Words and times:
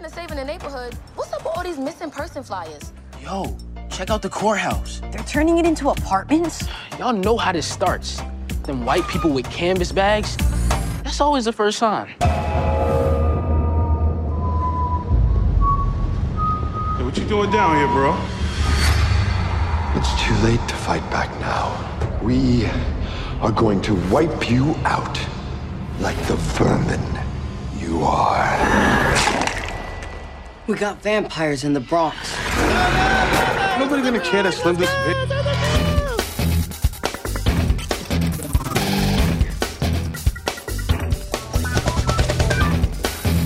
Speaking 0.00 0.18
of 0.18 0.30
saving 0.30 0.38
the 0.38 0.44
neighborhood, 0.50 0.94
what's 1.14 1.30
up 1.34 1.44
with 1.44 1.54
all 1.54 1.62
these 1.62 1.76
missing 1.76 2.10
person 2.10 2.42
flyers? 2.42 2.90
Yo, 3.22 3.54
check 3.90 4.08
out 4.08 4.22
the 4.22 4.30
courthouse. 4.30 5.02
They're 5.12 5.22
turning 5.24 5.58
it 5.58 5.66
into 5.66 5.90
apartments? 5.90 6.66
Y'all 6.98 7.12
know 7.12 7.36
how 7.36 7.52
this 7.52 7.66
starts. 7.66 8.22
Them 8.62 8.86
white 8.86 9.06
people 9.08 9.30
with 9.30 9.44
canvas 9.50 9.92
bags, 9.92 10.38
that's 11.04 11.20
always 11.20 11.44
the 11.44 11.52
first 11.52 11.78
sign. 11.78 12.06
Hey, 12.06 12.24
what 17.04 17.18
you 17.18 17.26
doing 17.26 17.50
down 17.50 17.76
here, 17.76 17.88
bro? 17.88 18.16
It's 20.00 20.14
too 20.24 20.34
late 20.36 20.66
to 20.66 20.76
fight 20.76 21.04
back 21.10 21.28
now. 21.40 21.76
We 22.22 22.64
are 23.42 23.52
going 23.52 23.82
to 23.82 23.94
wipe 24.08 24.50
you 24.50 24.74
out 24.84 25.20
like 26.00 26.16
the 26.26 26.36
vermin 26.56 27.04
you 27.78 28.00
are. 28.00 28.29
We 30.70 30.76
got 30.76 31.02
vampires 31.02 31.64
in 31.64 31.72
the 31.72 31.80
Bronx. 31.80 32.16
Nobody 33.76 34.02
gonna 34.02 34.20
care 34.20 34.44
that 34.44 34.54
Slim 34.54 34.76
this 34.76 34.88
bitch. 34.88 35.28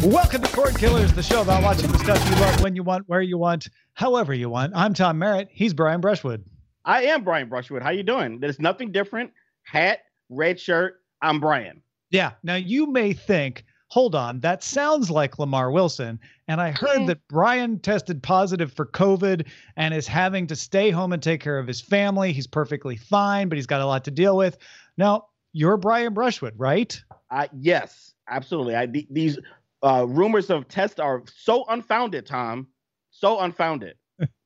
Welcome 0.05 0.43
to 0.43 0.49
Cord 0.49 0.77
Killers, 0.77 1.15
the 1.15 1.23
show 1.23 1.41
about 1.41 1.63
watching 1.63 1.91
the 1.91 1.99
stuff 2.01 2.23
you 2.29 2.37
love 2.37 2.61
when 2.61 2.77
you 2.77 2.83
want, 2.83 3.09
where 3.09 3.23
you 3.23 3.39
want, 3.39 3.69
however 3.95 4.35
you 4.35 4.51
want. 4.51 4.75
I'm 4.77 4.93
Tom 4.93 5.19
Merritt. 5.19 5.49
He's 5.51 5.73
Brian 5.73 6.03
Brushwood. 6.03 6.45
I 6.85 7.05
am 7.05 7.25
Brian 7.25 7.49
Brushwood. 7.49 7.83
How 7.83 7.89
you 7.89 8.03
doing? 8.03 8.39
There's 8.39 8.61
nothing 8.61 8.93
different. 8.93 9.33
Hat, 9.63 10.01
red 10.29 10.61
shirt. 10.61 11.01
I'm 11.23 11.41
Brian. 11.41 11.81
Yeah. 12.11 12.33
Now 12.43 12.57
you 12.57 12.93
may 12.93 13.15
think, 13.15 13.65
hold 13.95 14.17
on, 14.17 14.41
that 14.41 14.65
sounds 14.65 15.09
like 15.09 15.39
Lamar 15.39 15.71
Wilson. 15.71 16.19
And 16.49 16.61
I 16.61 16.73
heard 16.73 17.07
that 17.07 17.21
Brian 17.29 17.79
tested 17.79 18.25
positive 18.25 18.73
for 18.73 18.87
COVID 18.87 19.47
and 19.77 19.95
is 19.95 20.09
having 20.09 20.49
to 20.49 20.57
stay 20.57 20.91
home 20.91 21.13
and 21.13 21.23
take 21.23 21.41
care 21.41 21.61
of 21.61 21.69
his 21.69 21.81
family. 21.81 22.33
He's 22.33 22.49
perfectly 22.49 22.97
fine, 22.97 23.49
but 23.49 23.55
he's 23.55 23.69
got 23.69 23.81
a 23.81 23.87
lot 23.87 24.03
to 24.07 24.11
deal 24.11 24.37
with. 24.37 24.59
Now, 24.97 25.27
you're 25.53 25.77
Brian 25.77 26.13
Brushwood, 26.13 26.55
right? 26.57 27.01
Uh, 27.31 27.47
yes, 27.57 28.15
absolutely. 28.29 28.77
I, 28.77 28.87
th- 28.87 29.07
these 29.11 29.39
uh, 29.85 30.07
rumors 30.09 30.51
of 30.51 30.67
tests 30.67 30.99
are 30.99 31.23
so 31.33 31.65
unfounded, 31.69 32.27
Tom. 32.27 32.67
So 33.13 33.39
unfounded. 33.39 33.95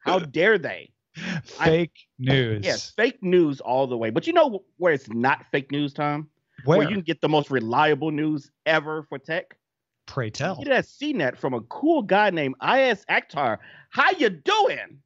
How 0.00 0.18
dare 0.36 0.58
they? 0.58 0.90
Fake 1.44 1.92
I, 1.96 2.12
news. 2.18 2.66
Yes, 2.66 2.90
fake 2.90 3.22
news 3.22 3.62
all 3.62 3.86
the 3.86 3.96
way. 3.96 4.10
But 4.10 4.26
you 4.26 4.34
know 4.34 4.62
where 4.76 4.92
it's 4.92 5.08
not 5.08 5.46
fake 5.50 5.72
news, 5.72 5.94
Tom? 5.94 6.28
Where, 6.64 6.78
where 6.78 6.88
you 6.88 6.96
can 6.96 7.02
get 7.02 7.20
the 7.20 7.28
most 7.28 7.50
reliable 7.50 8.10
news 8.10 8.50
ever 8.66 9.02
for 9.02 9.18
tech? 9.18 9.56
Pray 10.06 10.30
tell. 10.30 10.56
You 10.58 10.64
Get 10.64 10.70
that 10.70 10.84
CNET 10.84 11.36
from 11.36 11.54
a 11.54 11.60
cool 11.62 12.02
guy 12.02 12.30
named 12.30 12.56
Iyaz 12.62 13.04
Akhtar. 13.10 13.58
How 13.90 14.10
you 14.12 14.30
doing? 14.30 15.00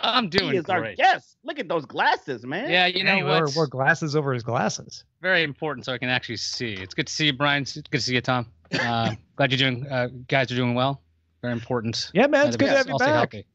I'm 0.00 0.28
doing 0.28 0.52
he 0.52 0.58
is 0.58 0.64
great. 0.64 0.76
our 0.76 0.94
guest. 0.94 1.36
Look 1.44 1.58
at 1.58 1.68
those 1.68 1.84
glasses, 1.84 2.44
man. 2.44 2.70
Yeah, 2.70 2.86
you 2.86 3.04
know 3.04 3.16
hey, 3.16 3.22
what? 3.22 3.54
Wore 3.54 3.66
glasses 3.66 4.14
over 4.14 4.32
his 4.32 4.42
glasses. 4.42 5.04
Very 5.22 5.42
important, 5.42 5.86
so 5.86 5.92
I 5.92 5.98
can 5.98 6.08
actually 6.08 6.36
see. 6.36 6.74
It's 6.74 6.94
good 6.94 7.06
to 7.06 7.12
see 7.12 7.26
you, 7.26 7.32
Brian. 7.32 7.62
It's 7.62 7.74
good 7.74 7.90
to 7.90 8.00
see 8.00 8.14
you, 8.14 8.20
Tom. 8.20 8.46
Uh, 8.78 9.14
glad 9.36 9.50
you're 9.50 9.58
doing. 9.58 9.86
Uh, 9.86 10.08
guys 10.28 10.52
are 10.52 10.56
doing 10.56 10.74
well. 10.74 11.00
Very 11.42 11.52
important. 11.52 12.10
Yeah, 12.14 12.26
man. 12.26 12.46
It's 12.46 12.56
good 12.56 12.66
to 12.66 12.76
have 12.76 12.88
you 12.88 12.98
back. 12.98 13.32
Healthy. 13.32 13.46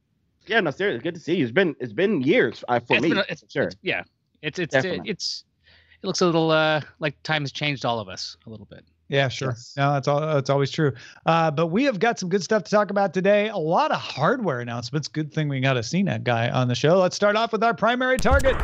Yeah, 0.47 0.59
no, 0.59 0.72
seriously, 0.72 1.03
good 1.03 1.16
to 1.16 1.22
see 1.22 1.36
you. 1.36 1.44
It's 1.44 1.53
been 1.53 1.75
it's 1.80 1.94
been 1.94 2.22
years 2.22 2.64
uh, 2.67 2.80
for 2.80 2.95
it's 2.95 3.03
me. 3.03 3.09
Been 3.09 3.17
a, 3.19 3.25
it's, 3.30 3.44
sure. 3.50 3.64
It's, 3.64 3.75
yeah, 3.81 4.03
it's 4.41 4.59
it's 4.59 4.75
it, 4.75 5.02
it's 5.06 5.45
it 6.03 6.07
looks 6.07 6.19
a 6.21 6.25
little 6.25 6.51
uh, 6.51 6.81
like 6.99 7.21
time 7.23 7.43
has 7.43 7.51
changed 7.51 7.85
all 7.85 7.99
of 7.99 8.09
us 8.09 8.35
a 8.45 8.49
little 8.49 8.65
bit. 8.65 8.83
Yeah, 9.07 9.29
sure. 9.29 9.49
Yes. 9.49 9.73
No, 9.77 9.93
that's 9.93 10.07
all. 10.07 10.19
That's 10.19 10.49
always 10.49 10.69
true. 10.69 10.93
Uh, 11.25 11.49
but 11.49 11.67
we 11.67 11.85
have 11.85 11.99
got 11.99 12.19
some 12.19 12.29
good 12.29 12.43
stuff 12.43 12.63
to 12.63 12.71
talk 12.71 12.89
about 12.89 13.13
today. 13.13 13.47
A 13.47 13.57
lot 13.57 13.91
of 13.91 13.99
hardware 13.99 14.59
announcements. 14.59 15.07
Good 15.07 15.33
thing 15.33 15.47
we 15.47 15.59
got 15.61 15.77
a 15.77 15.81
CNET 15.81 16.23
guy 16.23 16.49
on 16.49 16.67
the 16.67 16.75
show. 16.75 16.99
Let's 16.99 17.15
start 17.15 17.35
off 17.35 17.51
with 17.51 17.63
our 17.63 17.73
primary 17.73 18.17
target. 18.17 18.55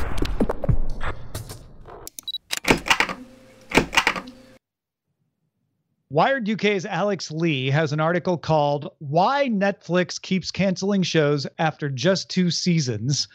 Wired 6.10 6.50
UK's 6.50 6.84
Alex 6.84 7.30
Lee 7.30 7.70
has 7.70 7.92
an 7.92 8.00
article 8.00 8.36
called 8.36 8.90
Why 8.98 9.48
Netflix 9.48 10.20
Keeps 10.20 10.50
Canceling 10.50 11.04
Shows 11.04 11.46
After 11.58 11.88
Just 11.88 12.28
Two 12.28 12.50
Seasons. 12.50 13.28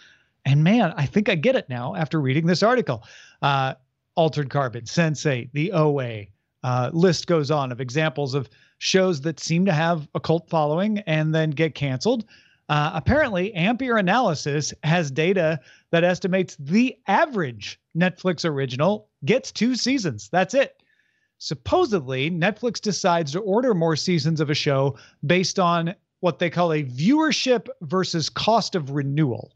And 0.45 0.63
man, 0.63 0.93
I 0.97 1.05
think 1.05 1.29
I 1.29 1.35
get 1.35 1.55
it 1.55 1.69
now 1.69 1.95
after 1.95 2.19
reading 2.19 2.45
this 2.45 2.61
article. 2.61 3.03
Uh, 3.41 3.75
Altered 4.15 4.49
Carbon, 4.49 4.85
Sense8, 4.85 5.49
The 5.53 5.71
OA, 5.71 6.25
uh, 6.63 6.89
list 6.93 7.27
goes 7.27 7.51
on 7.51 7.71
of 7.71 7.79
examples 7.79 8.33
of 8.33 8.49
shows 8.79 9.21
that 9.21 9.39
seem 9.39 9.65
to 9.65 9.71
have 9.71 10.07
a 10.15 10.19
cult 10.19 10.49
following 10.49 10.99
and 10.99 11.33
then 11.33 11.51
get 11.51 11.75
canceled. 11.75 12.25
Uh, 12.67 12.91
apparently, 12.93 13.53
Ampere 13.53 13.97
Analysis 13.97 14.73
has 14.83 15.11
data 15.11 15.59
that 15.91 16.03
estimates 16.03 16.55
the 16.59 16.97
average 17.07 17.79
Netflix 17.95 18.43
original 18.43 19.07
gets 19.23 19.51
two 19.51 19.75
seasons. 19.75 20.29
That's 20.31 20.53
it. 20.53 20.81
Supposedly, 21.37 22.31
Netflix 22.31 22.81
decides 22.81 23.33
to 23.33 23.39
order 23.39 23.73
more 23.73 23.95
seasons 23.95 24.39
of 24.39 24.49
a 24.49 24.55
show 24.55 24.97
based 25.25 25.59
on 25.59 25.93
what 26.21 26.39
they 26.39 26.49
call 26.49 26.73
a 26.73 26.83
viewership 26.83 27.67
versus 27.81 28.29
cost 28.29 28.73
of 28.73 28.91
renewal. 28.91 29.54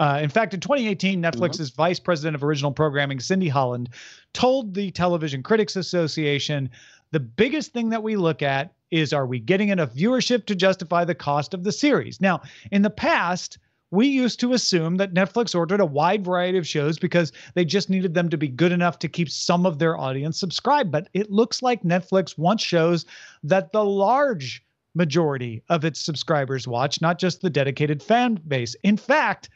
Uh, 0.00 0.18
in 0.22 0.28
fact, 0.28 0.54
in 0.54 0.60
2018, 0.60 1.22
Netflix's 1.22 1.70
mm-hmm. 1.70 1.82
vice 1.82 2.00
president 2.00 2.34
of 2.34 2.42
original 2.42 2.72
programming, 2.72 3.20
Cindy 3.20 3.48
Holland, 3.48 3.90
told 4.32 4.74
the 4.74 4.90
Television 4.90 5.42
Critics 5.42 5.76
Association 5.76 6.68
the 7.12 7.20
biggest 7.20 7.72
thing 7.72 7.90
that 7.90 8.02
we 8.02 8.16
look 8.16 8.42
at 8.42 8.74
is 8.90 9.12
are 9.12 9.26
we 9.26 9.38
getting 9.38 9.68
enough 9.68 9.94
viewership 9.94 10.46
to 10.46 10.54
justify 10.54 11.04
the 11.04 11.14
cost 11.14 11.54
of 11.54 11.62
the 11.62 11.72
series? 11.72 12.20
Now, 12.20 12.42
in 12.72 12.82
the 12.82 12.90
past, 12.90 13.58
we 13.92 14.08
used 14.08 14.40
to 14.40 14.52
assume 14.52 14.96
that 14.96 15.14
Netflix 15.14 15.54
ordered 15.54 15.80
a 15.80 15.86
wide 15.86 16.24
variety 16.24 16.58
of 16.58 16.66
shows 16.66 16.98
because 16.98 17.30
they 17.54 17.64
just 17.64 17.88
needed 17.88 18.14
them 18.14 18.28
to 18.30 18.36
be 18.36 18.48
good 18.48 18.72
enough 18.72 18.98
to 18.98 19.08
keep 19.08 19.30
some 19.30 19.64
of 19.64 19.78
their 19.78 19.96
audience 19.96 20.38
subscribed. 20.38 20.90
But 20.90 21.08
it 21.14 21.30
looks 21.30 21.62
like 21.62 21.82
Netflix 21.82 22.36
wants 22.36 22.64
shows 22.64 23.06
that 23.44 23.70
the 23.72 23.84
large 23.84 24.64
majority 24.96 25.62
of 25.68 25.84
its 25.84 26.00
subscribers 26.00 26.66
watch, 26.66 27.00
not 27.00 27.20
just 27.20 27.40
the 27.40 27.50
dedicated 27.50 28.02
fan 28.02 28.40
base. 28.48 28.74
In 28.82 28.96
fact, 28.96 29.50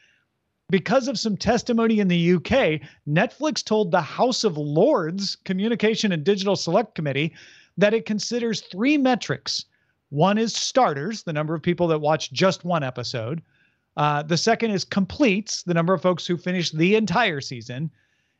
because 0.70 1.08
of 1.08 1.18
some 1.18 1.36
testimony 1.36 1.98
in 1.98 2.08
the 2.08 2.34
UK, 2.34 2.80
Netflix 3.08 3.64
told 3.64 3.90
the 3.90 4.00
House 4.00 4.44
of 4.44 4.58
Lords 4.58 5.36
Communication 5.44 6.12
and 6.12 6.24
Digital 6.24 6.56
Select 6.56 6.94
Committee 6.94 7.32
that 7.78 7.94
it 7.94 8.04
considers 8.04 8.60
three 8.60 8.98
metrics. 8.98 9.64
One 10.10 10.36
is 10.36 10.54
starters, 10.54 11.22
the 11.22 11.32
number 11.32 11.54
of 11.54 11.62
people 11.62 11.86
that 11.88 12.00
watch 12.00 12.32
just 12.32 12.64
one 12.64 12.82
episode. 12.82 13.40
Uh, 13.96 14.22
the 14.22 14.36
second 14.36 14.70
is 14.72 14.84
completes, 14.84 15.62
the 15.62 15.74
number 15.74 15.94
of 15.94 16.02
folks 16.02 16.26
who 16.26 16.36
finish 16.36 16.70
the 16.70 16.96
entire 16.96 17.40
season. 17.40 17.90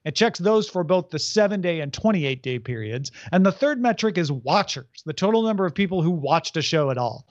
It 0.04 0.14
checks 0.14 0.38
those 0.38 0.68
for 0.68 0.84
both 0.84 1.08
the 1.10 1.18
seven 1.18 1.60
day 1.60 1.80
and 1.80 1.92
28 1.92 2.42
day 2.42 2.58
periods. 2.58 3.10
And 3.32 3.44
the 3.44 3.52
third 3.52 3.80
metric 3.80 4.18
is 4.18 4.30
watchers, 4.30 5.02
the 5.06 5.12
total 5.12 5.42
number 5.42 5.64
of 5.64 5.74
people 5.74 6.02
who 6.02 6.10
watched 6.10 6.56
a 6.56 6.62
show 6.62 6.90
at 6.90 6.98
all. 6.98 7.26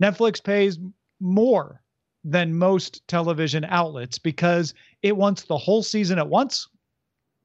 Netflix 0.00 0.42
pays 0.42 0.78
more 1.20 1.82
than 2.24 2.54
most 2.54 3.06
television 3.08 3.64
outlets 3.64 4.18
because 4.18 4.74
it 5.02 5.16
wants 5.16 5.42
the 5.42 5.56
whole 5.56 5.82
season 5.82 6.18
at 6.18 6.28
once. 6.28 6.68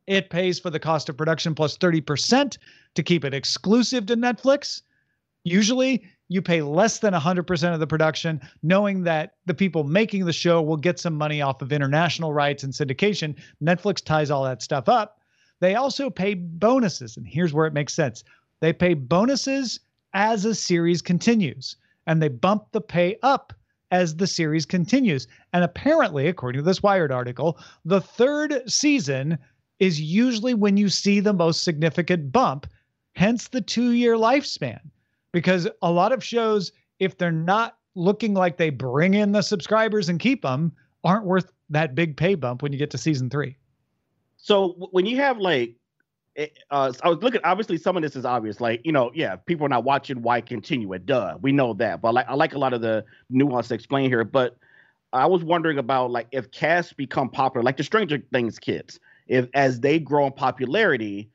It 0.06 0.30
pays 0.30 0.60
for 0.60 0.70
the 0.70 0.80
cost 0.80 1.10
of 1.10 1.18
production 1.18 1.56
plus 1.56 1.78
30% 1.78 2.58
to 2.96 3.04
keep 3.04 3.26
it 3.26 3.34
exclusive 3.34 4.06
to 4.06 4.16
Netflix. 4.16 4.82
Usually, 5.44 6.04
you 6.30 6.42
pay 6.42 6.62
less 6.62 7.00
than 7.00 7.14
100% 7.14 7.74
of 7.74 7.80
the 7.80 7.88
production, 7.88 8.42
knowing 8.64 9.04
that 9.04 9.36
the 9.46 9.54
people 9.54 9.84
making 9.84 10.26
the 10.26 10.34
show 10.34 10.62
will 10.62 10.78
get 10.78 11.00
some 11.00 11.16
money 11.16 11.42
off 11.42 11.62
of 11.62 11.72
international 11.72 12.34
rights 12.34 12.64
and 12.64 12.74
syndication. 12.74 13.36
Netflix 13.64 14.04
ties 14.04 14.30
all 14.30 14.44
that 14.44 14.62
stuff 14.62 14.90
up. 14.90 15.22
They 15.60 15.76
also 15.76 16.10
pay 16.10 16.34
bonuses, 16.36 17.18
and 17.18 17.26
here's 17.26 17.54
where 17.54 17.66
it 17.66 17.74
makes 17.74 17.94
sense 17.94 18.24
they 18.60 18.74
pay 18.74 18.94
bonuses 18.94 19.80
as 20.14 20.46
a 20.46 20.56
series 20.56 21.02
continues, 21.02 21.76
and 22.08 22.22
they 22.22 22.28
bump 22.28 22.66
the 22.72 22.82
pay 22.82 23.18
up 23.24 23.54
as 23.92 24.16
the 24.16 24.28
series 24.28 24.66
continues. 24.66 25.28
And 25.54 25.64
apparently, 25.64 26.28
according 26.28 26.60
to 26.60 26.66
this 26.66 26.84
Wired 26.84 27.12
article, 27.12 27.60
the 27.86 28.02
third 28.02 28.62
season 28.70 29.38
is 29.80 30.02
usually 30.02 30.54
when 30.54 30.78
you 30.78 30.90
see 30.90 31.20
the 31.20 31.34
most 31.34 31.64
significant 31.64 32.32
bump, 32.32 32.68
hence 33.14 33.48
the 33.48 33.62
two 33.62 33.92
year 33.92 34.16
lifespan. 34.16 34.80
Because 35.32 35.68
a 35.82 35.92
lot 35.92 36.12
of 36.12 36.24
shows, 36.24 36.72
if 37.00 37.18
they're 37.18 37.32
not 37.32 37.78
looking 37.96 38.34
like 38.34 38.58
they 38.58 38.70
bring 38.70 39.14
in 39.14 39.32
the 39.32 39.42
subscribers 39.42 40.10
and 40.10 40.20
keep 40.20 40.42
them, 40.42 40.72
aren't 41.04 41.26
worth 41.26 41.52
that 41.70 41.96
big 41.96 42.18
pay 42.18 42.36
bump 42.36 42.62
when 42.62 42.72
you 42.72 42.80
get 42.80 42.92
to 42.92 42.98
season 42.98 43.30
three. 43.30 43.58
So 44.38 44.90
when 44.92 45.06
you 45.06 45.18
have 45.18 45.38
like 45.38 45.76
uh, 46.38 46.92
I 47.02 47.10
was 47.10 47.22
looking. 47.24 47.42
Obviously, 47.44 47.78
some 47.78 47.98
of 47.98 48.04
this 48.04 48.16
is 48.16 48.26
obvious. 48.26 48.62
Like 48.62 48.82
you 48.84 48.92
know, 48.92 49.12
yeah, 49.14 49.36
people 49.36 49.66
are 49.66 49.70
not 49.70 49.84
watching. 49.84 50.22
Why 50.22 50.42
continue 50.42 50.94
it? 50.94 51.06
Duh, 51.06 51.38
we 51.42 51.52
know 51.52 51.74
that. 51.76 52.02
But 52.02 52.14
like, 52.14 52.28
I 52.30 52.36
like 52.36 52.54
a 52.54 52.60
lot 52.60 52.74
of 52.74 52.82
the 52.82 53.04
nuance 53.30 53.72
explained 53.72 54.12
here. 54.12 54.24
But 54.24 54.58
I 55.14 55.26
was 55.26 55.44
wondering 55.44 55.78
about 55.78 56.12
like 56.12 56.28
if 56.32 56.52
casts 56.52 56.94
become 56.94 57.30
popular, 57.30 57.64
like 57.64 57.78
the 57.78 57.84
Stranger 57.84 58.22
Things 58.32 58.60
kids, 58.60 59.00
if 59.28 59.48
as 59.54 59.80
they 59.80 60.00
grow 60.00 60.28
in 60.28 60.34
popularity, 60.34 61.30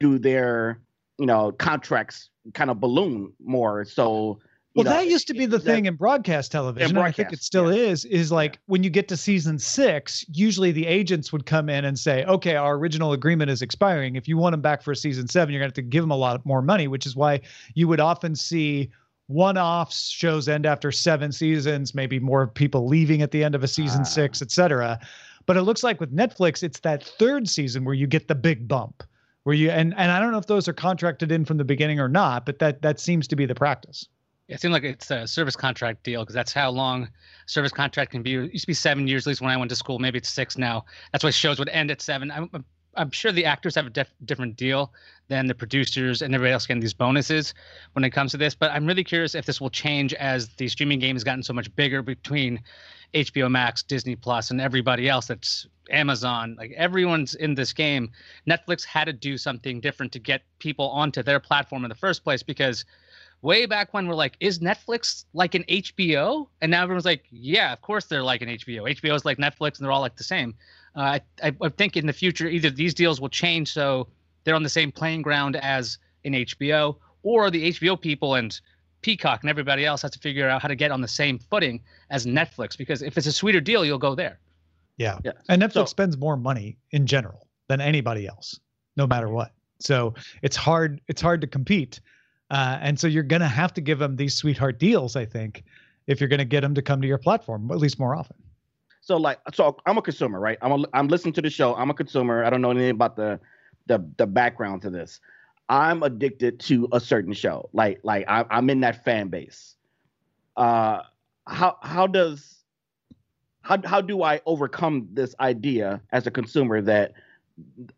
do 0.00 0.18
their 0.18 0.80
you 1.18 1.26
know 1.26 1.52
contracts 1.52 2.30
kind 2.54 2.70
of 2.70 2.80
balloon 2.80 3.32
more? 3.44 3.84
So 3.84 4.40
Well, 4.76 4.84
know, 4.84 4.90
that 4.90 5.06
used 5.08 5.26
to 5.28 5.34
be 5.34 5.46
the 5.46 5.58
that- 5.58 5.64
thing 5.64 5.86
in 5.86 5.94
broadcast 5.96 6.52
television. 6.52 6.90
and 6.90 6.98
I 6.98 7.10
think 7.10 7.18
it 7.18 7.22
broadcast, 7.30 7.44
still 7.44 7.68
is. 7.68 8.04
Is 8.04 8.30
like 8.30 8.58
when 8.66 8.82
you 8.82 8.90
get 8.90 9.08
to 9.08 9.16
season 9.16 9.58
six, 9.58 10.24
usually 10.32 10.70
the 10.72 10.86
agents 10.86 11.32
would 11.32 11.46
come 11.46 11.68
in 11.68 11.84
and 11.84 11.98
say, 11.98 12.24
"Okay, 12.24 12.56
our 12.56 12.76
original 12.76 13.12
agreement 13.12 13.50
is 13.50 13.62
expiring. 13.62 14.16
If 14.16 14.28
you 14.28 14.36
want 14.36 14.52
them 14.52 14.60
back 14.60 14.82
for 14.82 14.94
season 14.94 15.26
seven, 15.28 15.52
you're 15.52 15.60
going 15.60 15.70
to 15.72 15.80
have 15.80 15.84
to 15.84 15.90
give 15.90 16.02
them 16.02 16.10
a 16.10 16.16
lot 16.16 16.44
more 16.46 16.62
money." 16.62 16.88
Which 16.88 17.06
is 17.06 17.16
why 17.16 17.40
you 17.74 17.88
would 17.88 18.00
often 18.00 18.34
see 18.36 18.90
one-offs 19.28 20.08
shows 20.08 20.48
end 20.48 20.66
after 20.66 20.92
seven 20.92 21.32
seasons, 21.32 21.94
maybe 21.94 22.20
more 22.20 22.46
people 22.46 22.86
leaving 22.86 23.22
at 23.22 23.32
the 23.32 23.42
end 23.42 23.54
of 23.56 23.64
a 23.64 23.68
season 23.68 24.02
Ah. 24.02 24.04
six, 24.04 24.40
etc. 24.40 25.00
But 25.46 25.56
it 25.56 25.62
looks 25.62 25.82
like 25.82 26.00
with 26.00 26.14
Netflix, 26.14 26.62
it's 26.62 26.80
that 26.80 27.02
third 27.02 27.48
season 27.48 27.84
where 27.84 27.94
you 27.94 28.06
get 28.06 28.28
the 28.28 28.34
big 28.36 28.68
bump. 28.68 29.02
Where 29.44 29.54
you 29.54 29.70
and 29.70 29.94
and 29.96 30.10
I 30.10 30.18
don't 30.20 30.32
know 30.32 30.38
if 30.38 30.46
those 30.46 30.66
are 30.68 30.72
contracted 30.72 31.30
in 31.30 31.44
from 31.44 31.56
the 31.56 31.64
beginning 31.64 32.00
or 32.00 32.08
not, 32.08 32.44
but 32.46 32.58
that 32.58 32.82
that 32.82 32.98
seems 33.00 33.28
to 33.28 33.36
be 33.36 33.46
the 33.46 33.54
practice. 33.54 34.08
It 34.48 34.60
seemed 34.60 34.72
like 34.72 34.84
it's 34.84 35.10
a 35.10 35.26
service 35.26 35.56
contract 35.56 36.04
deal 36.04 36.22
because 36.22 36.34
that's 36.34 36.52
how 36.52 36.70
long 36.70 37.08
service 37.46 37.72
contract 37.72 38.12
can 38.12 38.22
be. 38.22 38.34
It 38.34 38.52
used 38.52 38.62
to 38.62 38.66
be 38.68 38.74
seven 38.74 39.08
years, 39.08 39.26
at 39.26 39.30
least 39.30 39.40
when 39.40 39.50
I 39.50 39.56
went 39.56 39.70
to 39.70 39.76
school. 39.76 39.98
Maybe 39.98 40.18
it's 40.18 40.28
six 40.28 40.56
now. 40.56 40.84
That's 41.10 41.24
why 41.24 41.30
shows 41.30 41.58
would 41.58 41.68
end 41.70 41.90
at 41.90 42.00
seven. 42.00 42.30
I'm, 42.30 42.48
I'm- 42.52 43.10
sure 43.10 43.30
the 43.30 43.44
actors 43.44 43.74
have 43.74 43.86
a 43.86 43.90
def- 43.90 44.14
different 44.24 44.56
deal 44.56 44.90
than 45.28 45.46
the 45.46 45.54
producers 45.54 46.22
and 46.22 46.34
everybody 46.34 46.52
else 46.54 46.64
getting 46.66 46.80
these 46.80 46.94
bonuses 46.94 47.52
when 47.92 48.04
it 48.04 48.10
comes 48.10 48.30
to 48.30 48.38
this. 48.38 48.54
But 48.54 48.70
I'm 48.70 48.86
really 48.86 49.04
curious 49.04 49.34
if 49.34 49.44
this 49.44 49.60
will 49.60 49.68
change 49.68 50.14
as 50.14 50.48
the 50.56 50.66
streaming 50.68 50.98
game 50.98 51.14
has 51.14 51.22
gotten 51.22 51.42
so 51.42 51.52
much 51.52 51.74
bigger 51.76 52.00
between 52.00 52.60
HBO 53.12 53.50
Max, 53.50 53.82
Disney 53.82 54.16
Plus, 54.16 54.50
and 54.50 54.60
everybody 54.62 55.10
else 55.10 55.26
that's 55.26 55.66
Amazon. 55.90 56.56
Like 56.58 56.72
everyone's 56.76 57.34
in 57.34 57.54
this 57.54 57.72
game. 57.72 58.10
Netflix 58.48 58.84
had 58.84 59.04
to 59.04 59.12
do 59.12 59.36
something 59.36 59.80
different 59.80 60.12
to 60.12 60.18
get 60.18 60.42
people 60.58 60.88
onto 60.88 61.22
their 61.22 61.38
platform 61.40 61.84
in 61.84 61.90
the 61.90 61.94
first 61.94 62.24
place 62.24 62.42
because 62.42 62.84
way 63.42 63.66
back 63.66 63.92
when 63.94 64.06
we're 64.08 64.14
like, 64.14 64.36
is 64.40 64.58
Netflix 64.58 65.24
like 65.32 65.54
an 65.54 65.64
HBO? 65.64 66.48
And 66.60 66.70
now 66.70 66.82
everyone's 66.82 67.04
like, 67.04 67.24
yeah, 67.30 67.72
of 67.72 67.80
course 67.82 68.06
they're 68.06 68.22
like 68.22 68.42
an 68.42 68.48
HBO. 68.48 68.82
HBO 69.00 69.14
is 69.14 69.24
like 69.24 69.38
Netflix, 69.38 69.78
and 69.78 69.84
they're 69.84 69.92
all 69.92 70.00
like 70.00 70.16
the 70.16 70.24
same. 70.24 70.54
Uh, 70.96 71.00
I, 71.00 71.20
I, 71.42 71.52
I 71.62 71.68
think 71.68 71.96
in 71.96 72.06
the 72.06 72.12
future, 72.12 72.48
either 72.48 72.70
these 72.70 72.94
deals 72.94 73.20
will 73.20 73.28
change 73.28 73.72
so 73.72 74.08
they're 74.44 74.54
on 74.54 74.62
the 74.62 74.68
same 74.68 74.90
playing 74.92 75.22
ground 75.22 75.56
as 75.56 75.98
an 76.24 76.32
HBO, 76.32 76.96
or 77.22 77.50
the 77.50 77.70
HBO 77.72 78.00
people 78.00 78.34
and 78.34 78.58
Peacock 79.02 79.42
and 79.42 79.50
everybody 79.50 79.84
else 79.84 80.02
has 80.02 80.10
to 80.12 80.18
figure 80.18 80.48
out 80.48 80.62
how 80.62 80.68
to 80.68 80.74
get 80.74 80.90
on 80.90 81.00
the 81.00 81.08
same 81.08 81.38
footing 81.38 81.80
as 82.10 82.26
Netflix. 82.26 82.76
Because 82.76 83.02
if 83.02 83.16
it's 83.18 83.26
a 83.26 83.32
sweeter 83.32 83.60
deal, 83.60 83.84
you'll 83.84 83.98
go 83.98 84.14
there. 84.14 84.38
Yeah. 84.96 85.18
Yeah. 85.24 85.32
And 85.48 85.60
Netflix 85.62 85.72
So- 85.72 85.84
spends 85.86 86.16
more 86.16 86.36
money 86.36 86.78
in 86.92 87.06
general 87.06 87.46
than 87.68 87.80
anybody 87.80 88.26
else, 88.26 88.58
no 88.96 89.06
matter 89.06 89.28
what. 89.28 89.52
So 89.78 90.14
it's 90.42 90.56
hard. 90.56 91.00
It's 91.08 91.20
hard 91.20 91.42
to 91.42 91.46
compete, 91.46 92.00
uh, 92.50 92.78
and 92.80 92.98
so 92.98 93.06
you're 93.06 93.22
gonna 93.22 93.48
have 93.48 93.74
to 93.74 93.80
give 93.80 93.98
them 93.98 94.16
these 94.16 94.34
sweetheart 94.34 94.78
deals. 94.78 95.16
I 95.16 95.24
think 95.24 95.64
if 96.06 96.20
you're 96.20 96.28
gonna 96.28 96.44
get 96.44 96.60
them 96.60 96.74
to 96.74 96.82
come 96.82 97.00
to 97.00 97.08
your 97.08 97.18
platform 97.18 97.70
at 97.70 97.78
least 97.78 97.98
more 97.98 98.14
often. 98.14 98.36
So 99.00 99.16
like, 99.16 99.38
so 99.54 99.76
I'm 99.86 99.98
a 99.98 100.02
consumer, 100.02 100.40
right? 100.40 100.58
I'm 100.62 100.72
a, 100.72 100.84
I'm 100.92 101.08
listening 101.08 101.34
to 101.34 101.42
the 101.42 101.50
show. 101.50 101.76
I'm 101.76 101.90
a 101.90 101.94
consumer. 101.94 102.44
I 102.44 102.50
don't 102.50 102.60
know 102.60 102.70
anything 102.70 102.90
about 102.90 103.16
the 103.16 103.38
the 103.86 104.04
the 104.16 104.26
background 104.26 104.82
to 104.82 104.90
this. 104.90 105.20
I'm 105.68 106.02
addicted 106.02 106.60
to 106.60 106.88
a 106.92 107.00
certain 107.00 107.32
show. 107.32 107.68
Like 107.72 108.00
like 108.02 108.24
I, 108.28 108.44
I'm 108.50 108.70
in 108.70 108.80
that 108.80 109.04
fan 109.04 109.28
base. 109.28 109.76
Uh, 110.56 111.02
how 111.46 111.78
how 111.82 112.06
does 112.06 112.64
how 113.62 113.78
how 113.84 114.00
do 114.00 114.22
I 114.22 114.40
overcome 114.46 115.08
this 115.12 115.34
idea 115.40 116.00
as 116.12 116.26
a 116.26 116.30
consumer 116.30 116.80
that 116.82 117.12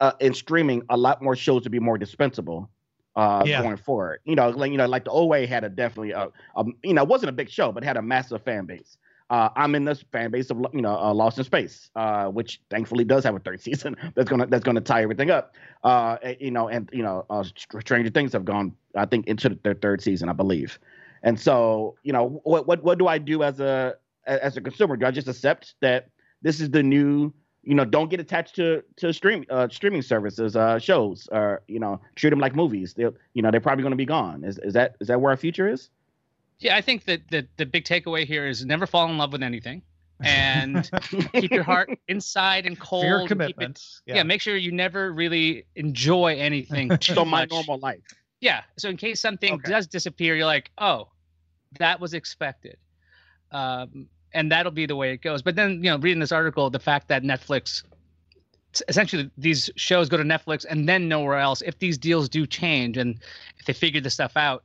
uh, 0.00 0.12
in 0.20 0.34
streaming 0.34 0.82
a 0.88 0.96
lot 0.96 1.22
more 1.22 1.36
shows 1.36 1.62
would 1.64 1.72
be 1.72 1.80
more 1.80 1.98
dispensable 1.98 2.68
uh, 3.18 3.44
Yeah. 3.44 3.62
going 3.62 3.76
forward? 3.76 4.20
You 4.24 4.36
know, 4.36 4.48
like 4.50 4.70
you 4.70 4.78
know, 4.78 4.86
like 4.86 5.04
the 5.04 5.10
OA 5.10 5.46
had 5.46 5.64
a 5.64 5.68
definitely 5.68 6.12
a, 6.12 6.28
a 6.56 6.64
you 6.82 6.94
know 6.94 7.04
wasn't 7.04 7.30
a 7.30 7.32
big 7.32 7.50
show, 7.50 7.72
but 7.72 7.82
had 7.84 7.96
a 7.96 8.02
massive 8.02 8.42
fan 8.42 8.64
base. 8.64 8.96
Uh, 9.30 9.50
I'm 9.56 9.74
in 9.74 9.84
this 9.84 10.02
fan 10.10 10.30
base 10.30 10.50
of 10.50 10.64
you 10.72 10.80
know 10.80 10.96
uh, 10.96 11.12
Lost 11.12 11.36
in 11.36 11.44
Space, 11.44 11.90
uh, 11.96 12.26
which 12.28 12.62
thankfully 12.70 13.04
does 13.04 13.24
have 13.24 13.34
a 13.34 13.40
third 13.40 13.60
season 13.68 13.96
that's 14.14 14.30
gonna 14.30 14.46
that's 14.46 14.64
gonna 14.64 14.80
tie 14.80 15.02
everything 15.02 15.30
up. 15.30 15.54
Uh, 15.84 16.16
you 16.40 16.50
know, 16.50 16.68
and 16.68 16.88
you 16.92 17.02
know, 17.02 17.26
uh, 17.28 17.42
Str- 17.42 17.80
Stranger 17.80 18.10
Things 18.10 18.32
have 18.32 18.44
gone, 18.44 18.74
I 18.96 19.04
think, 19.04 19.26
into 19.26 19.58
their 19.64 19.74
third 19.74 20.00
season, 20.00 20.28
I 20.28 20.32
believe. 20.32 20.78
And 21.22 21.38
so, 21.38 21.96
you 22.04 22.12
know, 22.12 22.40
what 22.44 22.66
what 22.66 22.82
what 22.84 22.98
do 22.98 23.06
I 23.08 23.18
do 23.18 23.42
as 23.42 23.60
a 23.60 23.96
as 24.26 24.56
a 24.56 24.60
consumer? 24.60 24.96
Do 24.96 25.06
I 25.06 25.10
just 25.10 25.28
accept 25.28 25.74
that 25.80 26.08
this 26.40 26.60
is 26.60 26.70
the 26.70 26.82
new? 26.82 27.34
You 27.64 27.74
know, 27.74 27.84
don't 27.84 28.08
get 28.08 28.20
attached 28.20 28.54
to 28.56 28.82
to 28.96 29.12
stream 29.12 29.44
uh, 29.50 29.68
streaming 29.70 30.02
services, 30.02 30.56
uh, 30.56 30.78
shows, 30.78 31.28
or 31.32 31.62
you 31.68 31.78
know, 31.80 32.00
treat 32.14 32.30
them 32.30 32.38
like 32.38 32.54
movies. 32.54 32.94
They, 32.94 33.02
you 33.34 33.42
know, 33.42 33.50
they're 33.50 33.60
probably 33.60 33.82
going 33.82 33.92
to 33.92 33.96
be 33.96 34.06
gone. 34.06 34.44
Is 34.44 34.58
is 34.58 34.74
that 34.74 34.96
is 35.00 35.08
that 35.08 35.20
where 35.20 35.30
our 35.30 35.36
future 35.36 35.68
is? 35.68 35.90
Yeah, 36.60 36.76
I 36.76 36.80
think 36.80 37.04
that 37.04 37.20
the, 37.30 37.46
the 37.56 37.66
big 37.66 37.84
takeaway 37.84 38.24
here 38.24 38.46
is 38.46 38.64
never 38.64 38.84
fall 38.86 39.08
in 39.10 39.16
love 39.18 39.30
with 39.32 39.42
anything 39.44 39.82
and 40.24 40.90
keep 41.32 41.52
your 41.52 41.62
heart 41.62 41.88
inside 42.08 42.66
and 42.66 42.78
cold. 42.80 43.02
Fear 43.04 43.18
and 43.20 43.28
keep 43.28 43.30
it- 43.32 43.38
commitment. 43.38 43.84
yeah. 44.06 44.22
make 44.24 44.40
sure 44.40 44.56
you 44.56 44.72
never 44.72 45.12
really 45.12 45.66
enjoy 45.76 46.34
anything 46.36 46.88
too 46.98 47.14
so 47.14 47.24
my 47.24 47.42
much. 47.42 47.50
normal 47.50 47.78
life. 47.78 48.00
Yeah. 48.40 48.62
So 48.76 48.88
in 48.88 48.96
case 48.96 49.20
something 49.20 49.52
Okay. 49.54 49.70
does 49.70 49.86
disappear, 49.86 50.34
you're 50.34 50.46
like, 50.46 50.70
oh, 50.78 51.08
that 51.78 52.00
was 52.00 52.12
expected. 52.14 52.76
Um, 53.52 54.08
and 54.32 54.50
that'll 54.52 54.72
be 54.72 54.86
the 54.86 54.96
way 54.96 55.12
it 55.12 55.22
goes. 55.22 55.42
But 55.42 55.56
then, 55.56 55.82
you 55.82 55.90
know, 55.90 55.98
reading 55.98 56.20
this 56.20 56.32
article, 56.32 56.70
the 56.70 56.78
fact 56.78 57.08
that 57.08 57.22
Netflix 57.22 57.82
essentially 58.86 59.30
these 59.38 59.70
shows 59.76 60.08
go 60.08 60.16
to 60.16 60.22
Netflix 60.22 60.64
and 60.68 60.88
then 60.88 61.08
nowhere 61.08 61.38
else, 61.38 61.62
if 61.62 61.78
these 61.78 61.98
deals 61.98 62.28
do 62.28 62.46
change 62.46 62.96
and 62.96 63.18
if 63.58 63.66
they 63.66 63.72
figure 63.72 64.00
this 64.00 64.14
stuff 64.14 64.36
out, 64.36 64.62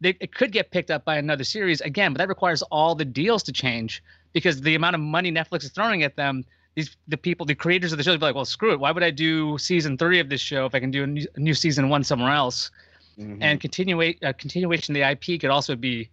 they, 0.00 0.16
it 0.20 0.34
could 0.34 0.52
get 0.52 0.70
picked 0.70 0.90
up 0.90 1.04
by 1.04 1.16
another 1.16 1.44
series 1.44 1.80
again, 1.80 2.12
but 2.12 2.18
that 2.18 2.28
requires 2.28 2.62
all 2.62 2.94
the 2.94 3.04
deals 3.04 3.42
to 3.44 3.52
change 3.52 4.02
because 4.32 4.60
the 4.60 4.74
amount 4.74 4.94
of 4.94 5.00
money 5.00 5.30
Netflix 5.30 5.64
is 5.64 5.70
throwing 5.70 6.02
at 6.02 6.16
them, 6.16 6.44
these 6.74 6.96
the 7.06 7.16
people, 7.16 7.46
the 7.46 7.54
creators 7.54 7.92
of 7.92 7.98
the 7.98 8.04
show, 8.04 8.16
be 8.16 8.24
like, 8.24 8.34
well, 8.34 8.44
screw 8.44 8.72
it. 8.72 8.80
Why 8.80 8.90
would 8.90 9.04
I 9.04 9.10
do 9.10 9.56
season 9.58 9.96
three 9.96 10.18
of 10.18 10.28
this 10.28 10.40
show 10.40 10.66
if 10.66 10.74
I 10.74 10.80
can 10.80 10.90
do 10.90 11.04
a 11.04 11.06
new, 11.06 11.26
a 11.36 11.40
new 11.40 11.54
season 11.54 11.88
one 11.88 12.02
somewhere 12.02 12.32
else? 12.32 12.70
Mm-hmm. 13.18 13.42
And 13.42 13.60
continuate 13.60 14.22
uh, 14.24 14.32
continuation 14.32 14.94
of 14.96 15.00
the 15.00 15.08
IP 15.08 15.40
could 15.40 15.50
also 15.50 15.76
be 15.76 16.10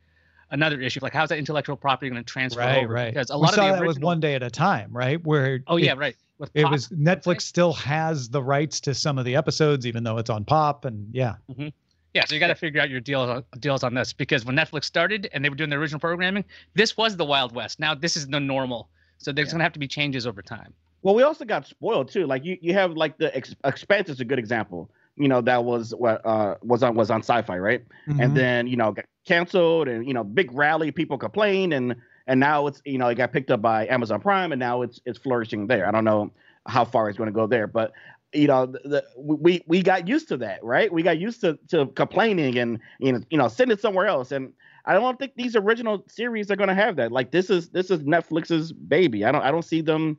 another 0.52 0.80
issue. 0.82 1.00
Like, 1.02 1.14
how's 1.14 1.30
that 1.30 1.38
intellectual 1.40 1.76
property 1.76 2.10
going 2.10 2.24
to 2.24 2.30
transfer 2.30 2.60
Right, 2.60 2.84
over? 2.84 2.94
right. 2.94 3.14
Because 3.14 3.30
a 3.30 3.38
we 3.38 3.42
lot 3.44 3.54
saw 3.56 3.70
of 3.70 3.76
the 3.76 3.82
that 3.82 3.88
was 3.88 4.00
one 4.00 4.20
day 4.20 4.36
at 4.36 4.44
a 4.44 4.50
time, 4.50 4.90
right? 4.92 5.24
Where 5.26 5.62
Oh 5.68 5.78
it- 5.78 5.84
yeah, 5.86 5.94
right. 5.98 6.16
With 6.38 6.50
It 6.56 6.64
Pop, 6.64 6.72
was 6.72 6.88
Netflix 6.90 7.42
still 7.42 7.74
has 7.74 8.30
the 8.30 8.42
rights 8.42 8.80
to 8.82 8.96
some 8.96 9.20
of 9.20 9.26
the 9.26 9.36
episodes, 9.36 9.86
even 9.86 10.04
though 10.04 10.18
it's 10.18 10.30
on 10.30 10.44
Pop, 10.44 10.86
and 10.86 11.08
yeah, 11.14 11.36
mm-hmm. 11.50 11.68
Yeah, 12.14 12.26
so 12.26 12.34
you 12.34 12.40
got 12.42 12.48
to 12.48 12.56
figure 12.56 12.82
out 12.82 12.90
your 12.90 13.00
deals 13.00 13.44
deals 13.60 13.84
on 13.84 13.94
this 13.94 14.12
because 14.12 14.44
when 14.44 14.56
Netflix 14.56 14.86
started 14.86 15.30
and 15.34 15.46
they 15.46 15.50
were 15.50 15.56
doing 15.56 15.70
the 15.70 15.76
original 15.78 16.00
programming, 16.00 16.44
this 16.74 16.98
was 16.98 17.16
the 17.16 17.24
Wild 17.24 17.54
West. 17.54 17.80
Now 17.80 17.94
this 17.96 18.18
is 18.18 18.28
the 18.28 18.40
normal. 18.40 18.90
So 19.20 19.32
there's 19.32 19.52
gonna 19.52 19.64
have 19.64 19.74
to 19.74 19.80
be 19.80 19.88
changes 19.88 20.26
over 20.28 20.42
time. 20.42 20.74
Well, 21.04 21.14
we 21.16 21.22
also 21.24 21.46
got 21.46 21.68
spoiled 21.68 22.10
too. 22.12 22.26
Like 22.26 22.44
you, 22.44 22.58
you 22.60 22.74
have 22.74 22.94
like 22.94 23.18
the 23.18 23.34
Ex- 23.38 23.56
Expanse 23.64 24.10
is 24.10 24.20
a 24.20 24.26
good 24.26 24.40
example. 24.40 24.90
You 25.22 25.28
know 25.28 25.42
that 25.42 25.64
was 25.64 25.94
what 25.96 26.26
uh, 26.26 26.56
was 26.64 26.84
on 26.84 26.96
was 26.96 27.12
on 27.12 27.22
Sci-Fi, 27.22 27.58
right? 27.58 27.84
Mhm. 28.08 28.24
And 28.24 28.36
then 28.36 28.68
you 28.68 28.76
know 28.76 28.92
got 28.92 29.06
canceled, 29.28 29.88
and 29.88 30.08
you 30.08 30.14
know 30.14 30.24
big 30.24 30.52
rally, 30.52 30.92
people 30.92 31.18
complained, 31.18 31.74
and 31.74 31.96
and 32.28 32.40
now 32.40 32.68
it's 32.68 32.82
you 32.86 32.98
know 32.98 33.08
it 33.08 33.16
got 33.16 33.32
picked 33.32 33.52
up 33.52 33.62
by 33.62 33.88
Amazon 33.88 34.20
Prime, 34.20 34.52
and 34.52 34.60
now 34.60 34.82
it's 34.82 35.00
it's 35.06 35.20
flourishing 35.20 35.68
there. 35.68 35.88
I 35.88 35.92
don't 35.92 36.06
know 36.06 36.32
how 36.68 36.86
far 36.86 37.10
it's 37.10 37.18
going 37.18 37.30
to 37.30 37.34
go 37.34 37.48
there, 37.48 37.68
but 37.68 37.92
you 38.34 38.48
know 38.48 38.66
the, 38.66 38.80
the, 38.84 39.04
we 39.18 39.62
we 39.68 39.82
got 39.82 40.08
used 40.08 40.28
to 40.30 40.38
that, 40.38 40.64
right? 40.64 40.92
We 40.92 41.04
got 41.04 41.20
used 41.20 41.42
to 41.42 41.60
to 41.70 41.88
complaining 41.88 42.58
and 42.58 42.80
you 43.00 43.12
know 43.12 43.22
you 43.30 43.38
know 43.38 43.48
send 43.48 43.72
it 43.72 43.80
somewhere 43.80 44.08
else, 44.08 44.32
and 44.32 44.54
I 44.86 44.94
don't 44.94 45.20
think 45.20 45.34
these 45.36 45.56
original 45.56 46.04
series 46.08 46.50
are 46.50 46.56
going 46.56 46.70
to 46.70 46.76
have 46.76 46.96
that. 46.96 47.12
Like 47.12 47.32
this 47.32 47.50
is 47.50 47.70
this 47.70 47.92
is 47.92 48.00
Netflix's 48.00 48.72
baby. 48.72 49.26
I 49.26 49.32
don't 49.32 49.44
I 49.44 49.52
don't 49.52 49.66
see 49.66 49.82
them 49.82 50.18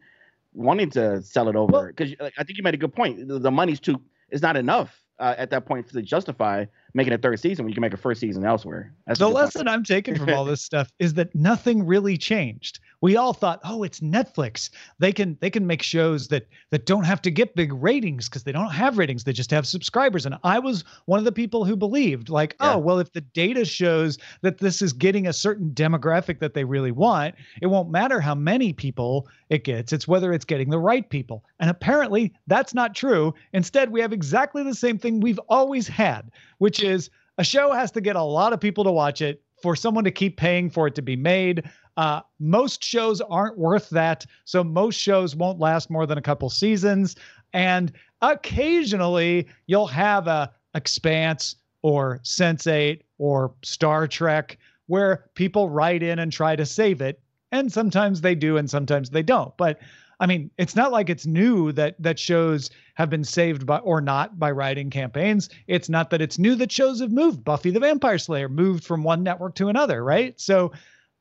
wanting 0.55 0.91
to 0.91 1.23
sell 1.23 1.49
it 1.49 1.57
over 1.57 1.89
because 1.89 2.15
I 2.21 2.45
think 2.45 2.59
you 2.59 2.63
made 2.63 2.75
a 2.75 2.79
good 2.79 2.95
point. 2.95 3.27
The, 3.27 3.39
the 3.39 3.51
money's 3.51 3.81
too 3.81 4.01
is 4.33 4.43
not 4.43 4.57
enough 4.57 5.03
uh, 5.19 5.35
at 5.39 5.51
that 5.51 5.67
point 5.67 5.89
to 5.89 6.03
justify 6.03 6.65
making 6.95 7.13
a 7.13 7.19
third 7.19 7.39
season 7.39 7.65
when 7.65 7.71
you 7.71 7.75
can 7.75 7.83
make 7.83 7.95
a 7.95 7.99
first 7.99 8.21
season 8.21 8.45
elsewhere. 8.45 8.93
That's 9.07 9.21
the 9.21 9.27
good 9.27 9.35
point. 9.35 9.45
lesson 9.45 9.69
I'm 9.69 9.85
taking 9.85 10.17
from 10.17 10.31
all 10.31 10.45
this 10.47 10.63
stuff 10.63 10.91
is 10.99 11.15
that 11.15 11.35
nothing 11.35 11.87
really 11.87 12.19
changed. 12.19 12.81
We 13.03 13.17
all 13.17 13.35
thought, 13.35 13.61
oh, 13.65 13.83
it's 13.83 14.01
Netflix. 14.01 14.71
They 14.99 15.13
can 15.13 15.37
they 15.41 15.51
can 15.51 15.67
make 15.67 15.83
shows 15.83 16.29
that 16.29 16.47
that 16.71 16.87
don't 16.87 17.05
have 17.05 17.21
to 17.23 17.31
get 17.31 17.55
big 17.55 17.73
ratings 17.75 18.29
because 18.29 18.45
they 18.45 18.53
don't 18.53 18.71
have 18.71 18.97
ratings. 18.97 19.25
They 19.25 19.33
just 19.35 19.51
have 19.51 19.67
subscribers. 19.67 20.25
And 20.25 20.37
I 20.45 20.59
was 20.59 20.85
one 21.05 21.19
of 21.19 21.25
the 21.27 21.33
people 21.33 21.65
who 21.65 21.77
believed, 21.77 22.31
like, 22.31 22.57
oh, 22.61 22.65
Yeah. 22.65 22.75
oh, 22.75 22.79
well, 22.79 22.99
if 23.01 23.13
the 23.13 23.21
data 23.21 23.65
shows 23.65 24.17
that 24.41 24.59
this 24.59 24.81
is 24.81 24.93
getting 24.95 25.27
a 25.27 25.33
certain 25.33 25.71
demographic 25.71 26.39
that 26.39 26.55
they 26.55 26.65
really 26.65 26.93
want, 26.93 27.35
it 27.61 27.67
won't 27.67 27.91
matter 27.91 28.21
how 28.21 28.35
many 28.35 28.73
people 28.73 29.29
it 29.51 29.65
gets. 29.65 29.93
It's 29.93 30.09
whether 30.09 30.33
it's 30.33 30.45
getting 30.45 30.71
the 30.71 30.79
right 30.79 31.09
people. 31.11 31.45
And 31.61 31.69
apparently 31.69 32.33
that's 32.47 32.73
not 32.73 32.95
true. 32.95 33.35
Instead, 33.53 33.91
we 33.91 34.01
have 34.01 34.13
exactly 34.13 34.63
the 34.63 34.75
same 34.75 34.97
thing 34.97 35.21
we've 35.21 35.41
always 35.49 35.89
had, 35.89 36.31
which 36.59 36.83
is 36.83 37.11
a 37.39 37.45
show 37.45 37.73
has 37.73 37.91
to 37.93 38.01
get 38.01 38.15
a 38.15 38.23
lot 38.23 38.53
of 38.53 38.61
people 38.61 38.85
to 38.85 38.93
watch 38.93 39.21
it 39.21 39.43
for 39.63 39.77
someone 39.77 40.05
to 40.05 40.11
keep 40.11 40.37
paying 40.37 40.69
for 40.69 40.87
it 40.87 40.95
to 40.97 41.03
be 41.03 41.17
made. 41.17 41.63
Uh, 41.97 42.21
most 42.39 42.83
shows 42.83 43.21
aren't 43.21 43.59
worth 43.59 43.91
that. 43.91 44.25
So 44.45 44.65
most 44.65 44.99
shows 44.99 45.37
won't 45.37 45.59
last 45.59 45.91
more 45.91 46.07
than 46.07 46.19
a 46.19 46.23
couple 46.23 46.49
seasons. 46.51 47.17
And 47.53 47.93
occasionally 48.23 49.47
you'll 49.67 49.87
have 49.87 50.27
a 50.27 50.53
Expanse 50.75 51.57
or 51.83 52.21
Sense8 52.25 53.03
or 53.19 53.53
Star 53.63 54.07
Trek 54.09 54.59
where 54.87 55.27
people 55.35 55.69
write 55.69 56.03
in 56.03 56.19
and 56.19 56.33
try 56.33 56.57
to 56.57 56.67
save 56.67 57.01
it. 57.01 57.21
And 57.51 57.71
sometimes 57.71 58.21
they 58.21 58.35
do 58.35 58.57
and 58.57 58.71
sometimes 58.71 59.11
they 59.11 59.23
don't. 59.23 59.55
But 59.57 59.81
I 60.21 60.27
mean, 60.27 60.51
it's 60.57 60.77
not 60.77 60.93
like 60.93 61.11
it's 61.11 61.27
new 61.27 61.73
that 61.73 62.01
that 62.01 62.19
shows 62.19 62.71
have 62.95 63.11
been 63.11 63.25
saved 63.25 63.67
by 63.67 63.79
or 63.79 64.01
not 64.01 64.39
by 64.39 64.53
writing 64.53 64.89
campaigns. 64.89 65.49
It's 65.67 65.89
not 65.89 66.11
that 66.11 66.23
it's 66.23 66.39
new 66.39 66.55
that 66.55 66.71
shows 66.71 67.01
have 67.01 67.11
moved. 67.11 67.43
Buffy 67.43 67.71
the 67.71 67.81
Vampire 67.81 68.19
Slayer 68.19 68.49
moved 68.49 68.85
from 68.85 69.03
one 69.03 69.23
network 69.23 69.57
to 69.57 69.69
another, 69.69 70.05
right? 70.05 70.41
So 70.41 70.73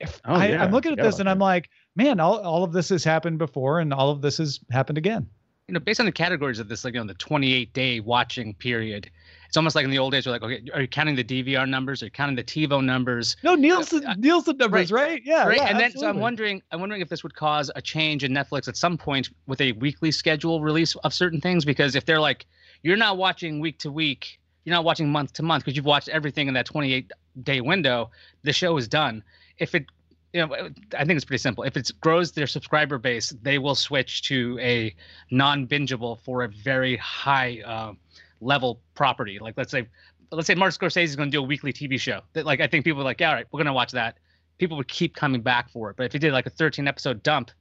if 0.01 0.21
Oh, 0.25 0.33
I, 0.35 0.47
yeah. 0.49 0.63
I'm 0.63 0.71
looking 0.71 0.91
at 0.91 0.97
Forgot 0.97 1.07
this 1.11 1.19
and 1.19 1.29
I'm 1.29 1.39
like, 1.39 1.69
man, 1.95 2.19
all, 2.19 2.39
all 2.39 2.63
of 2.63 2.73
this 2.73 2.89
has 2.89 3.03
happened 3.03 3.37
before 3.37 3.79
and 3.79 3.93
all 3.93 4.09
of 4.09 4.21
this 4.21 4.37
has 4.37 4.59
happened 4.71 4.97
again. 4.97 5.27
you 5.67 5.73
know, 5.73 5.79
based 5.79 5.99
on 5.99 6.05
the 6.05 6.11
categories 6.11 6.59
of 6.59 6.67
this, 6.67 6.83
like 6.83 6.93
you 6.93 6.99
know, 6.99 7.07
the 7.07 7.13
28 7.15 7.73
day 7.73 7.99
watching 7.99 8.53
period, 8.55 9.09
it's 9.47 9.57
almost 9.57 9.75
like 9.75 9.83
in 9.83 9.91
the 9.91 9.99
old 9.99 10.13
days, 10.13 10.25
we're 10.25 10.31
like, 10.31 10.43
okay, 10.43 10.61
are 10.73 10.81
you 10.81 10.87
counting 10.87 11.15
the 11.15 11.23
DVR 11.25 11.67
numbers? 11.67 12.01
Are 12.01 12.05
you 12.05 12.11
counting 12.11 12.35
the 12.37 12.43
TiVo 12.43 12.83
numbers? 12.83 13.35
No, 13.43 13.55
Nielsen 13.55 14.05
Uh, 14.05 14.15
Nielsen 14.17 14.55
numbers, 14.57 14.91
right? 14.93 15.21
Yeah, 15.25 15.45
right. 15.45 15.57
yeah, 15.57 15.65
and 15.65 15.77
then 15.79 15.91
so 15.91 16.07
I'm 16.07 16.19
wondering, 16.19 16.61
I'm 16.71 16.79
wondering 16.79 17.01
if 17.01 17.09
this 17.09 17.21
would 17.23 17.35
cause 17.35 17.69
a 17.75 17.81
change 17.81 18.23
in 18.23 18.31
Netflix 18.31 18.67
at 18.69 18.77
some 18.77 18.97
point 18.97 19.29
with 19.47 19.59
a 19.59 19.73
weekly 19.73 20.11
schedule 20.11 20.61
release 20.61 20.95
of 20.95 21.13
certain 21.13 21.41
things, 21.41 21.65
because 21.65 21.95
if 21.95 22.05
they're 22.05 22.19
like, 22.21 22.45
you're 22.83 22.95
not 22.97 23.17
watching 23.17 23.59
week 23.59 23.77
to 23.79 23.91
week, 23.91 24.39
you're 24.63 24.73
not 24.75 24.85
watching 24.85 25.09
month 25.09 25.33
to 25.33 25.43
month 25.43 25.65
because 25.65 25.75
you've 25.75 25.85
watched 25.85 26.07
everything 26.09 26.47
in 26.47 26.53
that 26.53 26.65
28 26.65 27.11
day 27.43 27.59
window, 27.59 28.09
the 28.43 28.53
show 28.53 28.77
is 28.77 28.87
done. 28.87 29.21
If 29.61 29.75
it 29.75 29.85
you 30.33 30.45
know, 30.45 30.69
I 30.97 31.05
think 31.05 31.17
it's 31.17 31.25
pretty 31.25 31.41
simple. 31.41 31.63
If 31.63 31.75
it 31.75 31.91
grows 31.99 32.31
their 32.31 32.47
subscriber 32.47 32.97
base, 32.97 33.33
they 33.41 33.57
will 33.57 33.75
switch 33.75 34.21
to 34.23 34.57
a 34.61 34.95
non-bingeable 35.29 36.21
for 36.21 36.43
a 36.43 36.47
very 36.47 36.95
high 36.97 37.61
uh, 37.65 37.93
level 38.39 38.79
property. 38.95 39.39
Like 39.39 39.55
let's 39.57 39.71
say, 39.71 39.87
let's 40.31 40.47
say 40.47 40.55
Martin 40.55 40.77
Scorsese 40.79 41.03
is 41.03 41.15
going 41.15 41.29
to 41.29 41.37
do 41.37 41.43
a 41.43 41.45
weekly 41.45 41.73
TV 41.73 41.99
show. 41.99 42.21
That 42.33 42.45
like 42.45 42.61
I 42.61 42.67
think 42.67 42.85
people 42.85 43.01
are 43.01 43.05
like, 43.05 43.19
yeah, 43.19 43.29
all 43.29 43.35
right, 43.35 43.45
we're 43.51 43.57
going 43.57 43.65
to 43.67 43.73
watch 43.73 43.91
that. 43.91 44.17
People 44.57 44.77
would 44.77 44.87
keep 44.87 45.15
coming 45.15 45.41
back 45.41 45.69
for 45.69 45.89
it. 45.89 45.97
But 45.97 46.05
if 46.05 46.13
you 46.13 46.19
did 46.19 46.33
like 46.33 46.45
a 46.45 46.51
13 46.51 46.87
episode 46.87 47.23
dump, 47.23 47.51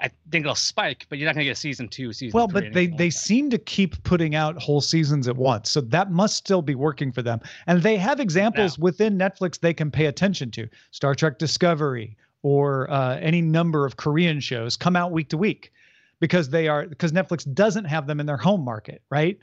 I 0.00 0.10
think 0.30 0.44
it'll 0.44 0.54
spike. 0.54 1.06
But 1.08 1.18
you're 1.18 1.26
not 1.26 1.34
going 1.34 1.44
to 1.44 1.48
get 1.48 1.56
a 1.56 1.60
season 1.60 1.88
two, 1.88 2.12
season. 2.12 2.36
Well, 2.36 2.48
but 2.48 2.72
they 2.72 2.86
they 2.86 3.04
like 3.06 3.12
seem 3.12 3.50
to 3.50 3.58
keep 3.58 4.02
putting 4.02 4.34
out 4.34 4.60
whole 4.60 4.80
seasons 4.80 5.28
at 5.28 5.36
once, 5.36 5.70
so 5.70 5.80
that 5.82 6.10
must 6.10 6.36
still 6.36 6.62
be 6.62 6.74
working 6.74 7.12
for 7.12 7.22
them. 7.22 7.40
And 7.66 7.82
they 7.82 7.96
have 7.96 8.20
examples 8.20 8.78
within 8.78 9.18
Netflix 9.18 9.60
they 9.60 9.74
can 9.74 9.90
pay 9.90 10.06
attention 10.06 10.50
to: 10.52 10.68
Star 10.90 11.14
Trek 11.14 11.38
Discovery 11.38 12.16
or 12.42 12.90
uh, 12.90 13.16
any 13.16 13.42
number 13.42 13.84
of 13.84 13.96
Korean 13.96 14.40
shows 14.40 14.76
come 14.76 14.96
out 14.96 15.12
week 15.12 15.28
to 15.30 15.36
week 15.36 15.72
because 16.20 16.50
they 16.50 16.68
are 16.68 16.86
because 16.86 17.12
Netflix 17.12 17.52
doesn't 17.52 17.84
have 17.84 18.06
them 18.06 18.20
in 18.20 18.26
their 18.26 18.36
home 18.36 18.64
market, 18.64 19.02
right? 19.10 19.38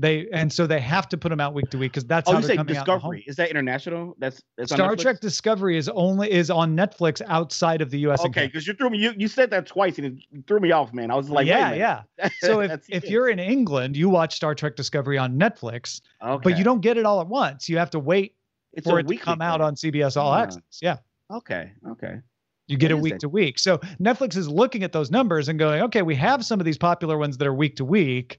They 0.00 0.28
and 0.32 0.52
so 0.52 0.66
they 0.66 0.78
have 0.78 1.08
to 1.08 1.18
put 1.18 1.30
them 1.30 1.40
out 1.40 1.54
week 1.54 1.70
to 1.70 1.78
week 1.78 1.92
because 1.92 2.04
that's 2.04 2.28
Oh, 2.28 2.34
how 2.34 2.38
you 2.38 2.46
they're 2.46 2.56
coming 2.56 2.76
out. 2.76 2.86
Discovery? 2.86 3.24
Is 3.26 3.34
that 3.36 3.50
international? 3.50 4.14
That's, 4.18 4.40
that's 4.56 4.72
Star? 4.72 4.94
Trek 4.94 5.18
Discovery 5.20 5.76
is 5.76 5.88
only 5.88 6.30
is 6.30 6.50
on 6.50 6.76
Netflix 6.76 7.20
outside 7.26 7.82
of 7.82 7.90
the 7.90 7.98
U.S. 8.00 8.20
Okay, 8.24 8.46
because 8.46 8.64
you 8.66 8.74
threw 8.74 8.90
me. 8.90 8.98
You, 8.98 9.12
you 9.16 9.26
said 9.26 9.50
that 9.50 9.66
twice 9.66 9.98
and 9.98 10.22
it 10.32 10.46
threw 10.46 10.60
me 10.60 10.70
off, 10.70 10.94
man. 10.94 11.10
I 11.10 11.16
was 11.16 11.28
like, 11.30 11.48
yeah, 11.48 11.74
yeah. 11.74 12.02
So 12.40 12.60
if, 12.60 12.84
if 12.88 13.04
it. 13.04 13.10
you're 13.10 13.28
in 13.28 13.40
England, 13.40 13.96
you 13.96 14.08
watch 14.08 14.36
Star 14.36 14.54
Trek 14.54 14.76
Discovery 14.76 15.18
on 15.18 15.36
Netflix, 15.36 16.00
okay. 16.22 16.40
but 16.44 16.56
you 16.56 16.62
don't 16.62 16.80
get 16.80 16.96
it 16.96 17.04
all 17.04 17.20
at 17.20 17.26
once. 17.26 17.68
You 17.68 17.78
have 17.78 17.90
to 17.90 17.98
wait 17.98 18.36
it's 18.72 18.86
for 18.86 19.00
it 19.00 19.08
to 19.08 19.16
come 19.16 19.42
out 19.42 19.60
on 19.60 19.74
CBS 19.74 20.16
All 20.16 20.30
Ah. 20.30 20.42
Access. 20.42 20.62
Yeah. 20.80 20.98
Okay, 21.30 21.72
okay. 21.90 22.20
You 22.68 22.76
get 22.76 22.88
That 22.88 22.98
it 22.98 23.00
week 23.00 23.18
to 23.18 23.28
week. 23.28 23.58
So 23.58 23.78
Netflix 23.98 24.36
is 24.36 24.48
looking 24.48 24.82
at 24.84 24.92
those 24.92 25.10
numbers 25.10 25.48
and 25.48 25.58
going, 25.58 25.82
okay, 25.82 26.02
we 26.02 26.14
have 26.16 26.44
some 26.44 26.60
of 26.60 26.66
these 26.66 26.78
popular 26.78 27.16
ones 27.18 27.38
that 27.38 27.48
are 27.48 27.54
week 27.54 27.76
to 27.76 27.84
week. 27.84 28.38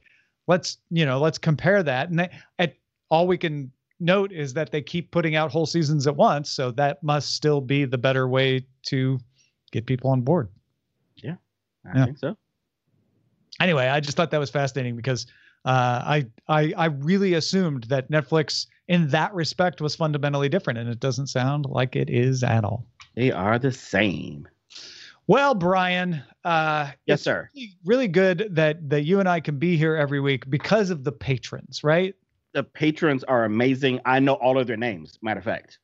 Let's, 0.50 0.78
you 0.90 1.06
know, 1.06 1.20
let's 1.20 1.38
compare 1.38 1.84
that. 1.84 2.10
And 2.10 2.20
they, 2.20 2.30
at 2.58 2.76
all 3.10 3.28
we 3.28 3.38
can 3.38 3.72
note 4.00 4.32
is 4.32 4.54
that 4.56 4.72
they 4.72 4.82
keep 4.82 5.12
putting 5.12 5.36
out 5.36 5.52
whole 5.52 5.66
seasons 5.66 6.08
at 6.08 6.16
once. 6.16 6.50
So 6.50 6.72
that 6.72 7.02
must 7.04 7.36
still 7.36 7.62
be 7.62 7.86
the 7.86 7.98
better 7.98 8.28
way 8.28 8.66
to 8.88 9.20
get 9.72 9.86
people 9.86 10.10
on 10.10 10.22
board. 10.22 10.50
Yeah 11.24 11.36
i 11.86 11.98
Yeah. 11.98 12.06
think 12.06 12.18
so. 12.18 12.36
anyway, 13.62 13.88
I 13.88 14.00
just 14.00 14.18
thought 14.18 14.32
that 14.32 14.40
was 14.40 14.50
fascinating 14.50 14.96
because 14.96 15.28
uh, 15.66 16.02
I, 16.06 16.26
I 16.48 16.74
I 16.78 16.86
really 16.86 17.34
assumed 17.36 17.84
that 17.86 18.10
Netflix 18.10 18.66
in 18.88 19.08
that 19.10 19.34
respect 19.34 19.82
was 19.82 19.96
fundamentally 19.96 20.50
different, 20.50 20.80
and 20.80 20.90
it 20.90 21.00
doesn't 21.00 21.28
sound 21.28 21.66
like 21.66 21.96
it 21.96 22.10
is 22.10 22.44
at 22.44 22.64
all. 22.64 22.86
They 23.16 23.32
are 23.32 23.60
the 23.60 23.72
same. 23.72 24.48
Well, 25.30 25.54
Brian, 25.54 26.24
uh, 26.44 26.90
Yes, 27.06 27.18
it's 27.18 27.24
sir. 27.26 27.48
really, 27.54 27.78
really 27.86 28.08
good 28.08 28.48
that 28.56 28.90
that 28.90 29.04
you 29.04 29.20
and 29.20 29.30
I 29.30 29.40
can 29.40 29.60
be 29.60 29.78
here 29.78 29.96
every 29.96 30.20
week 30.20 30.50
because 30.50 30.90
of 30.90 31.04
the 31.04 31.12
patrons, 31.12 31.84
right? 31.84 32.16
The 32.54 32.64
patrons 32.64 33.24
are 33.26 33.46
amazing. 33.46 34.00
I 34.06 34.20
know 34.20 34.34
all 34.34 34.58
of 34.58 34.66
their 34.66 34.76
names. 34.76 35.20
Matter 35.22 35.38
of 35.38 35.44
fact. 35.44 35.78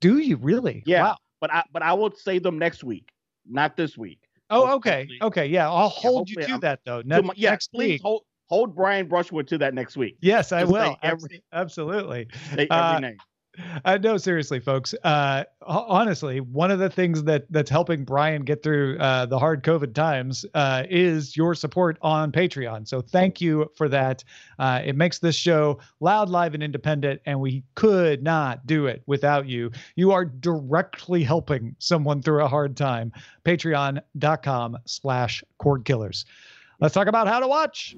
Do 0.00 0.18
you 0.18 0.36
really? 0.36 0.84
Yeah. 0.86 1.02
Wow. 1.02 1.16
But 1.40 1.52
I 1.52 1.64
but 1.72 1.82
I 1.82 1.94
will 1.94 2.12
say 2.12 2.38
them 2.38 2.60
next 2.60 2.84
week, 2.84 3.08
not 3.44 3.76
this 3.76 3.98
week. 3.98 4.20
Oh, 4.50 4.74
okay. 4.74 5.00
Hopefully- 5.00 5.18
Okay. 5.22 5.46
Yeah, 5.48 5.68
I'll 5.68 5.88
hold 5.88 6.30
you 6.30 6.36
to 6.36 6.48
I'm- 6.50 6.60
that 6.60 6.78
though. 6.84 7.02
Ne- 7.04 7.22
my- 7.22 7.34
yeah, 7.36 7.50
next 7.50 7.72
please 7.72 7.94
week. 7.94 8.02
hold 8.02 8.22
hold 8.46 8.76
Brian 8.76 9.08
Brushwood 9.08 9.48
to 9.48 9.58
that 9.58 9.74
next 9.74 9.96
week. 9.96 10.16
Yes, 10.20 10.52
I 10.52 10.60
Just 10.60 10.72
will. 10.72 10.96
every- 11.02 11.42
Absolutely. 11.52 12.28
Every 12.52 12.70
Uh, 12.70 13.00
name. 13.00 13.16
Uh, 13.84 13.98
no, 13.98 14.16
seriously, 14.16 14.60
folks. 14.60 14.94
Uh, 15.04 15.44
honestly, 15.66 16.40
one 16.40 16.70
of 16.70 16.78
the 16.78 16.88
things 16.88 17.22
that 17.24 17.44
that's 17.50 17.68
helping 17.68 18.02
Brian 18.04 18.44
get 18.44 18.62
through 18.62 18.96
uh, 18.98 19.26
the 19.26 19.38
hard 19.38 19.62
COVID 19.62 19.92
times 19.94 20.46
uh, 20.54 20.84
is 20.88 21.36
your 21.36 21.54
support 21.54 21.98
on 22.00 22.32
Patreon. 22.32 22.88
So 22.88 23.02
thank 23.02 23.42
you 23.42 23.70
for 23.76 23.90
that. 23.90 24.24
Uh, 24.58 24.80
it 24.84 24.96
makes 24.96 25.18
this 25.18 25.36
show 25.36 25.78
loud, 26.00 26.30
live, 26.30 26.54
and 26.54 26.62
independent, 26.62 27.20
and 27.26 27.38
we 27.40 27.62
could 27.74 28.22
not 28.22 28.66
do 28.66 28.86
it 28.86 29.02
without 29.06 29.46
you. 29.46 29.70
You 29.96 30.12
are 30.12 30.24
directly 30.24 31.22
helping 31.22 31.76
someone 31.78 32.22
through 32.22 32.42
a 32.42 32.48
hard 32.48 32.74
time. 32.76 33.12
Patreon.com/slash 33.44 35.44
Cord 35.58 35.84
Killers. 35.84 36.24
Let's 36.80 36.94
talk 36.94 37.06
about 37.06 37.28
how 37.28 37.40
to 37.40 37.46
watch. 37.46 37.94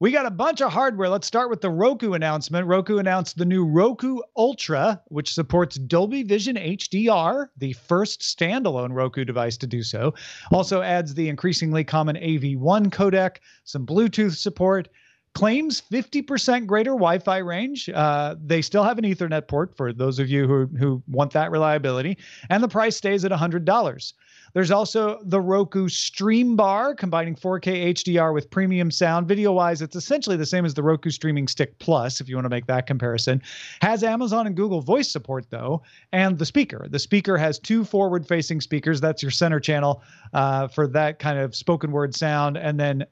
We 0.00 0.12
got 0.12 0.24
a 0.24 0.30
bunch 0.30 0.62
of 0.62 0.72
hardware. 0.72 1.10
Let's 1.10 1.26
start 1.26 1.50
with 1.50 1.60
the 1.60 1.68
Roku 1.68 2.14
announcement. 2.14 2.66
Roku 2.66 2.96
announced 2.96 3.36
the 3.36 3.44
new 3.44 3.66
Roku 3.66 4.20
Ultra, 4.34 4.98
which 5.08 5.34
supports 5.34 5.76
Dolby 5.76 6.22
Vision 6.22 6.56
HDR, 6.56 7.48
the 7.58 7.74
first 7.74 8.22
standalone 8.22 8.94
Roku 8.94 9.26
device 9.26 9.58
to 9.58 9.66
do 9.66 9.82
so. 9.82 10.14
Also 10.52 10.80
adds 10.80 11.12
the 11.12 11.28
increasingly 11.28 11.84
common 11.84 12.16
AV1 12.16 12.88
codec, 12.88 13.40
some 13.64 13.84
Bluetooth 13.84 14.36
support, 14.36 14.88
claims 15.34 15.82
50% 15.82 16.66
greater 16.66 16.92
Wi-Fi 16.92 17.36
range. 17.36 17.90
Uh, 17.90 18.36
they 18.42 18.62
still 18.62 18.84
have 18.84 18.96
an 18.96 19.04
Ethernet 19.04 19.48
port 19.48 19.76
for 19.76 19.92
those 19.92 20.18
of 20.18 20.30
you 20.30 20.46
who 20.46 20.66
who 20.78 21.02
want 21.08 21.32
that 21.32 21.50
reliability, 21.50 22.16
and 22.48 22.62
the 22.62 22.68
price 22.68 22.96
stays 22.96 23.22
at 23.26 23.32
$100. 23.32 24.12
There's 24.52 24.70
also 24.70 25.20
the 25.22 25.40
Roku 25.40 25.88
Stream 25.88 26.56
Bar, 26.56 26.94
combining 26.94 27.36
4K 27.36 27.94
HDR 27.94 28.34
with 28.34 28.50
premium 28.50 28.90
sound. 28.90 29.28
Video 29.28 29.52
wise, 29.52 29.80
it's 29.80 29.96
essentially 29.96 30.36
the 30.36 30.46
same 30.46 30.64
as 30.64 30.74
the 30.74 30.82
Roku 30.82 31.10
Streaming 31.10 31.46
Stick 31.46 31.78
Plus, 31.78 32.20
if 32.20 32.28
you 32.28 32.36
want 32.36 32.46
to 32.46 32.50
make 32.50 32.66
that 32.66 32.86
comparison. 32.86 33.40
Has 33.80 34.02
Amazon 34.02 34.46
and 34.46 34.56
Google 34.56 34.80
voice 34.80 35.10
support, 35.10 35.46
though, 35.50 35.82
and 36.12 36.38
the 36.38 36.46
speaker. 36.46 36.86
The 36.90 36.98
speaker 36.98 37.36
has 37.36 37.58
two 37.58 37.84
forward 37.84 38.26
facing 38.26 38.60
speakers. 38.60 39.00
That's 39.00 39.22
your 39.22 39.30
center 39.30 39.60
channel 39.60 40.02
uh, 40.32 40.68
for 40.68 40.86
that 40.88 41.18
kind 41.18 41.38
of 41.38 41.54
spoken 41.54 41.92
word 41.92 42.14
sound, 42.14 42.56
and 42.56 42.78
then 42.78 43.06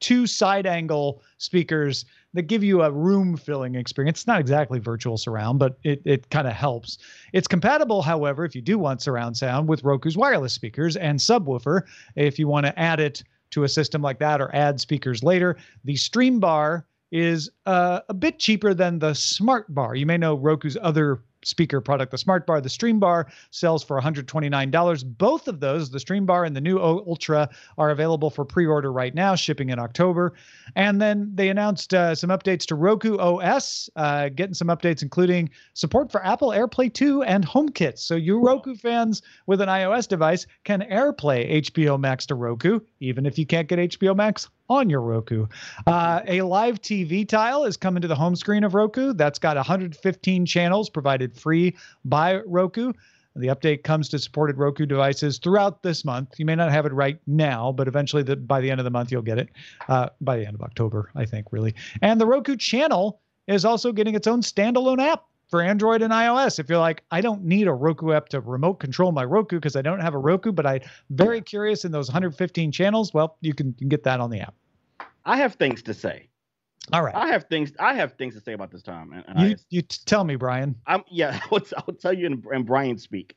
two 0.00 0.26
side 0.26 0.66
angle 0.66 1.22
speakers 1.38 2.04
that 2.34 2.42
give 2.42 2.64
you 2.64 2.82
a 2.82 2.90
room 2.90 3.36
filling 3.36 3.74
experience. 3.74 4.20
It's 4.20 4.26
not 4.26 4.40
exactly 4.40 4.78
virtual 4.78 5.18
surround, 5.18 5.58
but 5.58 5.78
it, 5.84 6.02
it 6.04 6.30
kind 6.30 6.46
of 6.46 6.54
helps. 6.54 6.98
It's 7.32 7.48
compatible, 7.48 8.02
however, 8.02 8.44
if 8.44 8.54
you 8.54 8.62
do 8.62 8.78
want 8.78 9.02
surround 9.02 9.36
sound 9.36 9.68
with 9.68 9.84
Roku's 9.84 10.16
wireless 10.16 10.52
speakers 10.52 10.96
and 10.96 11.18
subwoofer. 11.18 11.82
If 12.16 12.38
you 12.38 12.48
want 12.48 12.66
to 12.66 12.78
add 12.78 13.00
it 13.00 13.22
to 13.50 13.64
a 13.64 13.68
system 13.68 14.00
like 14.00 14.18
that 14.18 14.40
or 14.40 14.54
add 14.54 14.80
speakers 14.80 15.22
later, 15.22 15.56
the 15.84 15.96
Stream 15.96 16.40
Bar 16.40 16.86
is 17.10 17.50
uh, 17.66 18.00
a 18.08 18.14
bit 18.14 18.38
cheaper 18.38 18.72
than 18.72 18.98
the 18.98 19.12
Smart 19.12 19.72
Bar. 19.74 19.94
You 19.94 20.06
may 20.06 20.16
know 20.16 20.34
Roku's 20.34 20.78
other 20.80 21.22
speaker 21.44 21.80
product, 21.80 22.10
the 22.10 22.18
Smart 22.18 22.46
Bar. 22.46 22.60
The 22.60 22.68
Stream 22.68 22.98
Bar 22.98 23.28
sells 23.50 23.82
for 23.82 24.00
$129. 24.00 25.18
Both 25.18 25.48
of 25.48 25.60
those, 25.60 25.90
the 25.90 26.00
Stream 26.00 26.26
Bar 26.26 26.44
and 26.44 26.56
the 26.56 26.60
new 26.60 26.78
Ultra, 26.78 27.48
are 27.78 27.90
available 27.90 28.30
for 28.30 28.44
pre-order 28.44 28.92
right 28.92 29.14
now, 29.14 29.34
shipping 29.34 29.70
in 29.70 29.78
October. 29.78 30.34
And 30.76 31.00
then 31.00 31.30
they 31.34 31.48
announced 31.48 31.94
uh, 31.94 32.14
some 32.14 32.30
updates 32.30 32.64
to 32.66 32.74
Roku 32.74 33.16
OS, 33.18 33.90
uh, 33.96 34.28
getting 34.30 34.54
some 34.54 34.68
updates, 34.68 35.02
including 35.02 35.50
support 35.74 36.10
for 36.10 36.24
Apple 36.24 36.50
AirPlay 36.50 36.92
2 36.92 37.22
and 37.22 37.46
HomeKit. 37.46 37.98
So 37.98 38.14
you 38.14 38.40
Roku 38.40 38.74
fans 38.74 39.22
with 39.46 39.60
an 39.60 39.68
iOS 39.68 40.08
device 40.08 40.46
can 40.64 40.82
AirPlay 40.82 41.62
HBO 41.62 41.98
Max 41.98 42.26
to 42.26 42.34
Roku, 42.34 42.80
even 43.00 43.26
if 43.26 43.38
you 43.38 43.46
can't 43.46 43.68
get 43.68 43.78
HBO 43.78 44.16
Max 44.16 44.48
on 44.68 44.88
your 44.88 45.00
Roku. 45.00 45.46
Uh, 45.86 46.20
a 46.26 46.42
live 46.42 46.80
TV 46.80 47.28
tile 47.28 47.64
is 47.64 47.76
coming 47.76 48.02
to 48.02 48.08
the 48.08 48.14
home 48.14 48.36
screen 48.36 48.64
of 48.64 48.74
Roku. 48.74 49.12
That's 49.12 49.38
got 49.38 49.56
115 49.56 50.46
channels 50.46 50.90
provided 50.90 51.34
free 51.36 51.76
by 52.04 52.40
Roku. 52.40 52.92
The 53.34 53.48
update 53.48 53.82
comes 53.82 54.08
to 54.10 54.18
supported 54.18 54.58
Roku 54.58 54.84
devices 54.84 55.38
throughout 55.38 55.82
this 55.82 56.04
month. 56.04 56.34
You 56.38 56.44
may 56.44 56.54
not 56.54 56.70
have 56.70 56.84
it 56.84 56.92
right 56.92 57.18
now, 57.26 57.72
but 57.72 57.88
eventually, 57.88 58.22
the, 58.22 58.36
by 58.36 58.60
the 58.60 58.70
end 58.70 58.78
of 58.78 58.84
the 58.84 58.90
month, 58.90 59.10
you'll 59.10 59.22
get 59.22 59.38
it. 59.38 59.48
Uh, 59.88 60.10
by 60.20 60.36
the 60.36 60.46
end 60.46 60.54
of 60.54 60.60
October, 60.60 61.10
I 61.14 61.24
think, 61.24 61.46
really. 61.50 61.74
And 62.02 62.20
the 62.20 62.26
Roku 62.26 62.56
channel 62.56 63.20
is 63.46 63.64
also 63.64 63.92
getting 63.92 64.14
its 64.14 64.26
own 64.26 64.42
standalone 64.42 65.00
app 65.00 65.24
for 65.52 65.60
Android 65.60 66.00
and 66.00 66.14
iOS. 66.14 66.58
If 66.58 66.70
you're 66.70 66.78
like, 66.78 67.04
I 67.10 67.20
don't 67.20 67.44
need 67.44 67.68
a 67.68 67.74
Roku 67.74 68.12
app 68.12 68.30
to 68.30 68.40
remote 68.40 68.80
control 68.80 69.12
my 69.12 69.22
Roku 69.22 69.56
because 69.56 69.76
I 69.76 69.82
don't 69.82 70.00
have 70.00 70.14
a 70.14 70.18
Roku, 70.18 70.50
but 70.50 70.64
I'm 70.64 70.80
very 71.10 71.42
curious 71.42 71.84
in 71.84 71.92
those 71.92 72.08
115 72.08 72.72
channels, 72.72 73.12
well, 73.12 73.36
you 73.42 73.52
can, 73.52 73.66
you 73.68 73.74
can 73.74 73.88
get 73.90 74.02
that 74.04 74.18
on 74.18 74.30
the 74.30 74.40
app. 74.40 74.54
I 75.26 75.36
have 75.36 75.56
things 75.56 75.82
to 75.82 75.92
say. 75.92 76.30
All 76.90 77.02
right. 77.02 77.14
I 77.14 77.28
have 77.28 77.44
things. 77.44 77.70
I 77.78 77.92
have 77.92 78.14
things 78.14 78.34
to 78.34 78.40
say 78.40 78.54
about 78.54 78.70
this 78.70 78.82
time. 78.82 79.12
And, 79.12 79.24
and 79.28 79.40
You, 79.40 79.54
I, 79.54 79.56
you 79.68 79.82
tell 79.82 80.24
me, 80.24 80.36
Brian. 80.36 80.74
I'm 80.86 81.04
yeah. 81.10 81.38
I'll, 81.52 81.94
tell 82.00 82.14
you 82.14 82.26
in, 82.26 82.42
in 82.50 82.62
Brian 82.62 82.96
speak. 82.96 83.36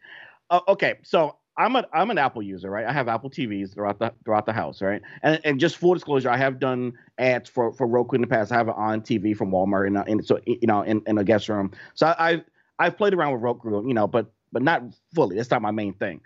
Uh, 0.50 0.62
okay, 0.70 0.96
so 1.04 1.38
I'm 1.58 1.76
a 1.76 1.86
I'm 1.94 2.12
an 2.12 2.18
Apple 2.18 2.42
user, 2.42 2.70
right? 2.70 2.86
I 2.86 2.92
have 2.92 3.08
Apple 3.08 3.30
TVs 3.30 3.74
throughout 3.74 4.00
the 4.00 4.14
throughout 4.26 4.46
the 4.46 4.54
house, 4.54 4.82
right? 4.82 5.02
And 5.24 5.40
and 5.46 5.60
just 5.60 5.78
full 5.78 5.94
disclosure, 5.94 6.30
I 6.30 6.38
have 6.38 6.60
done 6.60 6.94
ads 7.18 7.50
for 7.50 7.72
for 7.74 7.88
Roku 7.88 8.16
in 8.16 8.22
the 8.22 8.28
past. 8.28 8.52
I 8.52 8.58
have 8.58 8.68
it 8.68 8.76
on 8.76 9.02
TV 9.02 9.36
from 9.36 9.52
Walmart, 9.52 9.88
and, 9.88 9.98
uh, 9.98 10.04
and 10.08 10.26
so 10.26 10.40
you 10.46 10.68
know, 10.68 10.82
in, 10.82 11.02
in 11.08 11.18
a 11.18 11.24
guest 11.24 11.48
room. 11.48 11.72
So 11.94 12.08
I, 12.08 12.30
I've 12.30 12.44
I've 12.80 12.98
played 12.98 13.14
around 13.14 13.34
with 13.34 13.42
Roku, 13.42 13.88
you 13.88 13.94
know, 13.94 14.08
but 14.08 14.32
but 14.52 14.64
not 14.64 14.84
fully. 15.14 15.38
That's 15.38 15.52
not 15.52 15.62
my 15.62 15.72
main 15.72 15.94
thing. 15.94 16.22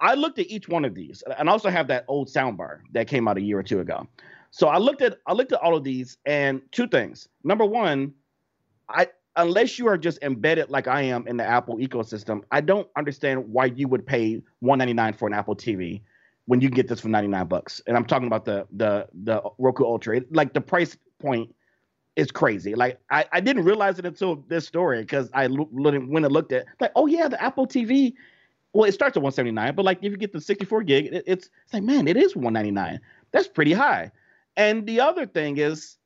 I 0.00 0.14
looked 0.14 0.38
at 0.38 0.48
each 0.48 0.68
one 0.68 0.84
of 0.84 0.94
these, 0.94 1.22
and 1.38 1.48
I 1.48 1.52
also 1.52 1.70
have 1.70 1.88
that 1.88 2.04
old 2.08 2.28
soundbar 2.28 2.80
that 2.92 3.06
came 3.06 3.28
out 3.28 3.38
a 3.38 3.40
year 3.40 3.58
or 3.58 3.62
two 3.62 3.80
ago. 3.80 4.06
So 4.50 4.68
I 4.68 4.76
looked 4.76 5.00
at 5.00 5.18
I 5.26 5.32
looked 5.32 5.52
at 5.52 5.60
all 5.60 5.76
of 5.76 5.84
these, 5.84 6.18
and 6.26 6.60
two 6.72 6.86
things. 6.88 7.28
Number 7.42 7.64
one, 7.64 8.12
I 8.90 9.08
unless 9.36 9.78
you 9.78 9.86
are 9.88 9.96
just 9.98 10.18
embedded 10.22 10.70
like 10.70 10.86
I 10.86 11.02
am 11.02 11.26
in 11.26 11.36
the 11.36 11.44
Apple 11.44 11.78
ecosystem, 11.78 12.42
I 12.50 12.60
don't 12.60 12.88
understand 12.96 13.48
why 13.48 13.66
you 13.66 13.88
would 13.88 14.06
pay 14.06 14.42
199 14.60 15.14
for 15.14 15.26
an 15.26 15.34
Apple 15.34 15.56
TV 15.56 16.02
when 16.46 16.60
you 16.60 16.68
get 16.68 16.88
this 16.88 17.00
for 17.00 17.08
99 17.08 17.46
bucks. 17.46 17.80
And 17.86 17.96
I'm 17.96 18.04
talking 18.04 18.26
about 18.26 18.44
the 18.44 18.66
the 18.72 19.08
the 19.24 19.42
Roku 19.58 19.84
Ultra. 19.84 20.18
It- 20.18 20.32
like 20.32 20.52
the 20.52 20.60
price 20.60 20.96
point 21.18 21.54
is 22.16 22.30
crazy. 22.30 22.74
Like 22.74 22.98
I, 23.10 23.24
I 23.32 23.40
didn't 23.40 23.64
realize 23.64 23.98
it 23.98 24.04
until 24.04 24.36
this 24.48 24.66
story 24.66 25.00
because 25.00 25.30
I 25.32 25.46
when 25.48 26.24
I 26.24 26.28
looked 26.28 26.52
at 26.52 26.66
like 26.80 26.92
oh 26.96 27.06
yeah 27.06 27.28
the 27.28 27.42
Apple 27.42 27.66
TV. 27.66 28.14
Well, 28.74 28.88
it 28.88 28.92
starts 28.92 29.18
at 29.18 29.22
179, 29.22 29.74
but 29.74 29.84
like 29.84 29.98
if 30.00 30.10
you 30.10 30.16
get 30.16 30.32
the 30.32 30.40
64 30.40 30.82
gig, 30.84 31.06
it, 31.06 31.24
it's 31.26 31.50
it's 31.64 31.74
like 31.74 31.82
man, 31.82 32.08
it 32.08 32.16
is 32.16 32.34
199. 32.34 33.00
That's 33.30 33.46
pretty 33.48 33.72
high. 33.74 34.10
And 34.56 34.86
the 34.86 35.00
other 35.00 35.26
thing 35.26 35.58
is, 35.58 35.98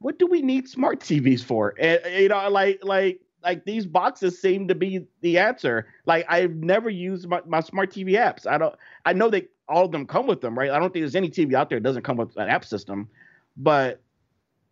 what 0.00 0.18
do 0.18 0.26
we 0.26 0.42
need 0.42 0.68
smart 0.68 1.00
TVs 1.00 1.42
for? 1.42 1.74
And, 1.78 2.00
you 2.14 2.28
know, 2.28 2.48
like 2.48 2.80
like 2.82 3.20
like 3.42 3.64
these 3.64 3.86
boxes 3.86 4.40
seem 4.40 4.68
to 4.68 4.74
be 4.74 5.06
the 5.20 5.38
answer. 5.38 5.86
Like 6.06 6.26
I've 6.28 6.56
never 6.56 6.90
used 6.90 7.28
my, 7.28 7.40
my 7.46 7.60
smart 7.60 7.90
TV 7.90 8.12
apps. 8.12 8.46
I 8.46 8.58
don't. 8.58 8.74
I 9.04 9.12
know 9.12 9.30
that 9.30 9.50
all 9.68 9.84
of 9.84 9.92
them 9.92 10.06
come 10.06 10.26
with 10.26 10.40
them, 10.40 10.58
right? 10.58 10.70
I 10.70 10.78
don't 10.78 10.92
think 10.92 11.02
there's 11.02 11.16
any 11.16 11.30
TV 11.30 11.54
out 11.54 11.68
there 11.68 11.78
that 11.78 11.84
doesn't 11.84 12.02
come 12.02 12.16
with 12.16 12.36
an 12.36 12.48
app 12.48 12.64
system, 12.64 13.08
but 13.56 14.00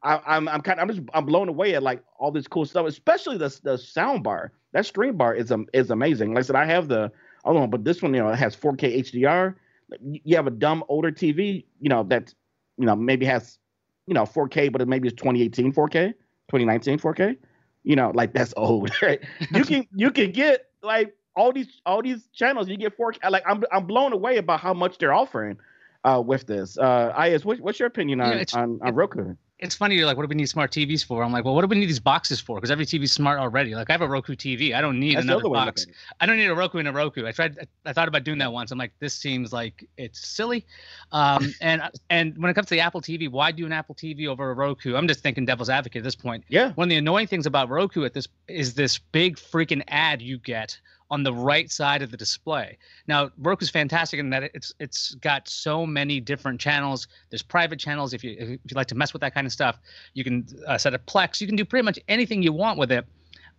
I, 0.02 0.20
I'm 0.26 0.48
I'm 0.48 0.60
kind 0.60 0.78
of 0.78 0.88
I'm 0.88 0.94
just 0.94 1.08
I'm 1.14 1.26
blown 1.26 1.48
away 1.48 1.74
at 1.74 1.82
like 1.82 2.02
all 2.18 2.30
this 2.30 2.46
cool 2.46 2.64
stuff, 2.64 2.86
especially 2.86 3.38
the 3.38 3.56
the 3.62 3.76
sound 3.76 4.22
bar. 4.22 4.52
That 4.72 4.86
stream 4.86 5.16
bar 5.16 5.34
is 5.34 5.50
um, 5.50 5.66
is 5.72 5.90
amazing. 5.90 6.34
Like 6.34 6.44
I 6.44 6.46
said, 6.46 6.56
I 6.56 6.64
have 6.66 6.88
the 6.88 7.10
other 7.44 7.60
one, 7.60 7.70
but 7.70 7.84
this 7.84 8.02
one, 8.02 8.14
you 8.14 8.20
know, 8.20 8.28
it 8.28 8.36
has 8.36 8.56
4K 8.56 8.98
HDR. 8.98 9.54
You 10.00 10.36
have 10.36 10.46
a 10.46 10.50
dumb 10.50 10.82
older 10.88 11.12
TV, 11.12 11.64
you 11.80 11.88
know, 11.88 12.02
that 12.04 12.34
you 12.76 12.86
know 12.86 12.96
maybe 12.96 13.24
has 13.26 13.58
you 14.06 14.14
know 14.14 14.24
4K, 14.24 14.72
but 14.72 14.80
it 14.80 14.88
maybe 14.88 15.08
it's 15.08 15.16
2018 15.16 15.72
4K, 15.72 16.12
2019 16.48 16.98
4K. 16.98 17.36
You 17.84 17.96
know, 17.96 18.12
like 18.14 18.32
that's 18.32 18.54
old, 18.56 18.90
right? 19.02 19.20
You 19.50 19.64
can 19.64 19.86
you 19.94 20.10
can 20.10 20.32
get 20.32 20.66
like 20.82 21.14
all 21.34 21.52
these 21.52 21.80
all 21.84 22.02
these 22.02 22.28
channels. 22.32 22.68
You 22.68 22.76
get 22.76 22.96
4K. 22.96 23.30
Like 23.30 23.44
I'm 23.46 23.62
I'm 23.72 23.86
blown 23.86 24.12
away 24.12 24.38
about 24.38 24.60
how 24.60 24.74
much 24.74 24.98
they're 24.98 25.14
offering 25.14 25.58
uh, 26.04 26.22
with 26.24 26.46
this. 26.46 26.78
Uh, 26.78 27.12
Is 27.28 27.44
what, 27.44 27.60
what's 27.60 27.78
your 27.78 27.88
opinion 27.88 28.20
on 28.20 28.38
Yeah, 28.38 28.44
on, 28.54 28.78
on 28.82 28.94
Roku? 28.94 29.34
It's 29.58 29.74
funny. 29.74 29.94
You're 29.94 30.04
like, 30.04 30.18
what 30.18 30.24
do 30.24 30.28
we 30.28 30.34
need 30.34 30.48
smart 30.48 30.70
TVs 30.70 31.04
for? 31.04 31.22
I'm 31.22 31.32
like, 31.32 31.44
well, 31.44 31.54
what 31.54 31.62
do 31.62 31.68
we 31.68 31.78
need 31.78 31.86
these 31.86 32.00
boxes 32.00 32.40
for? 32.40 32.58
Because 32.58 32.70
every 32.70 32.84
TV's 32.84 33.12
smart 33.12 33.38
already. 33.38 33.74
Like, 33.74 33.88
I 33.88 33.94
have 33.94 34.02
a 34.02 34.08
Roku 34.08 34.34
TV. 34.34 34.74
I 34.74 34.82
don't 34.82 35.00
need 35.00 35.16
That's 35.16 35.26
the 35.26 35.32
another 35.32 35.46
other 35.46 35.48
way 35.50 35.58
to 35.60 35.64
look 35.64 35.74
box. 35.76 35.86
I 36.20 36.26
don't 36.26 36.36
need 36.36 36.46
a 36.46 36.54
Roku 36.54 36.78
in 36.78 36.86
a 36.86 36.92
Roku. 36.92 37.26
I 37.26 37.32
tried. 37.32 37.66
I 37.86 37.92
thought 37.94 38.08
about 38.08 38.24
doing 38.24 38.38
that 38.38 38.52
once. 38.52 38.70
I'm 38.70 38.78
like, 38.78 38.92
this 38.98 39.14
seems 39.14 39.54
like 39.54 39.88
it's 39.96 40.26
silly. 40.26 40.66
Um, 41.12 41.54
and 41.62 41.82
and 42.10 42.36
when 42.36 42.50
it 42.50 42.54
comes 42.54 42.66
to 42.68 42.74
the 42.74 42.80
Apple 42.80 43.00
TV, 43.00 43.30
why 43.30 43.50
do 43.50 43.64
an 43.64 43.72
Apple 43.72 43.94
TV 43.94 44.26
over 44.26 44.50
a 44.50 44.54
Roku? 44.54 44.94
I'm 44.94 45.08
just 45.08 45.20
thinking 45.20 45.46
devil's 45.46 45.70
advocate 45.70 46.00
at 46.00 46.04
this 46.04 46.16
point. 46.16 46.44
Yeah. 46.48 46.72
One 46.72 46.86
of 46.86 46.90
the 46.90 46.96
annoying 46.96 47.26
things 47.26 47.46
about 47.46 47.70
Roku 47.70 48.04
at 48.04 48.12
this 48.12 48.28
is 48.48 48.74
this 48.74 48.98
big 48.98 49.36
freaking 49.36 49.82
ad 49.88 50.20
you 50.20 50.38
get 50.38 50.78
on 51.10 51.22
the 51.22 51.32
right 51.32 51.70
side 51.70 52.02
of 52.02 52.10
the 52.10 52.16
display. 52.16 52.76
Now, 53.06 53.30
Roku's 53.38 53.70
fantastic 53.70 54.18
in 54.18 54.30
that 54.30 54.50
it's 54.54 54.72
it's 54.80 55.14
got 55.16 55.48
so 55.48 55.86
many 55.86 56.20
different 56.20 56.60
channels. 56.60 57.06
There's 57.30 57.42
private 57.42 57.78
channels 57.78 58.12
if 58.12 58.24
you 58.24 58.36
if 58.38 58.48
you 58.48 58.74
like 58.74 58.88
to 58.88 58.94
mess 58.96 59.12
with 59.12 59.20
that 59.20 59.32
kind 59.34 59.46
of 59.46 59.52
stuff. 59.52 59.78
You 60.14 60.24
can 60.24 60.46
uh, 60.66 60.78
set 60.78 60.94
a 60.94 60.98
Plex. 60.98 61.40
You 61.40 61.46
can 61.46 61.56
do 61.56 61.64
pretty 61.64 61.84
much 61.84 61.98
anything 62.08 62.42
you 62.42 62.52
want 62.52 62.78
with 62.78 62.90
it. 62.90 63.06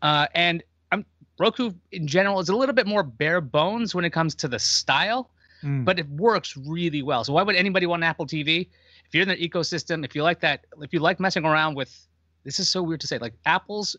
Uh, 0.01 0.27
and 0.35 0.61
I'm 0.91 1.05
Roku 1.39 1.71
in 1.91 2.05
general 2.07 2.39
is 2.39 2.49
a 2.49 2.55
little 2.55 2.75
bit 2.75 2.85
more 2.87 3.03
bare 3.03 3.41
bones 3.41 3.95
when 3.95 4.03
it 4.05 4.11
comes 4.11 4.35
to 4.35 4.47
the 4.47 4.59
style, 4.59 5.29
Mm. 5.63 5.83
but 5.85 5.97
it 5.97 6.07
works 6.09 6.55
really 6.55 7.01
well. 7.01 7.23
So 7.23 7.33
why 7.33 7.41
would 7.41 7.55
anybody 7.55 7.87
want 7.87 8.01
an 8.01 8.09
Apple 8.09 8.27
TV? 8.27 8.69
If 9.07 9.15
you're 9.15 9.23
in 9.23 9.29
the 9.29 9.35
ecosystem, 9.49 10.05
if 10.05 10.13
you 10.15 10.21
like 10.21 10.39
that, 10.41 10.65
if 10.81 10.93
you 10.93 10.99
like 10.99 11.19
messing 11.19 11.45
around 11.45 11.73
with, 11.73 12.07
this 12.43 12.59
is 12.59 12.69
so 12.69 12.83
weird 12.83 13.01
to 13.01 13.07
say, 13.07 13.17
like 13.17 13.33
Apple's 13.47 13.95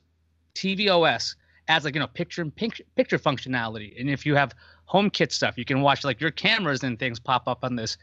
TV 0.55 0.89
OS 0.89 1.35
adds 1.69 1.85
like 1.85 1.95
you 1.95 2.01
know 2.01 2.07
picture 2.07 2.43
and 2.43 2.55
picture, 2.55 2.85
picture 2.97 3.19
functionality, 3.19 3.99
and 4.01 4.11
if 4.11 4.27
you 4.27 4.35
have 4.35 4.55
HomeKit 4.89 5.33
stuff, 5.33 5.57
you 5.57 5.65
can 5.65 5.81
watch 5.83 6.05
like 6.05 6.21
your 6.21 6.31
cameras 6.31 6.83
and 6.83 6.99
things 6.99 7.19
pop 7.19 7.47
up 7.47 7.63
on 7.63 7.77
this. 7.77 7.97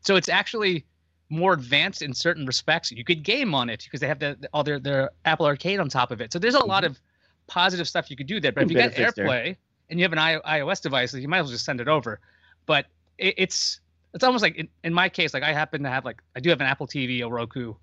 So 0.00 0.16
it's 0.16 0.28
actually 0.28 0.84
more 1.28 1.52
advanced 1.52 2.02
in 2.02 2.12
certain 2.12 2.46
respects. 2.46 2.90
You 2.90 3.04
could 3.04 3.22
game 3.22 3.54
on 3.54 3.70
it 3.70 3.84
because 3.84 4.00
they 4.00 4.08
have 4.08 4.18
the, 4.18 4.36
the- 4.40 4.48
all 4.52 4.64
their 4.64 4.78
their 4.78 5.10
Apple 5.24 5.46
Arcade 5.46 5.78
on 5.78 5.88
top 5.88 6.10
of 6.10 6.20
it. 6.20 6.32
So 6.32 6.38
there's 6.38 6.54
a 6.54 6.64
lot 6.64 6.82
mm-hmm. 6.84 6.92
of 6.92 7.00
positive 7.46 7.88
stuff 7.88 8.10
you 8.10 8.16
could 8.16 8.26
do 8.26 8.40
there. 8.40 8.52
But 8.52 8.64
if 8.64 8.70
you 8.70 8.76
got 8.76 8.92
Benefits 8.92 9.14
there. 9.16 9.26
AirPlay 9.26 9.56
and 9.90 9.98
you 9.98 10.04
have 10.04 10.12
an 10.12 10.18
iOS 10.18 10.80
device, 10.80 11.12
you 11.14 11.28
might 11.28 11.38
as 11.38 11.44
well 11.44 11.52
just 11.52 11.64
send 11.64 11.80
it 11.80 11.88
over. 11.88 12.20
But 12.66 12.86
it, 13.18 13.34
it's 13.36 13.80
it's 14.14 14.24
almost 14.24 14.42
like 14.42 14.56
in, 14.56 14.68
in 14.82 14.94
my 14.94 15.08
case, 15.08 15.34
like 15.34 15.42
I 15.42 15.52
happen 15.52 15.82
to 15.82 15.90
have 15.90 16.04
like 16.04 16.22
I 16.34 16.40
do 16.40 16.50
have 16.50 16.60
an 16.60 16.66
Apple 16.66 16.86
TV, 16.86 17.22
a 17.22 17.28
Roku, 17.28 17.74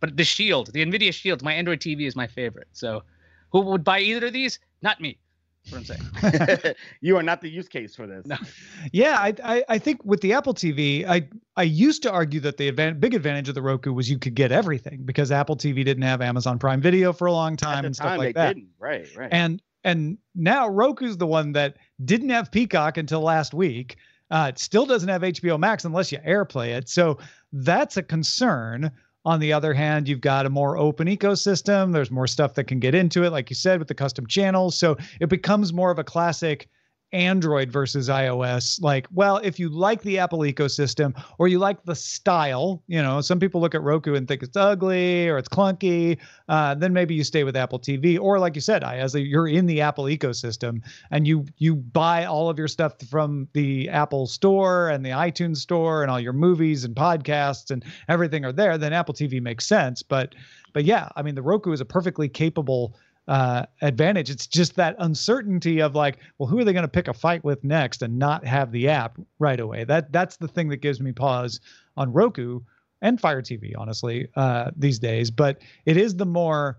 but 0.00 0.16
the 0.16 0.24
Shield, 0.24 0.72
the 0.72 0.84
Nvidia 0.84 1.12
Shield, 1.12 1.42
my 1.42 1.52
Android 1.52 1.80
TV 1.80 2.06
is 2.06 2.16
my 2.16 2.26
favorite. 2.26 2.68
So 2.72 3.02
who 3.50 3.60
would 3.60 3.84
buy 3.84 4.00
either 4.00 4.26
of 4.26 4.32
these? 4.32 4.58
Not 4.82 5.00
me. 5.00 5.18
That's 5.70 5.88
what 5.90 5.98
I'm 6.22 6.32
saying. 6.62 6.74
you 7.00 7.16
are 7.16 7.22
not 7.24 7.40
the 7.40 7.48
use 7.48 7.68
case 7.68 7.96
for 7.96 8.06
this. 8.06 8.24
No. 8.24 8.36
Yeah, 8.92 9.16
I, 9.18 9.34
I 9.42 9.64
I 9.68 9.78
think 9.78 10.04
with 10.04 10.20
the 10.20 10.32
Apple 10.32 10.54
TV, 10.54 11.04
I 11.06 11.28
I 11.56 11.64
used 11.64 12.02
to 12.04 12.12
argue 12.12 12.38
that 12.40 12.56
the 12.56 12.70
advan- 12.70 13.00
big 13.00 13.14
advantage 13.14 13.48
of 13.48 13.56
the 13.56 13.62
Roku 13.62 13.92
was 13.92 14.08
you 14.08 14.18
could 14.18 14.34
get 14.34 14.52
everything 14.52 15.02
because 15.04 15.32
Apple 15.32 15.56
TV 15.56 15.84
didn't 15.84 16.02
have 16.04 16.22
Amazon 16.22 16.58
Prime 16.60 16.80
Video 16.80 17.12
for 17.12 17.26
a 17.26 17.32
long 17.32 17.54
At 17.54 17.58
time 17.58 17.82
the 17.82 17.86
and 17.86 17.96
stuff 17.96 18.06
time, 18.08 18.18
like 18.18 18.28
they 18.28 18.40
that. 18.40 18.54
didn't. 18.54 18.68
Right, 18.78 19.08
right. 19.16 19.28
And 19.32 19.60
and 19.82 20.18
now 20.36 20.68
Roku's 20.68 21.16
the 21.16 21.26
one 21.26 21.52
that 21.52 21.78
didn't 22.04 22.28
have 22.30 22.52
Peacock 22.52 22.96
until 22.96 23.22
last 23.22 23.52
week. 23.52 23.96
Uh, 24.30 24.46
it 24.50 24.58
still 24.58 24.86
doesn't 24.86 25.08
have 25.08 25.22
HBO 25.22 25.58
Max 25.58 25.84
unless 25.84 26.10
you 26.10 26.18
AirPlay 26.18 26.76
it. 26.76 26.88
So 26.88 27.18
that's 27.52 27.96
a 27.96 28.02
concern. 28.02 28.90
On 29.26 29.40
the 29.40 29.52
other 29.52 29.74
hand, 29.74 30.08
you've 30.08 30.20
got 30.20 30.46
a 30.46 30.50
more 30.50 30.78
open 30.78 31.08
ecosystem. 31.08 31.92
There's 31.92 32.12
more 32.12 32.28
stuff 32.28 32.54
that 32.54 32.68
can 32.68 32.78
get 32.78 32.94
into 32.94 33.24
it, 33.24 33.30
like 33.30 33.50
you 33.50 33.56
said, 33.56 33.80
with 33.80 33.88
the 33.88 33.94
custom 33.94 34.24
channels. 34.28 34.78
So 34.78 34.96
it 35.20 35.28
becomes 35.28 35.72
more 35.72 35.90
of 35.90 35.98
a 35.98 36.04
classic 36.04 36.68
Android 37.12 37.70
versus 37.70 38.08
iOS. 38.08 38.80
Like, 38.82 39.06
well, 39.12 39.38
if 39.38 39.58
you 39.58 39.68
like 39.68 40.02
the 40.02 40.18
Apple 40.18 40.40
ecosystem 40.40 41.20
or 41.38 41.48
you 41.48 41.58
like 41.58 41.84
the 41.84 41.94
style, 41.94 42.82
you 42.88 43.00
know, 43.00 43.20
some 43.20 43.38
people 43.38 43.60
look 43.60 43.74
at 43.74 43.82
Roku 43.82 44.14
and 44.14 44.26
think 44.26 44.42
it's 44.42 44.56
ugly 44.56 45.28
or 45.28 45.38
it's 45.38 45.48
clunky. 45.48 46.18
Uh, 46.48 46.74
then 46.74 46.92
maybe 46.92 47.14
you 47.14 47.22
stay 47.22 47.44
with 47.44 47.56
Apple 47.56 47.78
TV, 47.78 48.18
or 48.18 48.38
like 48.38 48.54
you 48.54 48.60
said, 48.60 48.82
I 48.82 48.96
as 48.96 49.14
a, 49.14 49.20
you're 49.20 49.48
in 49.48 49.66
the 49.66 49.80
Apple 49.80 50.04
ecosystem 50.04 50.82
and 51.10 51.26
you 51.26 51.46
you 51.58 51.76
buy 51.76 52.24
all 52.24 52.50
of 52.50 52.58
your 52.58 52.68
stuff 52.68 53.00
from 53.08 53.48
the 53.52 53.88
Apple 53.88 54.26
Store 54.26 54.88
and 54.88 55.04
the 55.04 55.10
iTunes 55.10 55.58
Store 55.58 56.02
and 56.02 56.10
all 56.10 56.20
your 56.20 56.32
movies 56.32 56.84
and 56.84 56.94
podcasts 56.94 57.70
and 57.70 57.84
everything 58.08 58.44
are 58.44 58.52
there. 58.52 58.76
Then 58.78 58.92
Apple 58.92 59.14
TV 59.14 59.40
makes 59.40 59.66
sense. 59.66 60.02
But 60.02 60.34
but 60.72 60.84
yeah, 60.84 61.08
I 61.16 61.22
mean, 61.22 61.34
the 61.34 61.42
Roku 61.42 61.72
is 61.72 61.80
a 61.80 61.86
perfectly 61.86 62.28
capable 62.28 62.96
uh, 63.28 63.66
advantage. 63.82 64.30
It's 64.30 64.46
just 64.46 64.76
that 64.76 64.96
uncertainty 64.98 65.80
of 65.80 65.94
like, 65.94 66.18
well, 66.38 66.48
who 66.48 66.58
are 66.58 66.64
they 66.64 66.72
going 66.72 66.84
to 66.84 66.88
pick 66.88 67.08
a 67.08 67.14
fight 67.14 67.42
with 67.44 67.62
next 67.64 68.02
and 68.02 68.18
not 68.18 68.44
have 68.46 68.72
the 68.72 68.88
app 68.88 69.18
right 69.38 69.58
away? 69.58 69.84
That 69.84 70.12
that's 70.12 70.36
the 70.36 70.48
thing 70.48 70.68
that 70.68 70.78
gives 70.78 71.00
me 71.00 71.12
pause 71.12 71.60
on 71.96 72.12
Roku 72.12 72.60
and 73.02 73.20
Fire 73.20 73.42
TV, 73.42 73.72
honestly, 73.76 74.28
uh, 74.36 74.70
these 74.76 74.98
days. 74.98 75.30
But 75.30 75.62
it 75.84 75.96
is 75.96 76.16
the 76.16 76.26
more 76.26 76.78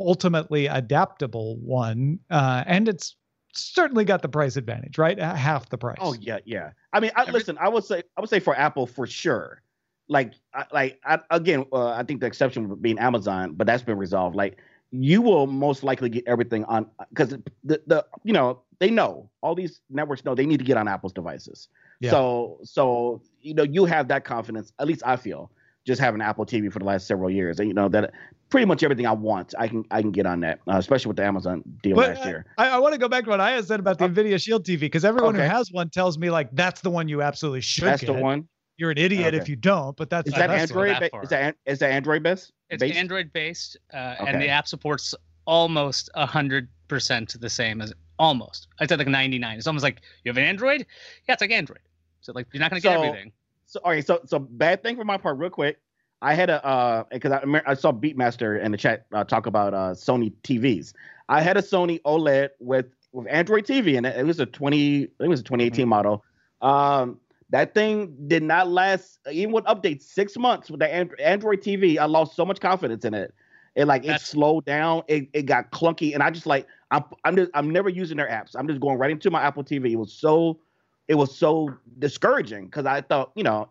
ultimately 0.00 0.66
adaptable 0.66 1.56
one, 1.58 2.18
uh, 2.30 2.64
and 2.66 2.88
it's 2.88 3.16
certainly 3.54 4.04
got 4.04 4.22
the 4.22 4.28
price 4.28 4.56
advantage, 4.56 4.98
right? 4.98 5.18
H- 5.18 5.36
Half 5.36 5.68
the 5.68 5.78
price. 5.78 5.98
Oh 6.00 6.14
yeah, 6.14 6.38
yeah. 6.44 6.70
I 6.92 7.00
mean, 7.00 7.12
I, 7.14 7.30
listen. 7.30 7.56
I 7.60 7.68
would 7.68 7.84
say, 7.84 8.02
I 8.16 8.20
would 8.20 8.30
say 8.30 8.40
for 8.40 8.56
Apple 8.56 8.86
for 8.86 9.06
sure. 9.06 9.62
Like, 10.06 10.34
I, 10.52 10.64
like 10.72 11.00
I, 11.04 11.20
again, 11.30 11.64
uh, 11.72 11.88
I 11.88 12.02
think 12.02 12.20
the 12.20 12.26
exception 12.26 12.68
would 12.68 12.82
be 12.82 12.98
Amazon, 12.98 13.54
but 13.54 13.66
that's 13.66 13.82
been 13.82 13.96
resolved. 13.96 14.36
Like, 14.36 14.58
you 15.00 15.20
will 15.20 15.46
most 15.46 15.82
likely 15.82 16.08
get 16.08 16.24
everything 16.26 16.64
on 16.64 16.86
because 17.10 17.30
the 17.64 17.80
the 17.86 18.06
you 18.22 18.32
know 18.32 18.60
they 18.78 18.90
know 18.90 19.28
all 19.42 19.54
these 19.54 19.80
networks 19.90 20.24
know 20.24 20.34
they 20.34 20.46
need 20.46 20.58
to 20.58 20.64
get 20.64 20.76
on 20.76 20.86
Apple's 20.86 21.12
devices. 21.12 21.68
Yeah. 22.00 22.10
So 22.10 22.60
so 22.62 23.20
you 23.40 23.54
know 23.54 23.64
you 23.64 23.86
have 23.86 24.08
that 24.08 24.24
confidence. 24.24 24.72
At 24.78 24.86
least 24.86 25.02
I 25.04 25.16
feel 25.16 25.50
just 25.84 26.00
having 26.00 26.20
Apple 26.20 26.46
TV 26.46 26.72
for 26.72 26.78
the 26.78 26.84
last 26.84 27.06
several 27.06 27.30
years. 27.30 27.58
And 27.58 27.68
you 27.68 27.74
know 27.74 27.88
that 27.88 28.12
pretty 28.50 28.66
much 28.66 28.82
everything 28.82 29.06
I 29.06 29.12
want, 29.12 29.54
I 29.58 29.66
can 29.68 29.84
I 29.90 30.00
can 30.00 30.12
get 30.12 30.26
on 30.26 30.40
that, 30.40 30.60
uh, 30.68 30.76
especially 30.76 31.08
with 31.08 31.16
the 31.16 31.24
Amazon 31.24 31.62
deal 31.82 31.96
But 31.96 32.16
last 32.16 32.26
year. 32.26 32.46
I, 32.56 32.70
I 32.70 32.78
want 32.78 32.92
to 32.92 32.98
go 32.98 33.08
back 33.08 33.24
to 33.24 33.30
what 33.30 33.40
I 33.40 33.50
had 33.50 33.66
said 33.66 33.80
about 33.80 33.98
the 33.98 34.08
Nvidia 34.08 34.40
Shield 34.40 34.64
TV 34.64 34.80
because 34.80 35.04
everyone. 35.04 35.34
Okay. 35.34 35.44
who 35.44 35.50
has 35.50 35.72
one 35.72 35.90
tells 35.90 36.18
me 36.18 36.30
like 36.30 36.50
that's 36.52 36.80
the 36.82 36.90
one 36.90 37.08
you 37.08 37.20
absolutely 37.20 37.62
should 37.62 37.84
That's 37.84 38.02
get. 38.02 38.14
the 38.14 38.22
one. 38.22 38.48
You're 38.76 38.90
an 38.90 38.98
idiot 38.98 39.34
if 39.34 39.48
you 39.48 39.56
don't, 39.56 39.96
but 39.96 40.10
that's 40.10 40.28
Is 40.28 40.34
that 40.34 40.48
best. 40.48 40.72
Android? 40.72 40.96
that 41.00 41.12
ba- 41.12 41.20
is 41.22 41.28
that 41.28 41.42
an- 41.42 41.54
is 41.66 41.78
that 41.78 41.90
Android 41.90 42.22
based? 42.22 42.52
It's 42.70 42.80
based? 42.80 42.96
Android 42.96 43.32
based, 43.32 43.76
uh, 43.92 44.16
and 44.26 44.40
the 44.42 44.48
app 44.48 44.66
supports 44.66 45.14
almost 45.44 46.10
hundred 46.16 46.68
percent 46.88 47.40
the 47.40 47.50
same 47.50 47.80
as 47.80 47.92
almost. 48.18 48.68
I'd 48.80 48.88
say 48.88 48.96
like 48.96 49.06
ninety 49.06 49.38
nine. 49.38 49.58
It's 49.58 49.66
almost 49.66 49.84
like 49.84 50.02
you 50.24 50.30
have 50.30 50.36
an 50.38 50.44
Android. 50.44 50.86
Yeah, 51.28 51.34
it's 51.34 51.40
like 51.40 51.52
Android. 51.52 51.78
So 52.20 52.32
like 52.34 52.46
you're 52.52 52.60
not 52.60 52.70
gonna 52.70 52.80
get 52.80 52.94
So- 52.94 53.02
everything. 53.02 53.32
So 53.66 53.80
all 53.84 53.92
right, 53.92 54.04
so 54.06 54.20
so 54.26 54.38
bad 54.38 54.82
thing 54.82 54.96
for 54.96 55.04
my 55.04 55.16
part, 55.16 55.38
real 55.38 55.50
quick. 55.50 55.78
I 56.22 56.34
had 56.34 56.50
a 56.50 56.64
uh 56.64 57.04
because 57.10 57.32
I 57.32 57.42
I 57.66 57.74
saw 57.74 57.92
Beatmaster 57.92 58.60
in 58.60 58.72
the 58.72 58.78
chat 58.78 59.06
uh, 59.12 59.24
talk 59.24 59.46
about 59.46 59.72
uh 59.74 59.90
Sony 59.94 60.32
TVs. 60.42 60.94
I 61.28 61.40
had 61.42 61.56
a 61.56 61.62
Sony 61.62 62.00
OLED 62.02 62.50
with 62.60 62.86
with 63.12 63.26
Android 63.28 63.66
TV, 63.66 63.96
and 63.96 64.04
it, 64.06 64.16
it 64.16 64.24
was 64.26 64.40
a 64.40 64.46
twenty. 64.46 65.04
I 65.04 65.06
think 65.06 65.12
it 65.20 65.28
was 65.28 65.40
a 65.40 65.44
2018 65.44 65.88
model. 65.88 66.24
Um, 66.60 67.20
that 67.50 67.74
thing 67.74 68.16
did 68.26 68.42
not 68.42 68.68
last 68.68 69.18
even 69.30 69.52
with 69.52 69.64
updates 69.64 70.02
six 70.02 70.36
months 70.36 70.70
with 70.70 70.80
the 70.80 70.92
Android 70.92 71.60
TV. 71.60 71.98
I 71.98 72.06
lost 72.06 72.36
so 72.36 72.44
much 72.44 72.60
confidence 72.60 73.04
in 73.04 73.14
it. 73.14 73.34
It 73.74 73.86
like 73.86 74.04
it 74.04 74.20
slowed 74.20 74.64
down. 74.64 75.02
It, 75.08 75.28
it 75.32 75.42
got 75.42 75.72
clunky, 75.72 76.14
and 76.14 76.22
I 76.22 76.30
just 76.30 76.46
like 76.46 76.66
I'm 76.90 77.04
I'm 77.24 77.36
just 77.36 77.50
I'm 77.54 77.70
never 77.70 77.88
using 77.88 78.16
their 78.16 78.28
apps. 78.28 78.54
I'm 78.54 78.68
just 78.68 78.80
going 78.80 78.98
right 78.98 79.10
into 79.10 79.30
my 79.30 79.42
Apple 79.42 79.64
TV. 79.64 79.92
It 79.92 79.96
was 79.96 80.12
so 80.12 80.60
it 81.08 81.16
was 81.16 81.36
so 81.36 81.74
discouraging 81.98 82.66
because 82.66 82.86
I 82.86 83.00
thought 83.00 83.32
you 83.34 83.42
know 83.42 83.68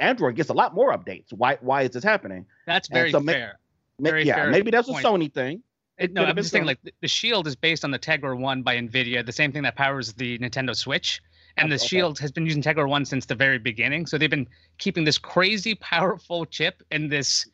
Android 0.00 0.36
gets 0.36 0.48
a 0.48 0.54
lot 0.54 0.74
more 0.74 0.96
updates. 0.96 1.32
Why 1.32 1.58
why 1.60 1.82
is 1.82 1.90
this 1.90 2.04
happening? 2.04 2.46
That's 2.66 2.88
very 2.88 3.12
so 3.12 3.20
fair. 3.20 3.58
Ma- 3.98 4.10
Very 4.10 4.24
yeah, 4.24 4.34
fair 4.34 4.50
maybe 4.50 4.70
that's 4.70 4.88
point. 4.88 5.04
a 5.04 5.08
Sony 5.08 5.32
thing. 5.32 5.62
It, 5.98 6.12
no, 6.12 6.24
I'm 6.24 6.34
just 6.34 6.50
saying 6.50 6.64
like 6.64 6.82
the, 6.82 6.92
the 7.02 7.08
Shield 7.08 7.46
is 7.46 7.54
based 7.54 7.84
on 7.84 7.92
the 7.92 7.98
Tegra 7.98 8.36
One 8.36 8.62
by 8.62 8.76
Nvidia, 8.76 9.24
the 9.24 9.30
same 9.30 9.52
thing 9.52 9.62
that 9.62 9.76
powers 9.76 10.12
the 10.14 10.38
Nintendo 10.38 10.74
Switch. 10.74 11.22
And 11.56 11.70
the 11.70 11.76
Okay. 11.76 11.86
Shield 11.86 12.18
has 12.18 12.32
been 12.32 12.44
using 12.44 12.62
Tegra 12.62 12.88
One 12.88 13.04
since 13.04 13.26
the 13.26 13.34
very 13.34 13.58
beginning. 13.58 14.06
So 14.06 14.18
they've 14.18 14.30
been 14.30 14.48
keeping 14.78 15.04
this 15.04 15.18
crazy 15.18 15.74
powerful 15.76 16.44
chip 16.46 16.82
in 16.90 17.08
this 17.08 17.48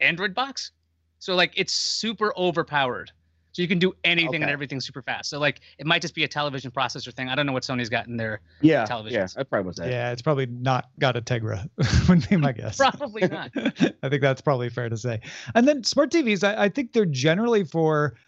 Android 0.00 0.34
box. 0.34 0.72
So 1.18 1.34
like 1.34 1.52
it's 1.56 1.72
super 1.72 2.34
overpowered. 2.36 3.10
So 3.52 3.62
you 3.62 3.68
can 3.68 3.78
do 3.78 3.94
anything 4.04 4.42
and 4.42 4.50
everything 4.50 4.82
super 4.82 5.00
fast. 5.00 5.30
So 5.30 5.38
like 5.38 5.60
it 5.78 5.86
might 5.86 6.02
just 6.02 6.14
be 6.14 6.24
a 6.24 6.28
television 6.28 6.70
processor 6.70 7.10
thing. 7.14 7.30
I 7.30 7.34
don't 7.34 7.46
know 7.46 7.54
what 7.54 7.62
Sony's 7.62 7.88
got 7.88 8.06
in 8.06 8.18
there. 8.18 8.42
Yeah, 8.60 8.84
Televisions. 8.84 9.12
yeah, 9.12 9.26
I 9.38 9.44
probably 9.44 9.68
was 9.68 9.76
that. 9.76 9.90
Yeah, 9.90 10.12
it's 10.12 10.20
probably 10.20 10.44
not 10.44 10.90
got 10.98 11.16
a 11.16 11.22
Tegra, 11.22 11.66
would 12.10 12.28
be 12.28 12.36
my 12.36 12.52
guess. 12.52 12.76
Probably 12.76 13.26
not. 13.26 13.50
I 13.56 14.10
think 14.10 14.20
that's 14.20 14.42
probably 14.42 14.68
fair 14.68 14.90
to 14.90 14.96
say. 14.98 15.22
And 15.54 15.66
then 15.66 15.82
smart 15.84 16.10
TVs, 16.12 16.44
I, 16.44 16.64
I 16.64 16.68
think 16.68 16.92
they're 16.92 17.06
generally 17.06 17.64
for 17.64 18.18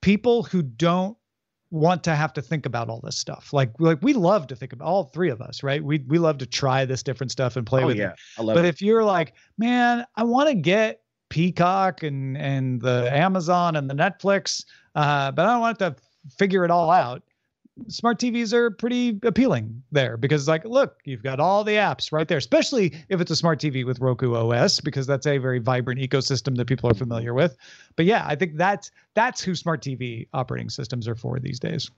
people 0.00 0.44
who 0.44 0.62
don't 0.62 1.14
want 1.70 2.02
to 2.04 2.14
have 2.14 2.32
to 2.34 2.42
think 2.42 2.66
about 2.66 2.88
all 2.88 3.00
this 3.00 3.16
stuff. 3.16 3.52
Like, 3.52 3.70
like 3.78 3.98
we 4.02 4.12
love 4.12 4.46
to 4.48 4.56
think 4.56 4.72
about 4.72 4.86
all 4.86 5.04
three 5.04 5.30
of 5.30 5.40
us, 5.40 5.62
right? 5.62 5.82
We 5.82 5.98
we 6.08 6.18
love 6.18 6.38
to 6.38 6.46
try 6.46 6.84
this 6.84 7.02
different 7.02 7.30
stuff 7.30 7.56
and 7.56 7.66
play 7.66 7.84
Oh 7.84 7.86
with 7.86 7.96
yeah, 7.96 8.10
it. 8.10 8.18
I 8.38 8.42
love 8.42 8.56
But 8.56 8.64
it. 8.64 8.68
if 8.68 8.82
you're 8.82 9.04
like, 9.04 9.34
man, 9.58 10.04
I 10.16 10.24
want 10.24 10.48
to 10.48 10.54
get 10.54 11.02
Peacock 11.28 12.02
and 12.02 12.36
and 12.36 12.80
the 12.80 13.08
Amazon 13.12 13.76
and 13.76 13.88
the 13.88 13.94
Netflix, 13.94 14.64
uh, 14.94 15.30
but 15.30 15.46
I 15.46 15.52
don't 15.52 15.60
want 15.60 15.78
to 15.78 15.96
figure 16.38 16.64
it 16.64 16.70
all 16.70 16.90
out. 16.90 17.22
Smart 17.88 18.18
TVs 18.18 18.52
are 18.52 18.70
pretty 18.70 19.18
appealing 19.22 19.82
there 19.92 20.16
because, 20.16 20.46
like, 20.48 20.64
look, 20.64 21.00
you've 21.04 21.22
got 21.22 21.40
all 21.40 21.64
the 21.64 21.72
apps 21.72 22.12
right 22.12 22.26
there, 22.26 22.38
especially 22.38 22.94
if 23.08 23.20
it's 23.20 23.30
a 23.30 23.36
smart 23.36 23.60
TV 23.60 23.84
with 23.84 24.00
Roku 24.00 24.34
OS, 24.34 24.80
because 24.80 25.06
that's 25.06 25.26
a 25.26 25.38
very 25.38 25.58
vibrant 25.58 26.00
ecosystem 26.00 26.56
that 26.56 26.66
people 26.66 26.90
are 26.90 26.94
familiar 26.94 27.34
with. 27.34 27.56
But 27.96 28.06
yeah, 28.06 28.24
I 28.26 28.36
think 28.36 28.56
that's 28.56 28.90
that's 29.14 29.42
who 29.42 29.54
smart 29.54 29.82
TV 29.82 30.28
operating 30.32 30.70
systems 30.70 31.08
are 31.08 31.14
for 31.14 31.38
these 31.40 31.58
days. 31.58 31.90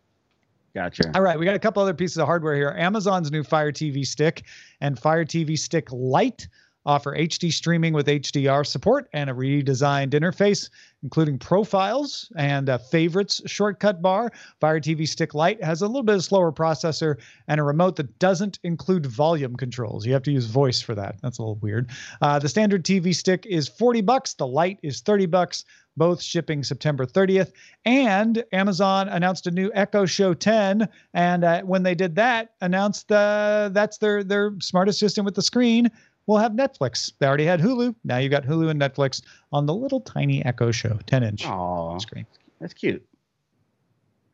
Gotcha. 0.75 1.11
All 1.15 1.23
right, 1.23 1.39
we 1.39 1.45
got 1.45 1.55
a 1.55 1.59
couple 1.59 1.83
other 1.83 1.93
pieces 1.93 2.17
of 2.17 2.27
hardware 2.27 2.55
here. 2.55 2.75
Amazon's 2.79 3.31
new 3.31 3.43
Fire 3.43 3.73
TV 3.73 4.07
Stick 4.07 4.45
and 4.81 4.99
Fire 4.99 5.25
TV 5.25 5.59
Stick 5.59 5.93
Lite 5.93 6.49
offer 6.85 7.17
HD 7.17 7.53
streaming 7.53 7.93
with 7.93 8.07
HDR 8.07 8.67
support 8.67 9.09
and 9.13 9.31
a 9.31 9.33
redesigned 9.33 10.11
interface, 10.11 10.69
including 11.03 11.39
profiles 11.39 12.31
and 12.37 12.69
a 12.69 12.79
favorites 12.79 13.41
shortcut 13.47 14.03
bar. 14.03 14.33
Fire 14.61 14.81
TV 14.81 15.07
Stick 15.07 15.35
Lite 15.35 15.63
has 15.63 15.83
a 15.83 15.87
little 15.87 16.03
bit 16.03 16.17
of 16.17 16.25
slower 16.25 16.53
processor 16.53 17.17
and 17.49 17.61
a 17.61 17.65
remote 17.65 17.97
that 17.97 18.19
doesn't 18.19 18.59
include 18.65 19.07
volume 19.07 19.57
controls. 19.57 20.07
You 20.07 20.13
have 20.13 20.23
to 20.25 20.33
use 20.33 20.47
voice 20.47 20.81
for 20.81 20.95
that. 20.95 21.17
That's 21.23 21.39
a 21.39 21.43
little 21.43 21.57
weird. 21.57 21.91
Uh, 22.21 22.39
the 22.39 22.49
standard 22.49 22.85
TV 22.85 23.15
stick 23.15 23.47
is 23.47 23.69
40 23.69 24.01
bucks. 24.03 24.35
The 24.35 24.47
Lite 24.47 24.79
is 24.83 25.01
30 25.01 25.27
bucks. 25.27 25.65
Both 25.95 26.23
shipping 26.23 26.65
September 26.65 27.05
30th. 27.05 27.53
And 27.85 28.43
Amazon 28.53 29.09
announced 29.09 29.47
a 29.47 29.51
new 29.51 29.71
Echo 29.75 30.07
Show 30.07 30.33
10, 30.33 30.89
and 31.13 31.45
uh, 31.45 31.61
when 31.65 31.83
they 31.83 31.95
did 31.95 32.15
that, 32.15 32.55
announced 32.63 33.13
uh, 33.13 33.69
that's 33.73 33.99
their 33.99 34.25
their 34.25 34.55
smart 34.59 34.89
assistant 34.89 35.27
with 35.27 35.35
the 35.35 35.43
screen. 35.43 35.91
Will 36.27 36.39
have 36.39 36.53
Netflix. 36.53 37.13
They 37.19 37.27
already 37.27 37.45
had 37.45 37.61
Hulu. 37.61 37.95
Now 38.05 38.19
you 38.19 38.29
got 38.29 38.45
Hulu 38.45 38.71
and 38.71 38.81
Netflix 38.81 39.23
on 39.53 39.67
the 39.67 39.75
little 39.75 40.01
tiny 40.01 40.45
Echo 40.45 40.71
Show 40.71 40.99
10 41.07 41.23
inch 41.25 41.47
Oh, 41.47 41.99
screen. 41.99 42.27
that's 42.61 42.75
cute. 42.75 43.05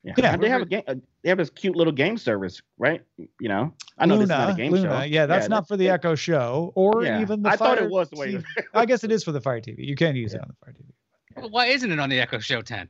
Yeah, 0.04 0.12
Yeah, 0.16 0.36
they 0.36 0.48
have 0.48 0.62
a 0.62 0.66
game. 0.66 0.82
uh, 0.86 0.94
They 1.22 1.28
have 1.28 1.38
this 1.38 1.50
cute 1.50 1.74
little 1.76 1.92
game 1.92 2.16
service, 2.18 2.62
right? 2.78 3.02
You 3.40 3.48
know, 3.48 3.74
I 3.98 4.06
know 4.06 4.14
Luna, 4.14 4.26
this 4.26 4.34
is 4.34 4.38
not 4.38 4.50
a 4.50 4.54
game 4.56 4.72
Luna. 4.72 5.00
show. 5.00 5.04
Yeah, 5.04 5.26
that's 5.26 5.48
not 5.48 5.66
for 5.66 5.76
the 5.76 5.88
Echo 5.90 6.14
Show 6.14 6.72
or 6.76 7.04
Yeah, 7.04 7.20
even 7.20 7.42
the 7.42 7.48
I 7.50 7.56
Fire 7.56 7.76
thought 7.76 7.82
it 7.84 7.90
was 7.90 8.08
the 8.10 8.16
way. 8.16 8.42
I 8.74 8.86
guess 8.86 9.02
it 9.02 9.10
is 9.10 9.24
for 9.24 9.32
the 9.32 9.40
Fire 9.40 9.60
TV. 9.60 9.78
You 9.86 9.96
can 9.96 10.14
use 10.14 10.34
it 10.34 10.40
on 10.40 10.48
the 10.48 10.54
Fire 10.64 10.72
TV. 10.74 10.92
Well, 11.40 11.50
Why 11.50 11.66
isn't 11.66 11.90
it 11.90 11.98
on 11.98 12.08
the 12.10 12.20
Echo 12.20 12.38
Show 12.38 12.62
10? 12.62 12.88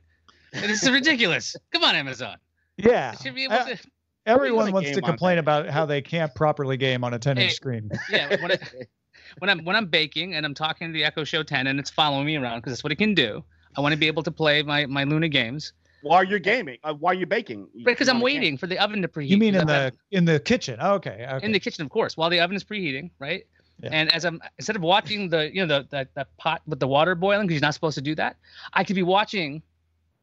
This 0.53 0.83
is 0.83 0.91
ridiculous. 0.91 1.55
Come 1.71 1.83
on, 1.83 1.95
Amazon. 1.95 2.37
Yeah. 2.77 3.13
It 3.13 3.19
should 3.21 3.35
be 3.35 3.45
able 3.45 3.53
Uh, 3.55 3.65
to. 3.69 3.77
Everyone 4.25 4.71
wants 4.71 4.91
to 4.91 5.01
complain 5.01 5.35
that. 5.35 5.39
about 5.41 5.69
how 5.69 5.85
they 5.85 6.01
can't 6.01 6.33
properly 6.35 6.77
game 6.77 7.03
on 7.03 7.13
a 7.13 7.19
10 7.19 7.37
inch 7.37 7.47
Hey, 7.49 7.53
screen. 7.53 7.89
Yeah, 8.09 8.35
when, 8.41 8.51
I, 8.51 8.57
when 9.39 9.49
I'm 9.49 9.63
when 9.65 9.75
I'm 9.75 9.87
baking 9.87 10.35
and 10.35 10.45
I'm 10.45 10.53
talking 10.53 10.87
to 10.89 10.93
the 10.93 11.03
Echo 11.03 11.23
Show 11.23 11.43
10 11.43 11.67
and 11.67 11.79
it's 11.79 11.89
following 11.89 12.25
me 12.25 12.35
around 12.37 12.59
because 12.59 12.73
that's 12.73 12.83
what 12.83 12.91
it 12.91 12.97
can 12.97 13.13
do. 13.13 13.43
I 13.77 13.81
want 13.81 13.93
to 13.93 13.97
be 13.99 14.07
able 14.07 14.23
to 14.23 14.31
play 14.31 14.61
my 14.63 14.85
my 14.85 15.03
Luna 15.03 15.29
games 15.29 15.73
While 16.01 16.23
you're 16.23 16.39
gaming, 16.39 16.77
uh, 16.83 16.93
while 16.93 17.13
you're 17.13 17.27
baking. 17.27 17.67
you- 17.73 17.85
because 17.85 18.07
you 18.07 18.13
I'm 18.13 18.19
wanna 18.19 18.33
game. 18.33 18.41
waiting 18.41 18.57
for 18.57 18.67
the 18.67 18.77
oven 18.79 19.01
to 19.01 19.07
preheat. 19.07 19.29
You 19.29 19.37
mean 19.37 19.55
in 19.55 19.67
I'm- 19.69 19.91
the 20.11 20.17
in 20.17 20.25
the 20.25 20.39
kitchen? 20.39 20.79
Okay. 20.79 21.25
okay. 21.31 21.45
in 21.45 21.51
the 21.51 21.59
kitchen, 21.59 21.83
of 21.83 21.89
course, 21.89 22.17
while 22.17 22.29
the 22.29 22.39
oven 22.39 22.55
is 22.55 22.63
preheating, 22.63 23.11
right? 23.19 23.45
Yeah. 23.81 23.89
And 23.93 24.13
as 24.13 24.25
I'm 24.25 24.41
instead 24.57 24.75
of 24.75 24.81
watching 24.81 25.29
the 25.29 25.53
you 25.53 25.65
know 25.65 25.79
the 25.81 25.87
the, 25.89 26.07
the 26.13 26.27
pot 26.37 26.61
with 26.67 26.79
the 26.81 26.87
water 26.87 27.15
boiling 27.15 27.47
because 27.47 27.61
you're 27.61 27.67
not 27.67 27.73
supposed 27.73 27.95
to 27.95 28.01
do 28.03 28.13
that, 28.15 28.35
I 28.73 28.83
could 28.83 28.95
be 28.97 29.03
watching 29.03 29.63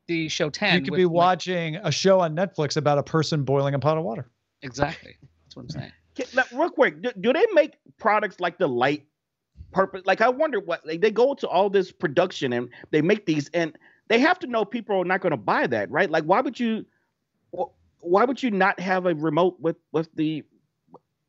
the 0.07 0.29
show 0.29 0.51
10. 0.51 0.75
you 0.75 0.81
could 0.83 0.91
with 0.93 0.99
be 0.99 1.05
my- 1.05 1.11
watching 1.11 1.77
a 1.77 1.91
show 1.91 2.21
on 2.21 2.35
Netflix 2.37 2.77
about 2.77 2.99
a 2.99 3.03
person 3.03 3.43
boiling 3.45 3.75
a 3.75 3.79
pot 3.79 3.99
of 3.99 4.05
water. 4.05 4.29
exactly. 4.63 5.17
That's 5.45 5.57
what 5.57 5.63
I'm 5.63 5.69
saying. 5.71 5.93
Can- 6.15 6.27
now, 6.35 6.45
real 6.53 6.71
quick, 6.71 7.03
do, 7.03 7.11
do 7.21 7.33
they 7.33 7.45
make 7.53 7.75
products 7.99 8.41
like 8.41 8.59
the 8.59 8.67
light 8.69 9.05
purpose? 9.73 10.03
Like, 10.07 10.21
I 10.21 10.29
wonder 10.29 10.61
what 10.61 10.87
like, 10.87 11.01
they 11.01 11.11
go 11.11 11.35
to 11.35 11.49
all 11.49 11.69
this 11.69 11.93
production 11.93 12.53
and 12.53 12.69
they 12.91 13.03
make 13.03 13.27
these, 13.27 13.51
and 13.53 13.77
they 14.09 14.19
have 14.21 14.39
to 14.39 14.47
know 14.47 14.65
people 14.65 15.01
are 15.01 15.05
not 15.05 15.21
going 15.21 15.33
to 15.33 15.37
buy 15.37 15.67
that, 15.67 15.91
right? 15.91 16.11
Like, 16.11 16.25
why 16.25 16.41
would 16.41 16.59
you? 16.59 16.87
Why 18.01 18.25
would 18.25 18.41
you 18.43 18.51
not 18.53 18.79
have 18.79 19.07
a 19.07 19.15
remote 19.15 19.57
with 19.59 19.77
with 19.91 20.09
the 20.15 20.45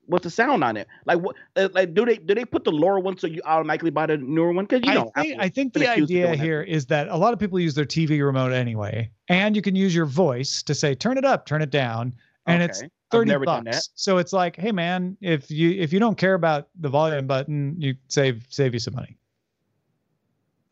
with 0.07 0.23
the 0.23 0.29
sound 0.29 0.63
on 0.63 0.77
it? 0.77 0.87
Like, 1.05 1.19
what? 1.19 1.35
uh, 1.55 1.69
Like, 1.73 1.93
do 1.93 2.05
they 2.05 2.17
do 2.17 2.33
they 2.35 2.45
put 2.45 2.63
the 2.63 2.71
lower 2.71 2.99
one 2.99 3.17
so 3.17 3.27
you 3.27 3.41
automatically 3.45 3.89
buy 3.91 4.05
the 4.05 4.17
newer 4.17 4.51
one? 4.51 4.65
Because 4.65 4.87
you 4.87 4.93
know, 4.93 5.11
I 5.15 5.21
think, 5.23 5.41
I 5.41 5.49
think 5.49 5.73
the 5.73 5.87
idea 5.87 6.05
doing 6.27 6.37
that. 6.37 6.43
here 6.43 6.61
is 6.61 6.85
that 6.87 7.07
a 7.09 7.17
lot 7.17 7.33
of 7.33 7.39
people 7.39 7.59
use 7.59 7.75
their 7.75 7.85
TV 7.85 8.23
remote 8.25 8.51
anyway, 8.51 9.11
and 9.27 9.55
you 9.55 9.61
can 9.61 9.75
use 9.75 9.93
your 9.93 10.05
voice 10.05 10.63
to 10.63 10.73
say 10.75 10.95
turn 10.95 11.17
it 11.17 11.25
up, 11.25 11.45
turn 11.45 11.61
it 11.61 11.69
down, 11.69 12.13
and 12.45 12.63
it's 12.63 12.79
Okay. 12.79 12.89
I've 13.09 13.19
30 13.19 13.29
never 13.31 13.45
done 13.45 13.63
that. 13.63 13.71
bucks. 13.75 13.89
So 13.95 14.17
it's 14.17 14.33
like, 14.33 14.57
hey 14.57 14.71
man, 14.73 15.15
if 15.21 15.49
you 15.49 15.71
if 15.71 15.93
you 15.93 15.99
don't 15.99 16.17
care 16.17 16.33
about 16.33 16.67
the 16.79 16.89
volume 16.89 17.25
button, 17.25 17.75
you 17.79 17.95
save 18.09 18.45
save 18.49 18.73
you 18.73 18.79
some 18.79 18.95
money. 18.95 19.17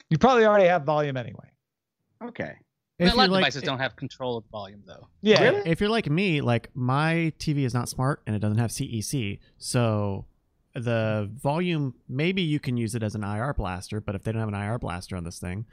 You 0.09 0.17
probably 0.17 0.45
already 0.45 0.65
have 0.67 0.83
volume 0.83 1.17
anyway. 1.17 1.49
Okay. 2.23 2.53
A 2.99 3.03
lot 3.05 3.15
you're 3.15 3.25
of 3.25 3.31
like- 3.31 3.41
devices 3.41 3.63
don't 3.63 3.79
have 3.79 3.95
control 3.95 4.37
of 4.37 4.43
the 4.45 4.49
volume 4.49 4.83
though. 4.85 5.07
Yeah. 5.21 5.41
Really? 5.43 5.69
If 5.69 5.79
you're 5.81 5.89
like 5.89 6.09
me, 6.09 6.41
like 6.41 6.69
my 6.73 7.33
TV 7.39 7.65
is 7.65 7.73
not 7.73 7.89
smart 7.89 8.21
and 8.25 8.35
it 8.35 8.39
doesn't 8.39 8.57
have 8.57 8.71
CEC, 8.71 9.39
so 9.57 10.25
the 10.73 11.29
volume 11.41 11.93
maybe 12.09 12.41
you 12.41 12.59
can 12.59 12.75
use 12.77 12.95
it 12.95 13.03
as 13.03 13.15
an 13.15 13.23
IR 13.23 13.53
blaster, 13.53 14.01
but 14.01 14.15
if 14.15 14.23
they 14.23 14.31
don't 14.31 14.39
have 14.39 14.49
an 14.49 14.55
IR 14.55 14.77
blaster 14.77 15.15
on 15.15 15.23
this 15.23 15.39
thing, 15.39 15.65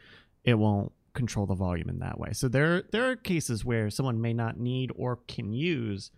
it 0.44 0.54
won't 0.54 0.92
control 1.14 1.44
the 1.46 1.54
volume 1.54 1.88
in 1.88 1.98
that 1.98 2.18
way. 2.18 2.32
So 2.32 2.48
there 2.48 2.82
there 2.90 3.10
are 3.10 3.16
cases 3.16 3.64
where 3.64 3.90
someone 3.90 4.20
may 4.20 4.32
not 4.32 4.58
need 4.58 4.90
or 4.96 5.16
can 5.28 5.52
use 5.52 6.10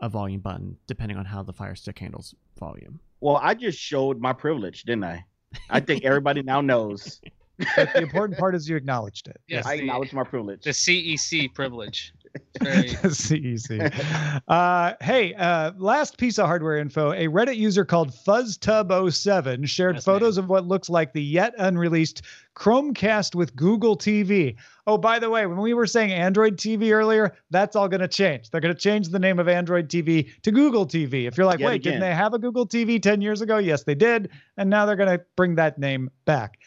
a 0.00 0.08
volume 0.08 0.40
button 0.40 0.76
depending 0.86 1.18
on 1.18 1.24
how 1.24 1.42
the 1.42 1.52
Fire 1.52 1.74
Stick 1.74 1.98
handles 1.98 2.34
volume. 2.58 3.00
Well, 3.20 3.38
I 3.42 3.54
just 3.54 3.78
showed 3.78 4.20
my 4.20 4.32
privilege, 4.32 4.84
didn't 4.84 5.04
I? 5.04 5.24
I 5.70 5.80
think 5.80 6.04
everybody 6.04 6.42
now 6.42 6.60
knows. 6.60 7.20
But 7.76 7.92
the 7.92 8.02
important 8.02 8.38
part 8.38 8.54
is 8.54 8.68
you 8.68 8.76
acknowledged 8.76 9.28
it. 9.28 9.40
Yes, 9.48 9.66
I 9.66 9.74
acknowledge 9.74 10.12
my 10.12 10.24
privilege. 10.24 10.62
The 10.62 10.70
CEC 10.70 11.54
privilege. 11.54 12.12
Very, 12.62 12.88
CEC. 12.90 14.42
Uh, 14.48 14.94
hey, 15.00 15.34
uh, 15.34 15.72
last 15.76 16.18
piece 16.18 16.38
of 16.38 16.46
hardware 16.46 16.76
info. 16.76 17.12
A 17.12 17.26
Reddit 17.26 17.56
user 17.56 17.84
called 17.84 18.10
FuzzTub07 18.10 19.68
shared 19.68 19.96
That's 19.96 20.04
photos 20.04 20.38
of 20.38 20.48
what 20.48 20.66
looks 20.66 20.88
like 20.88 21.12
the 21.12 21.22
yet 21.22 21.54
unreleased 21.58 22.22
Chromecast 22.54 23.34
with 23.34 23.54
Google 23.54 23.96
TV. 23.96 24.56
Oh, 24.86 24.98
by 24.98 25.18
the 25.18 25.30
way, 25.30 25.46
when 25.46 25.58
we 25.58 25.74
were 25.74 25.86
saying 25.86 26.12
Android 26.12 26.56
TV 26.56 26.92
earlier, 26.92 27.34
that's 27.50 27.76
all 27.76 27.88
going 27.88 28.00
to 28.00 28.08
change. 28.08 28.50
They're 28.50 28.60
going 28.60 28.74
to 28.74 28.80
change 28.80 29.08
the 29.08 29.18
name 29.18 29.38
of 29.38 29.48
Android 29.48 29.88
TV 29.88 30.30
to 30.42 30.50
Google 30.50 30.86
TV. 30.86 31.26
If 31.28 31.36
you're 31.36 31.46
like, 31.46 31.60
Yet 31.60 31.66
wait, 31.66 31.76
again. 31.76 31.94
didn't 31.94 32.08
they 32.08 32.14
have 32.14 32.34
a 32.34 32.38
Google 32.38 32.66
TV 32.66 33.00
10 33.00 33.20
years 33.20 33.40
ago? 33.40 33.58
Yes, 33.58 33.84
they 33.84 33.94
did. 33.94 34.30
And 34.56 34.68
now 34.68 34.86
they're 34.86 34.96
going 34.96 35.18
to 35.18 35.24
bring 35.36 35.54
that 35.56 35.78
name 35.78 36.10
back. 36.24 36.58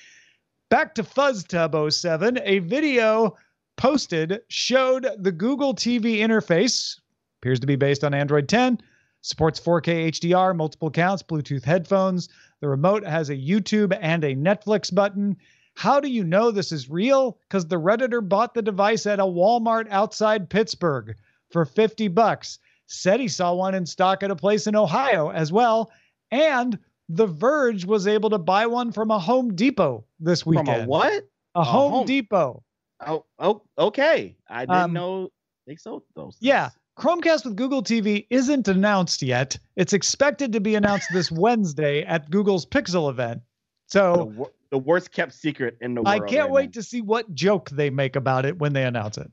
Back 0.72 0.96
to 0.96 1.04
FuzzTub07, 1.04 2.42
a 2.46 2.60
video 2.60 3.36
posted 3.76 4.40
showed 4.48 5.06
the 5.18 5.32
Google 5.34 5.76
TV 5.76 6.20
interface, 6.20 6.98
appears 7.42 7.60
to 7.60 7.68
be 7.68 7.76
based 7.76 8.06
on 8.06 8.14
Android 8.14 8.48
10, 8.48 8.80
supports 9.20 9.60
4K 9.60 10.08
HDR, 10.14 10.56
multiple 10.56 10.90
counts, 10.90 11.24
Bluetooth 11.24 11.66
headphones. 11.66 12.30
The 12.62 12.70
remote 12.70 13.06
has 13.06 13.30
a 13.30 13.36
YouTube 13.36 13.98
and 14.00 14.24
a 14.24 14.34
Netflix 14.34 14.96
button. 14.96 15.36
How 15.76 16.00
do 16.00 16.08
you 16.08 16.24
know 16.24 16.52
this 16.52 16.72
is 16.72 16.90
real? 16.90 17.38
Because 17.50 17.68
the 17.68 17.76
Redditor 17.76 18.26
bought 18.26 18.54
the 18.54 18.62
device 18.62 19.06
at 19.06 19.20
a 19.20 19.24
Walmart 19.24 19.90
outside 19.90 20.50
Pittsburgh 20.50 21.18
for 21.50 21.66
50 21.66 22.08
bucks. 22.08 22.60
Said 22.88 23.20
he 23.20 23.28
saw 23.28 23.54
one 23.54 23.76
in 23.76 23.86
stock 23.86 24.24
at 24.24 24.32
a 24.32 24.38
place 24.38 24.68
in 24.68 24.78
Ohio 24.78 25.32
as 25.32 25.52
well. 25.52 25.92
And 26.32 26.80
The 27.14 27.28
Verge 27.28 27.86
was 27.86 28.08
able 28.08 28.30
to 28.30 28.38
buy 28.38 28.66
one 28.68 28.92
from 28.92 29.12
a 29.12 29.20
Home 29.20 29.56
Depot 29.56 30.06
this 30.20 30.46
weekend. 30.46 30.68
From 30.68 30.82
a 30.82 30.86
what? 30.88 31.24
A 31.56 31.64
Home, 31.64 31.92
Home- 31.92 32.06
Depot. 32.06 32.64
Oh, 33.06 33.26
oh, 33.40 33.62
okay. 33.78 34.36
I 34.50 34.62
didn't 34.62 34.76
Um, 34.76 34.94
know 34.94 35.30
they 35.68 35.76
sold 35.76 36.04
those. 36.16 36.38
Yeah. 36.40 36.70
things. 36.70 36.78
Chromecast 37.00 37.46
with 37.46 37.56
Google 37.56 37.82
TV 37.82 38.28
isn't 38.30 38.68
announced 38.68 39.22
yet. 39.24 39.58
It's 39.76 39.94
expected 39.94 40.52
to 40.54 40.60
be 40.60 40.76
announced 40.76 41.08
this 41.12 41.32
Wednesday 41.32 42.04
at 42.04 42.30
Google's 42.30 42.66
Pixel 42.66 43.10
event. 43.10 43.42
The, 43.42 43.92
So 44.00 44.24
wor- 44.36 44.52
the 44.70 44.78
worst 44.78 45.12
kept 45.12 45.34
secret 45.34 45.78
in 45.82 45.96
the 45.96 46.02
I 46.06 46.18
world. 46.20 46.30
I 46.30 46.32
can't 46.32 46.44
right 46.44 46.52
wait 46.52 46.66
now. 46.68 46.72
to 46.74 46.84
see 46.84 47.02
what 47.02 47.34
joke 47.34 47.70
they 47.72 47.90
make 47.90 48.16
about 48.16 48.46
it 48.46 48.58
when 48.60 48.74
they 48.74 48.84
announce 48.84 49.18
it. 49.18 49.32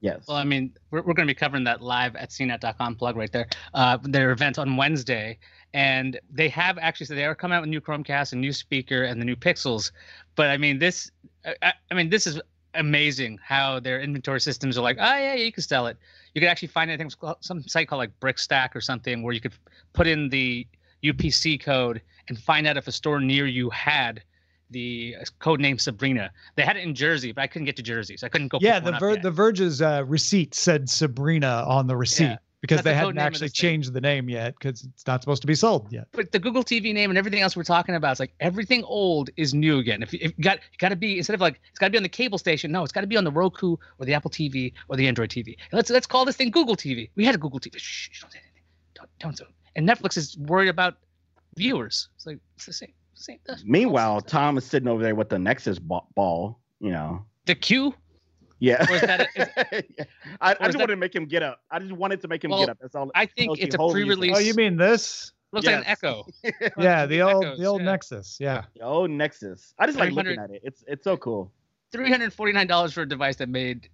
Yes. 0.00 0.24
well, 0.26 0.36
I 0.36 0.42
mean, 0.44 0.72
we're, 0.90 1.02
we're 1.02 1.12
going 1.14 1.28
to 1.28 1.30
be 1.32 1.38
covering 1.38 1.62
that 1.64 1.80
live 1.80 2.16
at 2.16 2.30
cnet.com 2.30 2.96
plug 2.96 3.16
right 3.16 3.30
there. 3.30 3.46
Uh, 3.74 3.98
their 4.02 4.32
event 4.32 4.58
on 4.58 4.76
Wednesday, 4.76 5.38
and 5.74 6.20
they 6.30 6.48
have 6.48 6.78
actually 6.78 7.06
said 7.06 7.16
they 7.16 7.24
are 7.24 7.34
coming 7.34 7.56
out 7.56 7.62
with 7.62 7.70
new 7.70 7.80
Chromecast, 7.80 8.32
and 8.32 8.40
new 8.40 8.52
speaker, 8.52 9.04
and 9.04 9.20
the 9.20 9.24
new 9.24 9.36
Pixels. 9.36 9.90
But 10.34 10.50
I 10.50 10.56
mean, 10.56 10.78
this, 10.78 11.10
I, 11.62 11.72
I- 11.90 11.94
mean, 11.94 12.10
this 12.10 12.26
is 12.26 12.40
amazing 12.74 13.38
how 13.44 13.78
their 13.80 14.00
inventory 14.00 14.40
systems 14.40 14.78
are 14.78 14.82
like, 14.82 14.96
oh 14.98 15.04
yeah, 15.04 15.34
yeah, 15.34 15.44
you 15.44 15.52
can 15.52 15.62
sell 15.62 15.86
it. 15.86 15.96
You 16.34 16.40
could 16.40 16.48
actually 16.48 16.68
find 16.68 16.90
anything 16.90 17.10
some 17.40 17.62
site 17.62 17.88
called 17.88 17.98
like 17.98 18.18
Brickstack 18.20 18.74
or 18.74 18.80
something 18.80 19.22
where 19.22 19.34
you 19.34 19.40
could 19.40 19.52
put 19.92 20.06
in 20.06 20.28
the 20.30 20.66
UPC 21.04 21.62
code 21.62 22.00
and 22.28 22.38
find 22.38 22.66
out 22.66 22.76
if 22.76 22.86
a 22.88 22.92
store 22.92 23.20
near 23.20 23.46
you 23.46 23.68
had 23.70 24.22
the 24.70 25.14
uh, 25.20 25.24
code 25.38 25.60
name 25.60 25.78
Sabrina. 25.78 26.30
They 26.56 26.62
had 26.62 26.78
it 26.78 26.82
in 26.82 26.94
Jersey, 26.94 27.32
but 27.32 27.42
I 27.42 27.46
couldn't 27.46 27.66
get 27.66 27.76
to 27.76 27.82
Jersey, 27.82 28.16
so 28.16 28.26
I 28.26 28.30
couldn't 28.30 28.48
go. 28.48 28.58
yeah, 28.62 28.80
the 28.80 28.92
Ver- 28.92 29.16
the 29.16 29.30
Verge's 29.30 29.82
uh, 29.82 30.04
receipt 30.06 30.54
said 30.54 30.88
Sabrina 30.88 31.64
on 31.66 31.86
the 31.86 31.96
receipt 31.96 32.24
Yeah. 32.24 32.36
Because 32.62 32.76
That's 32.78 32.84
they 32.84 32.90
the 32.92 32.94
hadn't 32.94 33.08
code 33.08 33.14
name 33.16 33.22
of 33.22 33.26
actually 33.26 33.48
thing. 33.48 33.52
changed 33.54 33.92
the 33.92 34.00
name 34.00 34.30
yet 34.30 34.54
because 34.58 34.84
it's 34.84 35.06
not 35.06 35.20
supposed 35.20 35.42
to 35.42 35.46
be 35.46 35.54
sold 35.54 35.92
yet. 35.92 36.06
but 36.12 36.32
the 36.32 36.38
Google 36.38 36.62
TV 36.64 36.94
name 36.94 37.10
and 37.10 37.18
everything 37.18 37.40
else 37.42 37.54
we're 37.56 37.64
talking 37.64 37.94
about, 37.96 38.12
it's 38.12 38.20
like 38.20 38.32
everything 38.40 38.82
old 38.84 39.28
is 39.36 39.52
new 39.52 39.78
again. 39.78 40.02
If, 40.02 40.12
you- 40.14 40.20
if 40.22 40.32
you 40.38 40.42
got 40.44 40.60
got 40.78 40.88
to 40.88 40.96
be 40.96 41.18
instead 41.18 41.34
of 41.34 41.40
like 41.42 41.60
it's 41.68 41.78
got 41.78 41.88
to 41.88 41.90
be 41.90 41.98
on 41.98 42.02
the 42.02 42.08
cable 42.08 42.38
station, 42.38 42.72
no, 42.72 42.82
it's 42.82 42.92
got 42.92 43.02
to 43.02 43.06
be 43.06 43.16
on 43.18 43.24
the 43.24 43.30
Roku 43.32 43.76
or 43.98 44.06
the 44.06 44.14
Apple 44.14 44.30
TV 44.30 44.72
or 44.88 44.96
the 44.96 45.06
Android 45.06 45.28
TV. 45.28 45.48
And 45.48 45.72
let's 45.74 45.90
let's 45.90 46.06
call 46.06 46.24
this 46.24 46.36
thing 46.36 46.50
Google 46.50 46.76
TV. 46.76 47.10
We 47.16 47.24
had 47.26 47.34
a 47.34 47.38
Google 47.38 47.60
TV. 47.60 47.76
Shh, 47.78 48.08
shh, 48.12 48.20
don't 48.22 48.32
say 48.32 48.38
anything. 48.42 48.62
Don't 48.94 49.10
don't. 49.18 49.36
don't. 49.36 49.50
And 49.76 49.88
Netflix 49.88 50.16
is 50.16 50.38
worried 50.38 50.68
about 50.68 50.94
viewers. 51.56 52.08
It's 52.16 52.26
like 52.26 52.38
it's 52.56 52.66
the 52.66 52.72
same 52.72 52.92
same. 53.14 53.38
Meanwhile, 53.64 54.20
Tom 54.22 54.56
is 54.56 54.64
sitting 54.64 54.88
over 54.88 55.02
there 55.02 55.14
with 55.14 55.28
the 55.28 55.38
Nexus 55.38 55.78
ball. 55.78 56.60
You 56.80 56.90
know. 56.92 57.24
the 57.46 57.54
Q. 57.54 57.94
Yeah. 58.62 58.86
Or 58.88 58.94
is 58.94 59.00
that 59.00 59.20
a- 59.20 59.84
I, 60.40 60.50
I 60.52 60.52
or 60.52 60.52
is 60.52 60.58
just 60.58 60.72
that- 60.72 60.78
wanted 60.78 60.86
to 60.86 60.96
make 60.96 61.14
him 61.14 61.24
get 61.26 61.42
up. 61.42 61.60
I 61.70 61.80
just 61.80 61.90
wanted 61.92 62.20
to 62.20 62.28
make 62.28 62.44
him 62.44 62.52
Well, 62.52 62.60
get 62.60 62.68
up. 62.70 62.78
That's 62.80 62.94
all. 62.94 63.10
I 63.12 63.26
think 63.26 63.58
it's 63.58 63.74
a 63.74 63.78
pre-release. 63.78 64.36
Oh, 64.36 64.38
you 64.38 64.54
mean 64.54 64.76
this? 64.76 65.32
Looks 65.50 65.66
like 65.66 65.74
an 65.76 65.84
Echo. 65.84 66.24
Yeah, 66.78 67.04
the 67.06 67.22
old 67.22 67.44
Echoes, 67.44 67.58
the 67.58 67.66
old 67.66 67.80
yeah. 67.82 67.86
Nexus. 67.90 68.36
Yeah. 68.40 68.62
Oh, 68.80 69.06
Nexus. 69.06 69.74
I 69.80 69.86
just 69.86 69.98
like 69.98 70.12
looking 70.12 70.38
at 70.38 70.50
it. 70.50 70.60
It's 70.64 70.84
it's 70.86 71.02
so 71.04 71.16
cool. 71.16 71.50
Three 71.90 72.08
hundred 72.08 72.32
forty 72.32 72.52
nine 72.52 72.68
dollars 72.68 72.92
for 72.92 73.02
a 73.02 73.08
device 73.08 73.36
that 73.36 73.48
made 73.48 73.88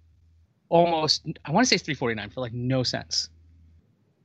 almost 0.69 1.25
I 1.45 1.51
want 1.51 1.65
to 1.67 1.69
say 1.69 1.77
three 1.83 1.95
forty 1.95 2.13
nine 2.15 2.29
for 2.29 2.39
like 2.41 2.53
no 2.53 2.83
sense. 2.83 3.29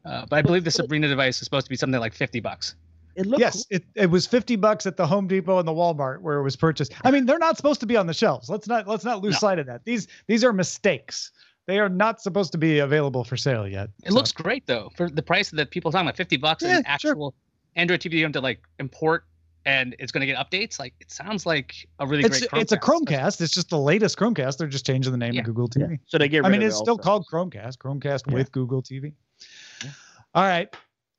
Uh, 0.04 0.26
but 0.28 0.36
I 0.36 0.42
believe 0.42 0.64
the 0.64 0.70
Sabrina 0.78 1.08
device 1.08 1.38
is 1.40 1.44
supposed 1.46 1.66
to 1.66 1.70
be 1.70 1.76
something 1.76 1.98
like 1.98 2.12
fifty 2.12 2.38
bucks. 2.38 2.76
It 3.16 3.26
looks 3.26 3.40
Yes, 3.40 3.66
it, 3.70 3.84
it 3.94 4.10
was 4.10 4.26
50 4.26 4.56
bucks 4.56 4.86
at 4.86 4.96
the 4.96 5.06
Home 5.06 5.26
Depot 5.28 5.58
and 5.58 5.68
the 5.68 5.72
Walmart 5.72 6.20
where 6.20 6.38
it 6.38 6.42
was 6.42 6.56
purchased. 6.56 6.92
I 7.04 7.10
mean, 7.10 7.26
they're 7.26 7.38
not 7.38 7.56
supposed 7.56 7.80
to 7.80 7.86
be 7.86 7.96
on 7.96 8.06
the 8.06 8.14
shelves. 8.14 8.48
Let's 8.48 8.66
not 8.66 8.88
let's 8.88 9.04
not 9.04 9.22
lose 9.22 9.34
No. 9.34 9.38
sight 9.38 9.58
of 9.58 9.66
that. 9.66 9.84
These 9.84 10.08
these 10.26 10.42
are 10.44 10.52
mistakes. 10.52 11.30
They 11.66 11.78
are 11.78 11.88
not 11.88 12.20
supposed 12.20 12.52
to 12.52 12.58
be 12.58 12.80
available 12.80 13.24
for 13.24 13.36
sale 13.36 13.66
yet. 13.66 13.88
It 14.02 14.10
So- 14.10 14.14
looks 14.14 14.32
great 14.32 14.66
though 14.66 14.90
for 14.96 15.08
the 15.08 15.22
price 15.22 15.50
that 15.50 15.70
people 15.70 15.88
are 15.90 15.92
talking 15.92 16.06
about, 16.08 16.16
fifty 16.16 16.36
bucks 16.36 16.62
Yeah, 16.62 16.76
and 16.78 16.86
sure. 17.00 17.10
actual 17.12 17.34
Android 17.76 18.00
TV 18.00 18.14
you 18.18 18.24
have 18.24 18.32
to 18.32 18.40
like 18.40 18.60
import 18.78 19.24
and 19.66 19.96
it's 19.98 20.12
going 20.12 20.20
to 20.20 20.26
get 20.26 20.36
updates. 20.36 20.78
Like 20.78 20.92
it 21.00 21.10
sounds 21.10 21.46
like 21.46 21.88
a 21.98 22.06
really 22.06 22.22
it's 22.24 22.46
great. 22.46 22.60
it's 22.62 22.72
a 22.72 22.76
Chromecast. 22.76 23.40
It's 23.40 23.54
just 23.54 23.70
the 23.70 23.78
latest 23.78 24.18
Chromecast. 24.18 24.58
They're 24.58 24.68
just 24.68 24.84
changing 24.84 25.10
the 25.12 25.16
name 25.18 25.32
Yeah. 25.34 25.40
of 25.40 25.46
Google 25.46 25.70
Yeah. 25.76 25.86
TV. 25.86 26.00
So 26.06 26.18
they 26.18 26.28
get. 26.28 26.38
Rid 26.38 26.46
I 26.46 26.48
mean, 26.50 26.60
of 26.62 26.68
it's 26.68 26.76
still 26.76 26.92
old 26.92 27.02
called 27.02 27.24
stuff. 27.24 27.40
Chromecast. 27.50 27.78
Chromecast 27.78 28.22
Yeah. 28.28 28.34
with 28.34 28.52
Google 28.52 28.82
TV. 28.82 29.14
All 30.34 30.42
right. 30.42 30.68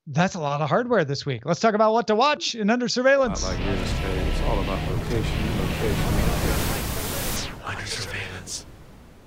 That's 0.08 0.36
a 0.36 0.40
lot 0.40 0.60
of 0.60 0.68
hardware 0.68 1.04
this 1.04 1.26
week. 1.26 1.42
Let's 1.44 1.58
talk 1.58 1.74
about 1.74 1.92
what 1.92 2.06
to 2.06 2.14
watch 2.14 2.54
in 2.54 2.70
Under 2.70 2.86
Surveillance. 2.86 3.44
I 3.44 3.56
like. 3.56 3.60
It's 3.60 4.40
all 4.42 4.60
about 4.60 4.78
location, 4.88 5.18
location, 5.58 6.14
location. 6.14 7.52
Under 7.64 7.86
surveillance. 7.86 8.66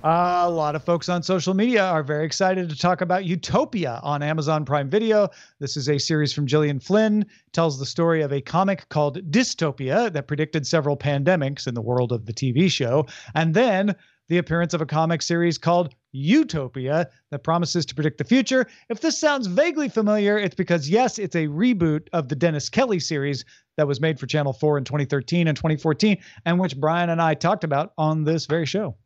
A 0.02 0.48
lot 0.48 0.74
of 0.74 0.82
folks 0.82 1.10
on 1.10 1.22
social 1.22 1.52
media 1.52 1.84
are 1.84 2.02
very 2.02 2.24
excited 2.24 2.70
to 2.70 2.78
talk 2.78 3.02
about 3.02 3.26
Utopia 3.26 4.00
on 4.02 4.22
Amazon 4.22 4.64
Prime 4.64 4.88
Video. 4.88 5.28
This 5.58 5.76
is 5.76 5.90
a 5.90 5.98
series 5.98 6.32
from 6.32 6.46
Gillian 6.46 6.80
Flynn, 6.80 7.26
tells 7.52 7.78
the 7.78 7.84
story 7.84 8.22
of 8.22 8.32
a 8.32 8.40
comic 8.40 8.88
called 8.88 9.30
Dystopia 9.30 10.10
that 10.10 10.28
predicted 10.28 10.66
several 10.66 10.96
pandemics 10.96 11.66
in 11.66 11.74
the 11.74 11.82
world 11.82 12.10
of 12.10 12.24
the 12.24 12.32
TV 12.32 12.70
show, 12.70 13.04
and 13.34 13.52
then 13.52 13.94
the 14.28 14.38
appearance 14.38 14.72
of 14.72 14.80
a 14.80 14.86
comic 14.86 15.20
series 15.20 15.58
called 15.58 15.94
Utopia 16.12 17.08
that 17.30 17.44
promises 17.44 17.86
to 17.86 17.94
predict 17.94 18.18
the 18.18 18.24
future. 18.24 18.66
If 18.88 19.00
this 19.00 19.18
sounds 19.18 19.46
vaguely 19.46 19.88
familiar, 19.88 20.38
it's 20.38 20.54
because 20.54 20.88
yes, 20.88 21.18
it's 21.18 21.36
a 21.36 21.46
reboot 21.46 22.08
of 22.12 22.28
the 22.28 22.36
Dennis 22.36 22.68
Kelly 22.68 23.00
series 23.00 23.44
that 23.76 23.86
was 23.86 24.00
made 24.00 24.18
for 24.18 24.26
Channel 24.26 24.52
4 24.52 24.78
in 24.78 24.84
2013 24.84 25.48
and 25.48 25.56
2014 25.56 26.18
and 26.44 26.58
which 26.58 26.76
Brian 26.78 27.10
and 27.10 27.22
I 27.22 27.34
talked 27.34 27.64
about 27.64 27.92
on 27.96 28.24
this 28.24 28.46
very 28.46 28.66
show. 28.66 28.96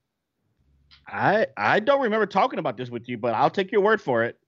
I 1.06 1.46
I 1.56 1.80
don't 1.80 2.02
remember 2.02 2.26
talking 2.26 2.58
about 2.58 2.76
this 2.76 2.90
with 2.90 3.08
you, 3.08 3.18
but 3.18 3.34
I'll 3.34 3.50
take 3.50 3.72
your 3.72 3.80
word 3.80 4.00
for 4.00 4.22
it. 4.24 4.38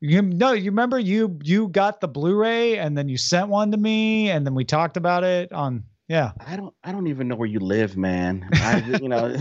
You 0.00 0.22
no, 0.22 0.52
you 0.52 0.70
remember 0.70 0.98
you 0.98 1.38
you 1.42 1.68
got 1.68 2.00
the 2.00 2.08
Blu-ray 2.08 2.78
and 2.78 2.96
then 2.96 3.08
you 3.08 3.16
sent 3.16 3.48
one 3.48 3.70
to 3.72 3.76
me 3.76 4.30
and 4.30 4.46
then 4.46 4.54
we 4.54 4.64
talked 4.64 4.96
about 4.96 5.24
it 5.24 5.52
on 5.52 5.84
yeah. 6.08 6.32
I 6.46 6.56
don't 6.56 6.74
I 6.84 6.92
don't 6.92 7.06
even 7.06 7.28
know 7.28 7.36
where 7.36 7.48
you 7.48 7.60
live, 7.60 7.96
man. 7.96 8.48
I, 8.52 8.98
you 9.00 9.08
know. 9.08 9.36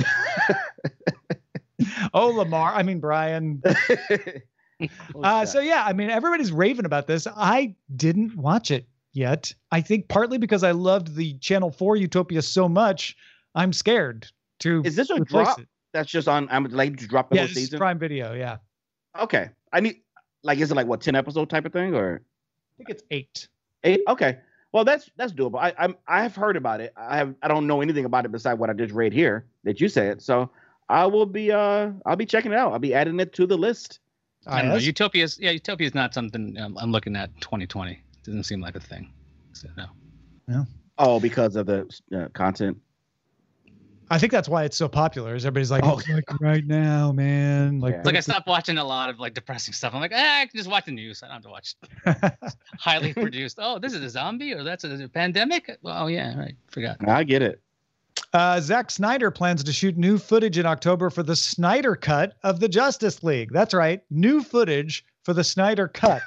Oh 2.14 2.30
Lamar, 2.30 2.74
I 2.74 2.84
mean 2.84 3.00
Brian. 3.00 3.62
Uh, 5.24 5.46
so 5.46 5.60
yeah, 5.62 5.84
I 5.86 5.94
mean 5.94 6.10
everybody's 6.10 6.52
raving 6.52 6.86
about 6.86 7.08
this. 7.08 7.26
I 7.28 7.76
didn't 7.96 8.36
watch 8.36 8.70
it 8.70 8.86
yet. 9.14 9.54
I 9.72 9.80
think 9.80 10.10
partly 10.10 10.38
because 10.38 10.64
I 10.64 10.72
loved 10.72 11.16
the 11.16 11.38
Channel 11.38 11.72
4 11.72 11.96
Utopia 11.96 12.42
so 12.42 12.68
much, 12.68 13.16
I'm 13.56 13.72
scared 13.72 14.28
to 14.60 14.82
is 14.84 14.96
this 14.96 15.10
a 15.10 15.20
drop? 15.20 15.60
it. 15.60 15.68
That's 15.94 16.12
just 16.12 16.28
on. 16.28 16.50
I'm 16.52 16.66
like 16.66 16.98
to 16.98 17.08
drop 17.08 17.30
the 17.30 17.36
Yeah, 17.36 17.42
whole 17.44 17.50
season. 17.50 17.78
Prime 17.80 18.00
Video, 18.00 18.34
yeah. 18.34 18.58
Okay, 19.18 19.50
I 19.72 19.80
need 19.80 20.02
like 20.44 20.58
is 20.60 20.72
it 20.72 20.76
like 20.76 20.88
what 20.88 21.00
ten 21.00 21.16
episode 21.16 21.50
type 21.50 21.66
of 21.66 21.72
thing 21.72 21.94
or 21.96 22.22
I 22.22 22.78
think 22.78 22.90
it's 22.90 23.04
8. 23.12 23.48
eight? 23.86 24.02
Okay, 24.08 24.40
well 24.74 24.84
that's 24.84 25.10
that's 25.16 25.32
doable. 25.32 25.60
I 25.60 25.74
I'm 25.78 25.96
I've 26.08 26.36
heard 26.36 26.58
about 26.58 26.82
it. 26.82 26.92
I 26.98 27.16
have 27.16 27.36
I 27.42 27.48
don't 27.48 27.68
know 27.68 27.82
anything 27.82 28.06
about 28.06 28.26
it 28.26 28.32
besides 28.32 28.60
what 28.60 28.70
I 28.70 28.74
just 28.74 28.94
read 28.94 29.14
here 29.14 29.46
that 29.64 29.80
you 29.80 29.88
said. 29.88 30.22
So 30.22 30.50
I 30.94 31.08
will 31.08 31.26
be 31.26 31.52
uh 31.52 31.90
I'll 32.06 32.16
be 32.16 32.26
checking 32.26 32.52
it 32.52 32.58
out. 32.58 32.72
I'll 32.72 32.80
be 32.80 32.94
adding 32.94 33.20
it 33.20 33.34
to 33.34 33.48
the 33.48 33.58
list. 33.58 34.00
I 34.46 34.60
don't 34.62 34.70
know. 34.70 34.76
yes. 34.76 34.86
Utopia 34.86 35.24
is 35.24 35.40
yeah, 35.40 35.50
Utopia 35.52 35.88
is 35.88 35.96
not 35.96 36.14
something 36.14 36.56
um, 36.60 36.78
I'm 36.80 36.92
looking 36.92 37.16
at 37.16 37.30
2020. 37.42 38.00
Doesn't 38.24 38.44
seem 38.44 38.62
like 38.62 38.76
a 38.76 38.80
thing. 38.80 39.12
So 39.54 39.70
no. 40.48 40.66
Oh, 41.00 41.20
because 41.20 41.56
of 41.56 41.66
the 41.66 41.90
uh, 42.16 42.28
content. 42.34 42.78
I 44.12 44.20
think 44.20 44.32
that's 44.32 44.48
why 44.48 44.66
it's 44.66 44.78
so 44.78 44.88
popular. 44.88 45.34
Is 45.34 45.46
everybody's 45.46 45.72
like, 45.72 45.84
Oh. 45.84 45.98
"It's 45.98 46.08
like 46.08 46.40
right 46.40 46.68
now, 46.68 47.12
man. 47.12 47.80
Like, 47.80 47.96
Yeah. 47.96 48.02
Like 48.06 48.16
I 48.16 48.20
stopped 48.20 48.46
watching 48.46 48.78
a 48.78 48.84
lot 48.84 49.10
of 49.10 49.20
like 49.20 49.34
depressing 49.34 49.74
stuff. 49.74 49.96
I'm 49.96 50.02
like, 50.02 50.12
ah, 50.14 50.42
I 50.42 50.46
can 50.46 50.56
just 50.56 50.70
watch 50.70 50.86
the 50.86 50.92
news. 50.92 51.24
I 51.24 51.28
don't 51.28 51.42
have 51.42 51.44
to 51.44 51.50
watch 51.50 51.76
highly 52.80 53.14
produced. 53.14 53.58
Oh, 53.60 53.80
this 53.80 53.94
is 53.94 54.04
a 54.04 54.10
zombie 54.12 54.54
or 54.54 54.62
that's 54.64 54.84
a, 54.84 55.06
a 55.06 55.08
pandemic. 55.08 55.76
Oh 55.84 56.06
yeah, 56.08 56.38
right. 56.38 56.54
Forgot. 56.70 56.98
I 57.08 57.24
get 57.24 57.42
it. 57.42 57.63
Uh, 58.34 58.60
Zack 58.60 58.90
Snyder 58.90 59.30
plans 59.30 59.64
to 59.64 59.72
shoot 59.72 59.98
new 59.98 60.18
footage 60.18 60.58
in 60.58 60.66
October 60.66 61.10
for 61.10 61.24
the 61.24 61.36
Snyder 61.36 61.96
Cut 61.96 62.34
of 62.44 62.60
the 62.60 62.68
Justice 62.68 63.24
League. 63.24 63.52
That's 63.52 63.74
right, 63.74 64.02
new 64.10 64.42
footage 64.42 65.06
for 65.24 65.34
the 65.34 65.44
Snyder 65.44 65.88
Cut. 65.88 66.24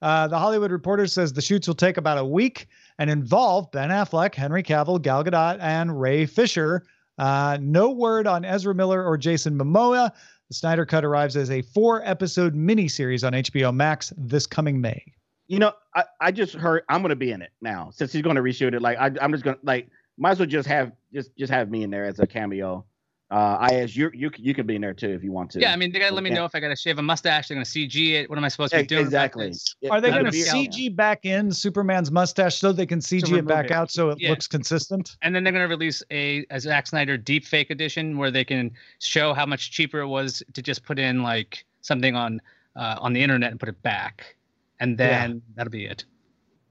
Uh, 0.00 0.28
the 0.28 0.38
Hollywood 0.38 0.70
Reporter 0.70 1.06
says 1.06 1.32
the 1.32 1.42
shoots 1.42 1.66
will 1.66 1.74
take 1.74 1.96
about 1.96 2.18
a 2.18 2.24
week 2.24 2.66
and 2.98 3.10
involve 3.10 3.70
Ben 3.72 3.90
Affleck, 3.90 4.34
Henry 4.34 4.62
Cavill, 4.62 5.00
Gal 5.00 5.24
Gadot, 5.24 5.58
and 5.60 6.00
Ray 6.00 6.26
Fisher. 6.26 6.84
Uh, 7.18 7.58
no 7.60 7.90
word 7.90 8.26
on 8.26 8.44
Ezra 8.44 8.74
Miller 8.74 9.04
or 9.04 9.16
Jason 9.16 9.58
Momoa. 9.58 10.12
The 10.48 10.54
Snyder 10.54 10.84
Cut 10.84 11.04
arrives 11.04 11.36
as 11.36 11.50
a 11.50 11.62
four-episode 11.62 12.54
miniseries 12.54 13.26
on 13.26 13.32
HBO 13.32 13.74
Max 13.74 14.12
this 14.16 14.46
coming 14.46 14.80
May. 14.80 15.02
You 15.46 15.58
know, 15.58 15.72
I, 15.94 16.04
I 16.20 16.32
just 16.32 16.54
heard 16.54 16.84
I'm 16.88 17.02
gonna 17.02 17.16
be 17.16 17.32
in 17.32 17.42
it 17.42 17.52
now 17.60 17.90
since 17.92 18.12
he's 18.12 18.22
gonna 18.22 18.42
reshoot 18.42 18.74
it. 18.74 18.82
Like 18.82 18.98
I, 18.98 19.10
I'm 19.20 19.32
just 19.32 19.44
gonna 19.44 19.58
like 19.62 19.88
might 20.16 20.32
as 20.32 20.38
well 20.38 20.46
just 20.46 20.68
have 20.68 20.92
just 21.14 21.36
just 21.36 21.52
have 21.52 21.70
me 21.70 21.82
in 21.82 21.90
there 21.90 22.04
as 22.04 22.18
a 22.18 22.26
cameo. 22.26 22.84
Uh, 23.30 23.56
I 23.58 23.68
as 23.76 23.96
you 23.96 24.10
you 24.14 24.30
you 24.36 24.52
can 24.54 24.66
be 24.66 24.74
in 24.76 24.82
there 24.82 24.92
too 24.92 25.08
if 25.08 25.24
you 25.24 25.32
want 25.32 25.50
to. 25.52 25.60
Yeah, 25.60 25.72
I 25.72 25.76
mean, 25.76 25.90
they 25.92 25.98
gotta 25.98 26.14
let 26.14 26.22
me 26.22 26.30
Yeah. 26.30 26.36
know 26.36 26.44
if 26.44 26.54
I 26.54 26.60
gotta 26.60 26.76
shave 26.76 26.98
a 26.98 27.02
mustache. 27.02 27.48
They're 27.48 27.54
gonna 27.56 27.64
CG 27.64 28.12
it. 28.12 28.28
What 28.28 28.36
am 28.38 28.44
I 28.44 28.48
supposed 28.48 28.72
to 28.72 28.80
be 28.80 28.86
doing? 28.86 29.04
exactly. 29.06 29.48
this? 29.48 29.74
Are 29.90 30.00
they 30.00 30.10
going 30.10 30.26
to 30.26 30.30
be- 30.30 30.42
CG 30.42 30.94
back 30.94 31.24
in 31.24 31.50
Superman's 31.50 32.10
mustache 32.10 32.56
so 32.58 32.70
they 32.70 32.84
can 32.86 33.00
CG 33.00 33.36
it 33.38 33.46
back 33.46 33.66
it. 33.66 33.70
out 33.72 33.90
so 33.90 34.10
it 34.10 34.20
Yeah. 34.20 34.30
looks 34.30 34.46
consistent? 34.46 35.16
And 35.22 35.34
then 35.34 35.42
they're 35.42 35.54
gonna 35.54 35.68
release 35.68 36.02
a, 36.10 36.44
a 36.50 36.60
Zack 36.60 36.86
Snyder 36.86 37.16
deep 37.16 37.46
fake 37.46 37.70
edition 37.70 38.18
where 38.18 38.30
they 38.30 38.44
can 38.44 38.70
show 39.00 39.32
how 39.32 39.46
much 39.46 39.70
cheaper 39.72 40.00
it 40.00 40.08
was 40.08 40.42
to 40.52 40.60
just 40.62 40.84
put 40.84 40.98
in 40.98 41.22
like 41.22 41.64
something 41.80 42.14
on 42.14 42.40
uh, 42.76 42.96
on 43.00 43.14
the 43.14 43.22
internet 43.22 43.50
and 43.52 43.58
put 43.58 43.68
it 43.70 43.80
back, 43.82 44.36
and 44.80 44.98
then 44.98 45.40
that'll 45.56 45.70
be 45.70 45.86
it. 45.86 46.04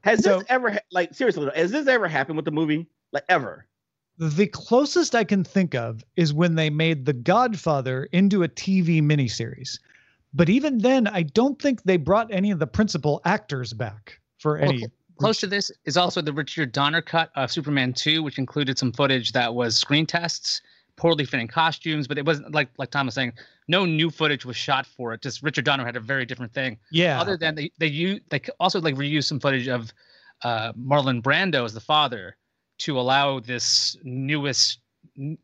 Has 0.01 0.23
So- 0.23 0.37
this 0.39 0.47
ever 0.49 0.77
like 0.91 1.13
seriously? 1.15 1.49
Has 1.55 1.71
this 1.71 1.87
ever 1.87 2.07
happened 2.07 2.35
with 2.37 2.45
the 2.45 2.51
movie? 2.51 2.85
Like 3.11 3.23
ever? 3.27 3.65
The 4.17 4.47
closest 4.47 5.15
I 5.15 5.23
can 5.23 5.43
think 5.43 5.73
of 5.73 6.03
is 6.15 6.33
when 6.33 6.55
they 6.55 6.69
made 6.69 7.05
The 7.05 7.13
Godfather 7.13 8.05
into 8.11 8.43
a 8.43 8.47
TV 8.47 9.01
miniseries. 9.01 9.79
But 10.33 10.49
even 10.49 10.79
then, 10.79 11.07
I 11.07 11.23
don't 11.23 11.61
think 11.61 11.83
they 11.83 11.97
brought 11.97 12.31
any 12.31 12.51
of 12.51 12.59
the 12.59 12.67
principal 12.67 13.21
actors 13.25 13.73
back 13.73 14.19
for 14.37 14.57
any. 14.57 14.79
cl- 14.79 14.91
Close 15.17 15.39
to 15.41 15.47
this 15.47 15.71
is 15.85 15.95
also 15.95 16.21
the 16.21 16.33
Richard 16.33 16.71
Donner 16.71 17.01
cut 17.01 17.31
of 17.35 17.51
Superman 17.51 17.93
2, 17.93 18.23
which 18.23 18.39
included 18.39 18.79
some 18.79 18.91
footage 18.91 19.31
that 19.33 19.53
was 19.53 19.77
screen 19.77 20.07
tests, 20.07 20.61
poorly 20.95 21.23
fitting 21.23 21.47
costumes, 21.47 22.07
but 22.07 22.17
it 22.17 22.25
wasn't 22.25 22.51
like 22.53 22.69
like 22.79 22.89
Tom 22.89 23.05
was 23.05 23.15
saying, 23.15 23.33
no 23.67 23.85
new 23.85 24.09
footage 24.09 24.43
was 24.43 24.57
shot 24.57 24.85
for 24.87 25.13
it. 25.13 25.21
Just 25.21 25.43
Richard 25.43 25.65
Donner 25.65 25.85
had 25.85 25.95
a 25.95 25.99
very 25.99 26.25
different 26.25 26.51
thing. 26.53 26.77
yeah. 26.91 27.21
Other 27.21 27.37
than 27.37 27.53
they 27.55 27.71
they 27.77 27.87
use 27.87 28.21
they 28.29 28.41
also 28.59 28.81
like 28.81 28.95
reused 28.95 29.25
some 29.25 29.39
footage 29.39 29.67
of 29.67 29.93
uh, 30.43 30.73
Marlon 30.73 31.21
Brando 31.21 31.63
as 31.63 31.73
the 31.73 31.79
father 31.79 32.35
to 32.79 32.99
allow 32.99 33.39
this 33.39 33.95
newest 34.03 34.79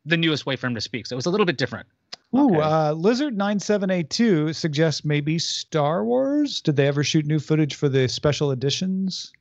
the 0.06 0.18
newest 0.18 0.46
way 0.46 0.56
for 0.56 0.68
him 0.68 0.76
to 0.76 0.82
speak. 0.82 1.06
So 1.06 1.14
it 1.14 1.18
was 1.18 1.26
a 1.28 1.30
little 1.30 1.46
bit 1.46 1.58
different. 1.58 1.88
Ooh, 2.36 2.56
okay. 2.56 2.60
uh, 2.62 2.94
Lizard 2.94 3.38
9782 3.38 4.54
suggests 4.54 5.04
maybe 5.04 5.40
Star 5.40 6.04
Wars. 6.06 6.62
Did 6.62 6.76
they 6.76 6.88
ever 6.88 7.04
shoot 7.04 7.26
new 7.26 7.40
footage 7.40 7.76
for 7.76 7.90
the 7.90 8.08
special 8.08 8.52
editions? 8.52 9.32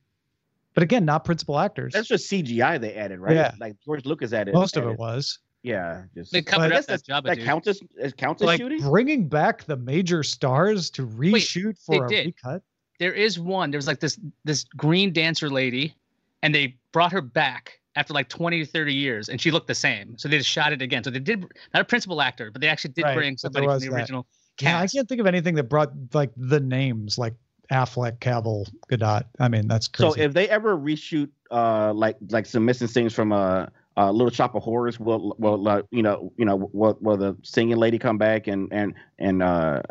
But 0.74 0.83
again, 0.83 1.05
not 1.05 1.24
principal 1.24 1.59
actors. 1.59 1.92
That's 1.92 2.09
just 2.09 2.31
CGI 2.31 2.81
they 2.81 2.94
added, 2.94 3.18
right? 3.20 3.35
Yeah. 3.35 3.53
Like 3.59 3.77
George 3.85 4.05
Lucas 4.07 4.33
added. 4.33 4.55
Most 4.55 4.77
of 4.77 4.87
it 4.87 4.98
was. 4.98 5.38
Yeah. 5.62 6.03
Just. 6.14 6.33
They 6.33 6.38
I 6.38 6.42
covered 6.42 6.70
guess 6.70 6.81
up 6.81 6.87
that 6.87 6.87
that's- 6.87 7.03
job. 7.03 7.24
That 7.24 7.40
counts 7.40 7.66
as 7.68 7.81
as 8.01 8.12
counts 8.12 8.42
as 8.42 8.46
Like 8.46 8.61
shooting. 8.61 8.81
bringing 8.81 9.29
back 9.29 9.64
the 9.64 9.77
major 9.77 10.22
stars 10.22 10.88
to 10.90 11.07
reshoot 11.07 11.77
they 11.88 11.98
for 11.98 12.07
a 12.07 12.09
did. 12.09 12.27
recut. 12.27 12.62
there 12.98 13.12
is 13.12 13.38
one. 13.40 13.70
There 13.70 13.79
was 13.79 13.87
like 13.87 14.01
this 14.01 14.18
this 14.44 14.64
green 14.77 15.12
dancer 15.12 15.51
lady, 15.51 15.94
and 16.42 16.55
they 16.55 16.77
brought 16.92 17.12
her 17.12 17.20
back 17.20 17.81
after 17.96 18.14
like 18.14 18.29
20 18.29 18.61
to 18.61 18.66
30 18.66 18.94
years, 18.94 19.29
and 19.29 19.40
she 19.40 19.51
looked 19.51 19.66
the 19.66 19.74
same. 19.74 20.16
So 20.18 20.29
they 20.29 20.38
just 20.38 20.51
shot 20.51 20.72
it 20.72 20.81
again. 20.81 21.03
So 21.03 21.11
they 21.11 21.18
did 21.18 21.40
not 21.74 21.81
a 21.81 21.85
principal 21.85 22.22
actor, 22.22 22.51
but 22.51 22.61
they 22.61 22.68
actually 22.68 22.92
did 22.92 23.05
Right, 23.05 23.14
bring 23.14 23.37
somebody 23.37 23.66
from 23.66 23.79
the 23.81 23.88
that. 23.88 23.94
original 23.94 24.27
Yeah, 24.61 24.81
I 24.81 24.87
can't 24.87 25.09
think 25.09 25.20
of 25.20 25.27
anything 25.27 25.55
that 25.57 25.64
brought 25.64 25.90
like 26.14 26.31
the 26.37 26.61
names 26.61 27.18
like 27.18 27.35
Affleck, 27.72 28.18
Cavill, 28.18 28.68
Gadot. 28.90 29.24
I 29.38 29.48
mean, 29.48 29.68
that's 29.68 29.88
crazy. 29.88 30.20
So 30.20 30.22
if 30.22 30.33
they 30.33 30.48
ever 30.48 30.77
reshoot 30.77 31.29
uh 31.51 31.92
like 31.92 32.16
like 32.31 32.46
some 32.46 32.64
missing 32.64 32.88
scenes 32.88 33.12
from 33.12 33.33
uh, 33.33 33.66
uh 33.96 34.11
Little 34.11 34.31
Shop 34.31 34.55
of 34.55 34.62
Horrors, 34.62 35.01
will 35.01 35.35
will 35.38 35.68
uh, 35.68 35.83
you 35.90 36.03
know 36.03 36.33
you 36.37 36.44
know 36.44 36.57
will, 36.72 36.96
will 37.01 37.16
the 37.16 37.37
singing 37.42 37.77
lady 37.77 37.98
come 37.98 38.16
back 38.16 38.46
and 38.46 38.72
and 38.72 38.94
and 39.18 39.42
uh 39.42 39.83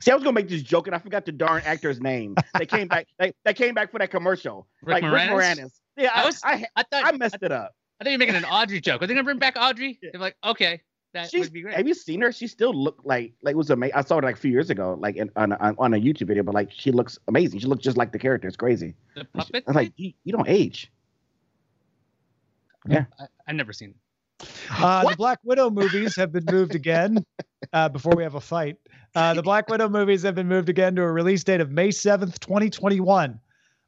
see 0.00 0.10
I 0.10 0.14
was 0.14 0.22
gonna 0.22 0.34
make 0.34 0.48
this 0.48 0.62
joke 0.62 0.86
and 0.86 0.94
I 0.94 0.98
forgot 0.98 1.24
the 1.26 1.32
darn 1.32 1.62
actor's 1.64 2.00
name. 2.00 2.34
They 2.58 2.66
came 2.66 2.88
back 2.88 3.06
they, 3.18 3.32
they 3.44 3.54
came 3.54 3.74
back 3.74 3.90
for 3.90 3.98
that 3.98 4.10
commercial. 4.10 4.66
Rick 4.82 5.02
like 5.02 5.04
Moranis? 5.04 5.12
Rick 5.12 5.30
Moranis. 5.30 5.70
Yeah, 5.96 6.10
I 6.14 6.22
I, 6.22 6.26
was- 6.26 6.40
I, 6.44 6.66
I 6.76 6.82
thought 6.82 7.04
I 7.04 7.12
messed 7.12 7.38
it 7.42 7.52
up. 7.52 7.72
I 8.00 8.04
thought 8.04 8.10
you 8.10 8.16
were 8.16 8.18
making 8.18 8.34
an 8.36 8.44
Audrey 8.44 8.80
joke. 8.80 9.02
Are 9.02 9.06
they 9.06 9.14
gonna 9.14 9.24
bring 9.24 9.38
back 9.38 9.56
Audrey? 9.58 9.98
Yeah. 10.02 10.10
They're 10.12 10.20
like, 10.20 10.36
okay, 10.44 10.82
that 11.14 11.30
She's, 11.30 11.46
would 11.46 11.52
be 11.52 11.62
great. 11.62 11.74
have 11.74 11.88
you 11.88 11.94
seen 11.94 12.20
her? 12.20 12.30
She 12.30 12.46
still 12.46 12.74
looked 12.74 13.06
like 13.06 13.32
like 13.42 13.52
it 13.52 13.56
was 13.56 13.70
amazing. 13.70 13.94
I 13.96 14.02
saw 14.02 14.18
it 14.18 14.24
like 14.24 14.36
a 14.36 14.38
few 14.38 14.50
years 14.50 14.68
ago, 14.68 14.96
like 15.00 15.16
in, 15.16 15.30
on, 15.36 15.54
on 15.54 15.74
on 15.78 15.94
a 15.94 15.96
YouTube 15.96 16.26
video, 16.26 16.42
but 16.42 16.54
like 16.54 16.70
she 16.70 16.92
looks 16.92 17.18
amazing. 17.28 17.60
She 17.60 17.66
looks 17.66 17.82
just 17.82 17.96
like 17.96 18.12
the 18.12 18.18
character. 18.18 18.46
It's 18.48 18.56
crazy. 18.56 18.94
the 19.14 19.24
puppet. 19.24 19.64
I 19.66 19.70
was 19.70 19.76
like, 19.76 19.92
you, 19.96 20.12
you 20.24 20.32
don't 20.32 20.48
age. 20.48 20.92
I, 22.90 23.06
I've 23.48 23.56
never 23.56 23.72
seen. 23.72 23.94
Uh, 24.70 25.08
the 25.08 25.16
Black 25.16 25.38
Widow 25.42 25.70
movies 25.70 26.14
have 26.16 26.32
been 26.32 26.44
moved 26.50 26.74
again. 26.74 27.24
Uh, 27.72 27.88
before 27.88 28.14
we 28.14 28.22
have 28.22 28.34
a 28.34 28.40
fight, 28.40 28.76
uh, 29.14 29.34
the 29.34 29.42
Black 29.42 29.68
Widow 29.68 29.88
movies 29.88 30.22
have 30.22 30.34
been 30.34 30.48
moved 30.48 30.68
again 30.68 30.94
to 30.96 31.02
a 31.02 31.10
release 31.10 31.42
date 31.42 31.60
of 31.60 31.70
May 31.70 31.90
seventh, 31.90 32.38
twenty 32.40 32.70
twenty 32.70 33.00
one. 33.00 33.40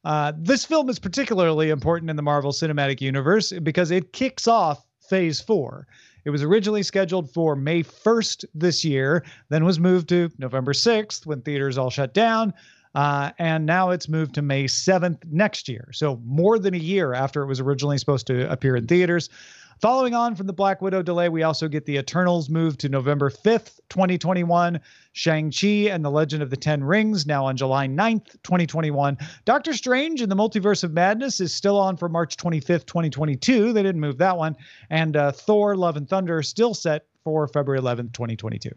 Uh, 0.04 0.32
this 0.38 0.64
film 0.64 0.88
is 0.88 0.98
particularly 0.98 1.70
important 1.70 2.08
in 2.08 2.16
the 2.16 2.22
Marvel 2.22 2.52
Cinematic 2.52 3.00
Universe 3.00 3.52
because 3.62 3.90
it 3.90 4.12
kicks 4.12 4.48
off 4.48 4.84
Phase 5.08 5.40
Four. 5.40 5.86
It 6.24 6.30
was 6.30 6.42
originally 6.42 6.82
scheduled 6.82 7.30
for 7.30 7.56
May 7.56 7.82
1st 7.82 8.44
this 8.54 8.84
year, 8.84 9.24
then 9.48 9.64
was 9.64 9.80
moved 9.80 10.10
to 10.10 10.30
November 10.38 10.74
6th 10.74 11.24
when 11.24 11.40
theaters 11.40 11.78
all 11.78 11.88
shut 11.88 12.12
down. 12.12 12.52
Uh, 12.94 13.30
and 13.38 13.64
now 13.64 13.90
it's 13.90 14.08
moved 14.08 14.34
to 14.34 14.42
May 14.42 14.64
7th 14.64 15.24
next 15.30 15.68
year. 15.68 15.88
So, 15.92 16.20
more 16.24 16.58
than 16.58 16.74
a 16.74 16.78
year 16.78 17.14
after 17.14 17.42
it 17.42 17.46
was 17.46 17.60
originally 17.60 17.96
supposed 17.96 18.26
to 18.26 18.50
appear 18.50 18.76
in 18.76 18.86
theaters. 18.86 19.30
Following 19.80 20.12
on 20.12 20.34
from 20.34 20.48
the 20.48 20.52
Black 20.52 20.82
Widow 20.82 21.02
delay, 21.02 21.28
we 21.28 21.44
also 21.44 21.68
get 21.68 21.86
the 21.86 21.98
Eternals 21.98 22.50
moved 22.50 22.80
to 22.80 22.88
November 22.88 23.30
5th, 23.30 23.78
2021. 23.90 24.80
Shang-Chi 25.12 25.88
and 25.92 26.04
the 26.04 26.10
Legend 26.10 26.42
of 26.42 26.50
the 26.50 26.56
Ten 26.56 26.82
Rings 26.82 27.26
now 27.26 27.44
on 27.44 27.56
July 27.56 27.86
9th, 27.86 28.32
2021. 28.42 29.16
Doctor 29.44 29.72
Strange 29.72 30.20
and 30.20 30.32
the 30.32 30.36
Multiverse 30.36 30.82
of 30.82 30.92
Madness 30.92 31.40
is 31.40 31.54
still 31.54 31.78
on 31.78 31.96
for 31.96 32.08
March 32.08 32.36
25th, 32.36 32.86
2022. 32.86 33.72
They 33.72 33.82
didn't 33.84 34.00
move 34.00 34.18
that 34.18 34.36
one. 34.36 34.56
And 34.90 35.16
uh, 35.16 35.30
Thor, 35.30 35.76
Love 35.76 35.96
and 35.96 36.08
Thunder 36.08 36.42
still 36.42 36.74
set 36.74 37.06
for 37.22 37.46
February 37.46 37.80
11th, 37.80 38.12
2022. 38.14 38.70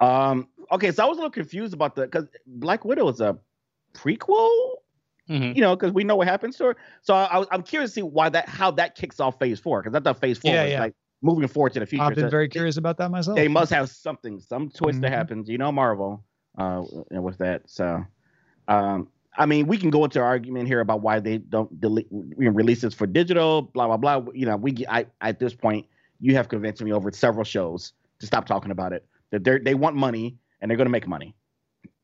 Um. 0.00 0.48
Okay, 0.72 0.92
so 0.92 1.04
I 1.04 1.08
was 1.08 1.16
a 1.16 1.20
little 1.20 1.30
confused 1.32 1.74
about 1.74 1.96
the 1.96 2.02
because 2.02 2.28
Black 2.46 2.84
Widow 2.84 3.08
is 3.08 3.20
a 3.20 3.36
prequel. 3.92 4.76
Mhm. 5.30 5.54
You 5.54 5.60
know, 5.60 5.76
because 5.76 5.92
we 5.92 6.02
know 6.02 6.16
what 6.16 6.26
happens 6.26 6.56
to 6.56 6.64
her. 6.64 6.76
So 7.02 7.14
I, 7.14 7.44
I'm 7.52 7.62
curious 7.62 7.92
to 7.92 7.94
see 7.94 8.02
why 8.02 8.28
that 8.30 8.48
how 8.48 8.72
that 8.72 8.96
kicks 8.96 9.20
off 9.20 9.38
Phase 9.38 9.60
Four 9.60 9.82
because 9.82 9.94
I 9.96 10.00
thought 10.00 10.20
Phase 10.20 10.38
Four 10.38 10.52
Yeah, 10.54 10.64
was 10.64 10.72
yeah. 10.72 10.80
like 10.80 10.94
moving 11.22 11.46
forward 11.46 11.72
to 11.74 11.80
the 11.80 11.86
future. 11.86 12.02
I've 12.02 12.14
been 12.16 12.24
So 12.26 12.30
very 12.30 12.48
curious 12.48 12.76
about 12.76 12.96
that 12.98 13.10
myself. 13.10 13.36
They 13.36 13.46
must 13.46 13.70
have 13.72 13.88
something, 13.90 14.40
some 14.40 14.70
twist 14.70 15.00
that 15.02 15.12
Mhm. 15.12 15.14
happens. 15.14 15.48
You 15.48 15.58
know, 15.58 15.70
Marvel. 15.70 16.24
Uh, 16.58 16.82
with 17.10 17.38
that, 17.38 17.62
so. 17.70 18.04
Um, 18.66 19.08
I 19.38 19.46
mean, 19.46 19.68
we 19.68 19.78
can 19.78 19.90
go 19.90 20.04
into 20.04 20.20
argument 20.20 20.66
here 20.66 20.80
about 20.80 21.00
why 21.00 21.20
they 21.20 21.38
don't 21.38 21.80
delete 21.80 22.08
release 22.10 22.80
this 22.80 22.92
for 22.92 23.06
digital, 23.06 23.62
blah 23.62 23.86
blah 23.86 23.96
blah. 23.96 24.32
You 24.34 24.46
know, 24.46 24.56
we 24.56 24.84
I 24.88 25.06
at 25.20 25.38
this 25.38 25.54
point 25.54 25.86
you 26.18 26.34
have 26.34 26.48
convinced 26.48 26.82
me 26.82 26.92
over 26.92 27.12
several 27.12 27.44
shows 27.44 27.92
to 28.18 28.26
stop 28.26 28.46
talking 28.46 28.72
about 28.72 28.92
it. 28.92 29.06
That 29.30 29.44
they 29.44 29.58
they 29.58 29.74
want 29.74 29.94
money 29.94 30.36
and 30.60 30.68
they're 30.68 30.76
going 30.76 30.86
to 30.86 30.90
make 30.90 31.06
money. 31.06 31.36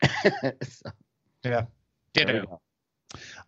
so, 0.62 0.90
we 1.44 1.50
Ditto. 2.14 2.60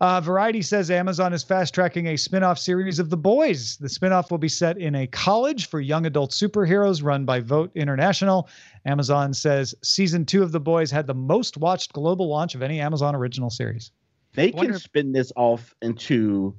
Go. 0.00 0.06
Uh, 0.06 0.20
Variety 0.20 0.62
says 0.62 0.90
Amazon 0.90 1.32
is 1.32 1.42
fast 1.42 1.74
tracking 1.74 2.06
a 2.06 2.16
spin 2.16 2.42
off 2.42 2.58
series 2.58 2.98
of 2.98 3.11
The 3.11 3.16
Boys. 3.16 3.76
The 3.78 3.88
spin 3.88 4.12
off 4.12 4.30
will 4.30 4.38
be 4.38 4.48
set 4.48 4.78
in 4.78 4.94
a 4.94 5.06
college 5.06 5.68
for 5.68 5.80
young 5.80 6.06
adult 6.06 6.30
superheroes 6.30 7.02
run 7.02 7.24
by 7.24 7.40
Vought 7.40 7.70
International. 7.74 8.48
Amazon 8.87 9.34
says 9.34 9.74
season 9.82 10.24
two 10.24 10.42
of 10.42 10.52
The 10.52 10.61
Boys 10.61 10.90
had 10.90 11.06
the 11.06 11.14
most 11.14 11.56
watched 11.56 11.92
global 11.92 12.28
launch 12.28 12.54
of 12.54 12.62
any 12.62 12.80
Amazon 12.80 13.14
original 13.14 13.50
series. 13.50 13.90
They 14.34 14.52
can 14.52 14.74
if- 14.74 14.82
spin 14.82 15.12
this 15.12 15.32
off 15.37 15.74
into 15.82 16.54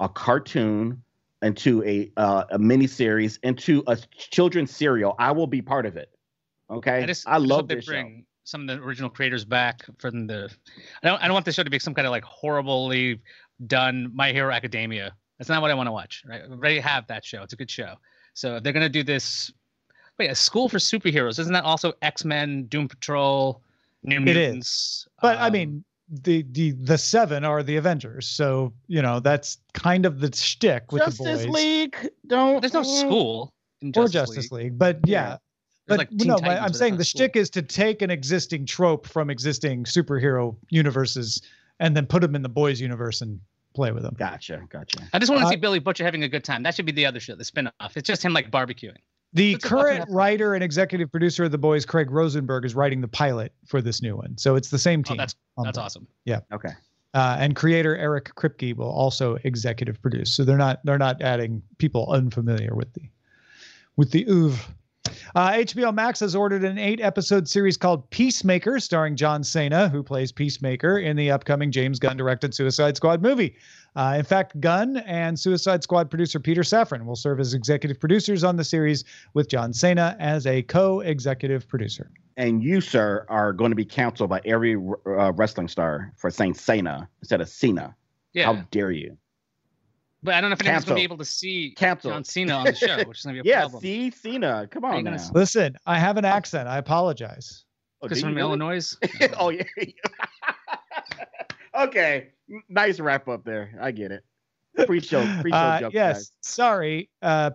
a 0.00 0.08
cartoon, 0.08 1.02
into 1.42 1.84
a 1.84 2.10
uh, 2.16 2.44
a 2.50 2.58
mini 2.58 2.86
series, 2.86 3.38
into 3.42 3.84
a 3.86 3.96
children's 4.16 4.74
serial. 4.74 5.14
I 5.18 5.32
will 5.32 5.46
be 5.46 5.62
part 5.62 5.86
of 5.86 5.96
it. 5.96 6.10
Okay, 6.70 7.02
I 7.02 7.06
just 7.06 7.28
I 7.28 7.36
love 7.36 7.60
hope 7.60 7.68
they 7.68 7.74
this 7.76 7.84
show. 7.84 8.04
Bring 8.50 8.66
some 8.66 8.68
of 8.68 8.80
the 8.80 8.84
original 8.84 9.10
creators 9.10 9.44
back 9.44 9.82
from 9.98 10.26
the. 10.26 10.50
I 11.02 11.08
don't. 11.08 11.22
I 11.22 11.26
don't 11.26 11.34
want 11.34 11.44
the 11.44 11.52
show 11.52 11.62
to 11.62 11.70
be 11.70 11.78
some 11.78 11.94
kind 11.94 12.06
of 12.06 12.10
like 12.10 12.24
horribly 12.24 13.20
done 13.66 14.10
My 14.14 14.32
Hero 14.32 14.52
Academia. 14.52 15.12
That's 15.38 15.48
not 15.48 15.62
what 15.62 15.70
I 15.70 15.74
want 15.74 15.86
to 15.86 15.92
watch. 15.92 16.22
Right? 16.26 16.42
I 16.42 16.50
already 16.50 16.80
have 16.80 17.06
that 17.08 17.24
show. 17.24 17.42
It's 17.42 17.52
a 17.52 17.56
good 17.56 17.70
show. 17.70 17.94
So 18.34 18.56
if 18.56 18.62
they're 18.62 18.72
gonna 18.72 18.88
do 18.88 19.02
this, 19.02 19.52
wait, 20.18 20.30
a 20.30 20.34
school 20.34 20.68
for 20.68 20.78
superheroes. 20.78 21.38
Isn't 21.38 21.52
that 21.52 21.64
also 21.64 21.92
X 22.02 22.24
Men, 22.24 22.64
Doom 22.66 22.88
Patrol, 22.88 23.62
New 24.02 24.16
It 24.16 24.28
is. 24.28 24.34
Mutants? 24.34 25.08
But 25.22 25.38
I 25.38 25.46
um, 25.46 25.52
mean, 25.52 25.84
the 26.08 26.44
the 26.52 26.72
the 26.72 26.98
seven 26.98 27.44
are 27.44 27.62
the 27.62 27.76
Avengers. 27.76 28.26
So 28.26 28.72
you 28.88 29.02
know 29.02 29.20
that's 29.20 29.58
kind 29.74 30.06
of 30.06 30.20
the 30.20 30.34
shtick 30.34 30.92
with 30.92 31.04
the 31.04 31.10
Justice 31.10 31.46
boys 31.46 31.54
League. 31.54 32.10
Don't. 32.26 32.60
There's 32.60 32.74
no 32.74 32.82
school 32.82 33.52
in 33.80 33.88
or 33.88 34.08
Justice, 34.08 34.12
Justice 34.12 34.52
League. 34.52 34.64
League, 34.64 34.78
but 34.78 34.98
yeah. 35.06 35.38
Yeah. 35.90 35.96
There's 35.96 36.08
But 36.10 36.12
like 36.20 36.26
no, 36.26 36.36
Titans, 36.38 36.60
I'm 36.66 36.72
saying 36.72 36.94
the 36.94 36.98
not 36.98 37.06
shtick 37.06 37.36
is 37.36 37.50
to 37.50 37.62
take 37.62 38.02
an 38.02 38.10
existing 38.10 38.66
trope 38.66 39.06
from 39.06 39.30
existing 39.30 39.84
superhero 39.84 40.56
universes 40.70 41.42
and 41.78 41.96
then 41.96 42.06
put 42.06 42.22
them 42.22 42.34
in 42.34 42.42
the 42.42 42.48
boys 42.48 42.80
universe 42.80 43.20
and 43.20 43.40
play 43.74 43.92
with 43.92 44.02
them. 44.02 44.14
Gotcha. 44.18 44.62
Gotcha. 44.68 44.98
I 45.12 45.18
just 45.18 45.30
want 45.30 45.42
to 45.42 45.46
Uh, 45.46 45.50
see 45.50 45.56
Billy 45.56 45.78
Butcher 45.78 46.04
having 46.04 46.22
a 46.24 46.28
good 46.28 46.44
time. 46.44 46.62
That 46.62 46.74
should 46.74 46.86
be 46.86 46.92
the 46.92 47.06
other 47.06 47.20
show, 47.20 47.34
the 47.36 47.44
spin-off. 47.44 47.96
It's 47.96 48.06
just 48.06 48.22
him 48.24 48.32
like 48.32 48.50
barbecuing. 48.50 48.96
The 49.32 49.52
What's 49.54 49.64
it 49.64 49.68
about 49.70 49.80
current 49.84 50.10
writer 50.10 50.54
and 50.54 50.64
executive 50.64 51.10
producer 51.10 51.44
of 51.44 51.52
the 51.52 51.58
boys, 51.58 51.86
Craig 51.86 52.10
Rosenberg, 52.10 52.64
is 52.64 52.74
writing 52.74 53.00
the 53.00 53.06
pilot 53.08 53.52
for 53.64 53.80
this 53.80 54.02
new 54.02 54.16
one. 54.16 54.36
So 54.36 54.56
it's 54.56 54.70
the 54.70 54.78
same 54.78 55.04
team. 55.04 55.12
Oh, 55.12 55.14
team. 55.14 55.18
that's 55.18 55.34
that's 55.64 55.78
board. 55.78 55.84
awesome. 55.84 56.06
Yeah. 56.24 56.40
Okay. 56.52 56.70
uh, 57.14 57.36
and 57.38 57.54
creator 57.54 57.96
Eric 57.96 58.34
Kripke 58.34 58.74
will 58.76 58.90
also 58.90 59.36
executive 59.44 60.02
produce. 60.02 60.32
So 60.32 60.44
they're 60.44 60.58
not 60.58 60.80
they're 60.84 60.98
not 60.98 61.22
adding 61.22 61.62
people 61.78 62.10
unfamiliar 62.10 62.74
with 62.74 62.92
the 62.94 63.08
with 63.96 64.10
the 64.10 64.26
oeuvre. 64.28 64.74
Uh, 65.34 65.52
HBO 65.52 65.94
Max 65.94 66.20
has 66.20 66.34
ordered 66.34 66.64
an 66.64 66.78
eight 66.78 67.00
episode 67.00 67.48
series 67.48 67.76
called 67.76 68.08
Peacemaker, 68.10 68.80
starring 68.80 69.16
John 69.16 69.44
Cena, 69.44 69.88
who 69.88 70.02
plays 70.02 70.32
Peacemaker 70.32 70.98
in 70.98 71.16
the 71.16 71.30
upcoming 71.30 71.70
James 71.70 71.98
Gunn 71.98 72.16
directed 72.16 72.54
Suicide 72.54 72.96
Squad 72.96 73.22
movie. 73.22 73.56
Uh, 73.96 74.14
in 74.18 74.24
fact, 74.24 74.60
Gunn 74.60 74.98
and 74.98 75.38
Suicide 75.38 75.82
Squad 75.82 76.10
producer 76.10 76.38
Peter 76.38 76.62
Safran 76.62 77.04
will 77.04 77.16
serve 77.16 77.40
as 77.40 77.54
executive 77.54 77.98
producers 77.98 78.44
on 78.44 78.56
the 78.56 78.64
series, 78.64 79.04
with 79.34 79.48
John 79.48 79.72
Cena 79.72 80.16
as 80.18 80.46
a 80.46 80.62
co 80.62 81.00
executive 81.00 81.66
producer. 81.68 82.10
And 82.36 82.62
you, 82.62 82.80
sir, 82.80 83.26
are 83.28 83.52
going 83.52 83.70
to 83.70 83.76
be 83.76 83.84
counseled 83.84 84.30
by 84.30 84.40
every 84.44 84.74
uh, 84.76 85.32
wrestling 85.32 85.68
star 85.68 86.12
for 86.16 86.30
saying 86.30 86.54
Cena 86.54 87.08
instead 87.20 87.40
of 87.40 87.48
Cena. 87.48 87.94
Yeah, 88.32 88.46
How 88.46 88.64
dare 88.70 88.92
you? 88.92 89.16
But 90.22 90.34
I 90.34 90.40
don't 90.40 90.50
know 90.50 90.54
if 90.54 90.60
anyone's 90.62 90.84
gonna 90.84 90.96
be 90.96 91.02
able 91.02 91.18
to 91.18 91.24
see 91.24 91.74
Cancel. 91.76 92.10
John 92.10 92.24
Cena 92.24 92.54
on 92.54 92.64
the 92.66 92.74
show, 92.74 92.96
which 93.04 93.18
is 93.18 93.24
gonna 93.24 93.42
be 93.42 93.48
a 93.48 93.52
Yeah, 93.54 93.60
problem. 93.62 93.80
see 93.82 94.10
Cena. 94.10 94.66
Come 94.70 94.84
Are 94.84 94.92
you 94.92 94.98
on 94.98 95.04
gonna 95.04 95.16
now. 95.16 95.30
Listen, 95.34 95.76
I 95.86 95.98
have 95.98 96.16
an 96.16 96.24
accent. 96.24 96.68
I 96.68 96.78
apologize. 96.78 97.64
Oh, 98.02 98.06
Because 98.08 98.18
do 98.22 98.28
you 98.28 98.30
from 98.30 98.36
really? 98.36 98.48
Illinois. 98.48 98.96
oh 99.38 99.50
yeah. 99.50 99.62
okay, 101.78 102.28
nice 102.68 103.00
wrap 103.00 103.28
up 103.28 103.44
there. 103.44 103.76
I 103.80 103.90
get 103.90 104.12
it. 104.12 104.24
Pre-show, 104.86 105.22
pre-show 105.42 105.56
Uh, 105.56 105.80
jokes, 105.80 105.94
yes, 105.94 106.16
guys. 106.16 106.32
sorry. 106.42 107.10
Uh, 107.22 107.50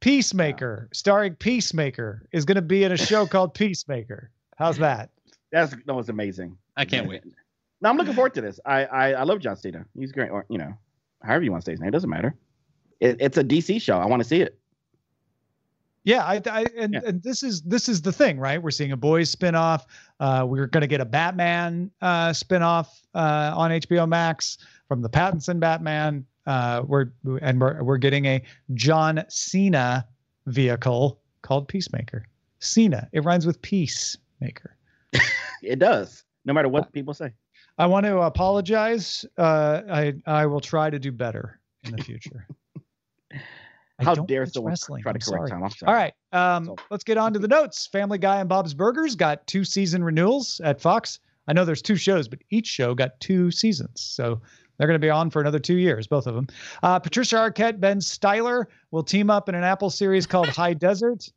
Peacemaker, 0.00 0.88
starring 0.92 1.34
Peacemaker, 1.36 2.26
is 2.32 2.44
going 2.44 2.56
to 2.56 2.62
be 2.62 2.84
in 2.84 2.92
a 2.92 2.96
show 2.96 3.26
called 3.26 3.54
Peacemaker. 3.54 4.30
How's 4.56 4.76
that? 4.78 5.10
That's 5.52 5.74
that 5.86 5.94
was 5.94 6.08
amazing. 6.08 6.56
I 6.76 6.84
can't 6.84 7.08
wait. 7.08 7.22
No, 7.80 7.88
I'm 7.90 7.96
looking 7.96 8.12
forward 8.14 8.34
to 8.34 8.40
this. 8.40 8.58
I 8.66 8.84
I, 8.86 9.12
I 9.12 9.22
love 9.22 9.38
John 9.40 9.56
Cena. 9.56 9.84
He's 9.96 10.10
great. 10.12 10.30
Or 10.30 10.44
you 10.50 10.58
know, 10.58 10.74
however 11.24 11.44
you 11.44 11.50
want 11.50 11.64
to 11.64 11.66
say 11.66 11.72
his 11.72 11.80
name, 11.80 11.88
it 11.88 11.92
doesn't 11.92 12.10
matter. 12.10 12.34
It, 13.00 13.16
it's 13.20 13.36
a 13.38 13.44
DC 13.44 13.80
show. 13.82 13.98
I 13.98 14.06
want 14.06 14.22
to 14.22 14.28
see 14.28 14.40
it. 14.40 14.58
Yeah, 16.04 16.22
I, 16.24 16.40
I 16.50 16.66
and, 16.76 16.92
Yeah. 16.94 17.00
and 17.06 17.22
this 17.22 17.42
is 17.42 17.62
this 17.62 17.88
is 17.88 18.02
the 18.02 18.12
thing, 18.12 18.38
right? 18.38 18.62
We're 18.62 18.70
seeing 18.70 18.92
a 18.92 18.96
boys 18.96 19.34
spinoff. 19.34 19.84
Uh, 20.20 20.44
we're 20.46 20.66
going 20.66 20.82
to 20.82 20.86
get 20.86 21.00
a 21.00 21.04
Batman 21.06 21.90
uh, 22.02 22.28
spinoff 22.30 22.88
uh, 23.14 23.52
on 23.56 23.70
HBO 23.70 24.06
Max 24.06 24.58
from 24.86 25.00
the 25.00 25.08
Pattinson 25.08 25.58
Batman. 25.58 26.26
Uh, 26.46 26.82
we're 26.86 27.06
and 27.40 27.58
we're 27.58 27.82
we're 27.82 27.96
getting 27.96 28.26
a 28.26 28.42
John 28.74 29.24
Cena 29.28 30.06
vehicle 30.46 31.20
called 31.40 31.68
Peacemaker. 31.68 32.26
Cena. 32.58 33.08
It 33.12 33.24
rhymes 33.24 33.46
with 33.46 33.60
peacemaker. 33.62 34.76
It 35.62 35.78
does. 35.78 36.24
No 36.44 36.52
matter 36.52 36.68
what 36.68 36.92
people 36.92 37.14
say. 37.14 37.32
I 37.78 37.86
want 37.86 38.06
to 38.06 38.18
apologize. 38.18 39.24
Uh, 39.36 39.82
I 39.90 40.14
I 40.26 40.46
will 40.46 40.60
try 40.60 40.90
to 40.90 40.98
do 40.98 41.12
better 41.12 41.60
in 41.84 41.96
the 41.96 42.02
future. 42.02 42.46
How 44.00 44.14
dare 44.14 44.46
someone 44.46 44.72
wrestling. 44.72 45.02
try 45.02 45.12
to 45.12 45.18
correct. 45.18 45.50
Tom? 45.50 45.62
All 45.86 45.94
right. 45.94 46.12
Um, 46.32 46.74
let's 46.90 47.04
get 47.04 47.16
on 47.16 47.32
to 47.32 47.38
the 47.38 47.46
notes. 47.48 47.86
Family 47.86 48.18
Guy 48.18 48.40
and 48.40 48.48
Bob's 48.48 48.74
Burgers 48.74 49.14
got 49.14 49.46
two 49.46 49.64
season 49.64 50.02
renewals 50.02 50.60
at 50.64 50.80
Fox. 50.80 51.20
I 51.46 51.52
know 51.52 51.64
there's 51.64 51.82
two 51.82 51.96
shows, 51.96 52.26
but 52.26 52.40
each 52.50 52.66
show 52.66 52.94
got 52.94 53.20
two 53.20 53.50
seasons. 53.52 54.00
So 54.00 54.40
they're 54.76 54.88
going 54.88 55.00
to 55.00 55.04
be 55.04 55.10
on 55.10 55.30
for 55.30 55.40
another 55.40 55.60
two 55.60 55.76
years, 55.76 56.06
both 56.06 56.26
of 56.26 56.34
them. 56.34 56.48
Uh, 56.82 56.98
Patricia 56.98 57.36
Arquette, 57.36 57.78
Ben 57.78 58.00
Styler 58.00 58.64
will 58.90 59.04
team 59.04 59.30
up 59.30 59.48
in 59.48 59.54
an 59.54 59.62
Apple 59.62 59.90
series 59.90 60.26
called 60.26 60.48
High 60.56 60.74
Desert. 60.74 61.30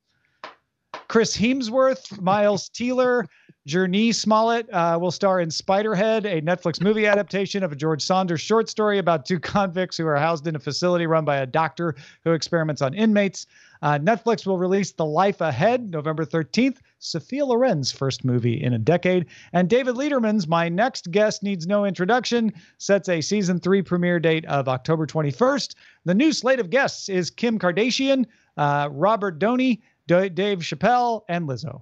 Chris 1.08 1.38
Hemsworth, 1.38 2.20
Miles 2.22 2.70
Teeler, 2.70 3.26
Jurnee 3.68 4.16
Smollett 4.16 4.70
uh, 4.72 4.98
will 5.00 5.12
star 5.12 5.42
in 5.42 5.50
Spiderhead, 5.50 6.26
a 6.26 6.42
Netflix 6.42 6.82
movie 6.82 7.06
adaptation 7.06 7.64
of 7.64 7.72
a 7.74 7.76
George 7.76 8.02
Saunders 8.02 8.40
short 8.40 8.70
story 8.70 8.98
about 8.98 9.26
two 9.26 9.40
convicts 9.42 9.98
who 9.98 10.08
are 10.08 10.16
housed 10.16 10.48
in 10.48 10.56
a 10.56 10.60
facility 10.60 11.06
run 11.06 11.26
by 11.26 11.38
a 11.38 11.46
doctor 11.46 11.96
who 12.24 12.32
experiments 12.32 12.82
on 12.82 12.94
inmates. 12.94 13.46
Uh, 13.82 14.00
Netflix 14.00 14.46
will 14.48 14.58
release 14.58 14.94
The 14.94 15.06
Life 15.06 15.42
Ahead 15.42 15.92
November 15.92 16.26
13th, 16.26 16.78
Sophia 17.00 17.46
Loren's 17.46 17.92
first 17.92 18.24
movie 18.24 18.64
in 18.64 18.74
a 18.74 18.80
decade. 18.80 19.26
And 19.54 19.70
David 19.70 19.96
Lederman's 19.96 20.48
My 20.48 20.70
Next 20.70 21.12
Guest 21.12 21.44
Needs 21.44 21.68
No 21.68 21.86
Introduction 21.86 22.54
sets 22.78 23.10
a 23.10 23.22
season 23.22 23.60
three 23.60 23.82
premiere 23.82 24.20
date 24.20 24.46
of 24.46 24.68
October 24.68 25.06
21st. 25.06 25.76
The 26.06 26.16
new 26.16 26.32
slate 26.32 26.60
of 26.60 26.70
guests 26.70 27.10
is 27.10 27.30
Kim 27.30 27.60
Kardashian, 27.60 28.26
uh, 28.56 28.90
Robert 28.92 29.40
Doney, 29.40 29.82
D- 30.08 30.30
Dave 30.30 30.60
Chappelle, 30.60 31.22
and 31.30 31.48
Lizzo. 31.48 31.82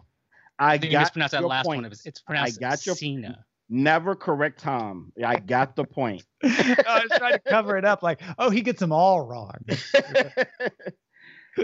I 0.60 0.74
I 0.74 0.78
think 0.78 0.86
you 0.92 0.98
got 0.98 1.02
mispronounced 1.04 1.32
that 1.34 1.42
your 1.42 1.50
last 1.50 1.66
point. 1.66 1.78
one. 1.80 1.86
It 1.86 1.90
was, 1.90 2.06
it's 2.06 2.22
pronounced 2.22 2.60
got 2.60 2.86
your- 2.86 2.96
Cena. 2.96 3.46
Never 3.68 4.16
correct 4.16 4.60
Tom. 4.60 5.12
I 5.26 5.38
got 5.38 5.76
the 5.76 5.86
point. 5.86 6.24
I 6.44 7.02
was 7.10 7.18
trying 7.18 7.34
to 7.34 7.40
cover 7.40 7.78
it 7.78 7.84
up 7.86 8.04
like, 8.04 8.22
oh, 8.38 8.52
he 8.52 8.62
gets 8.62 8.80
them 8.80 8.92
all 8.92 9.22
wrong. 9.26 9.56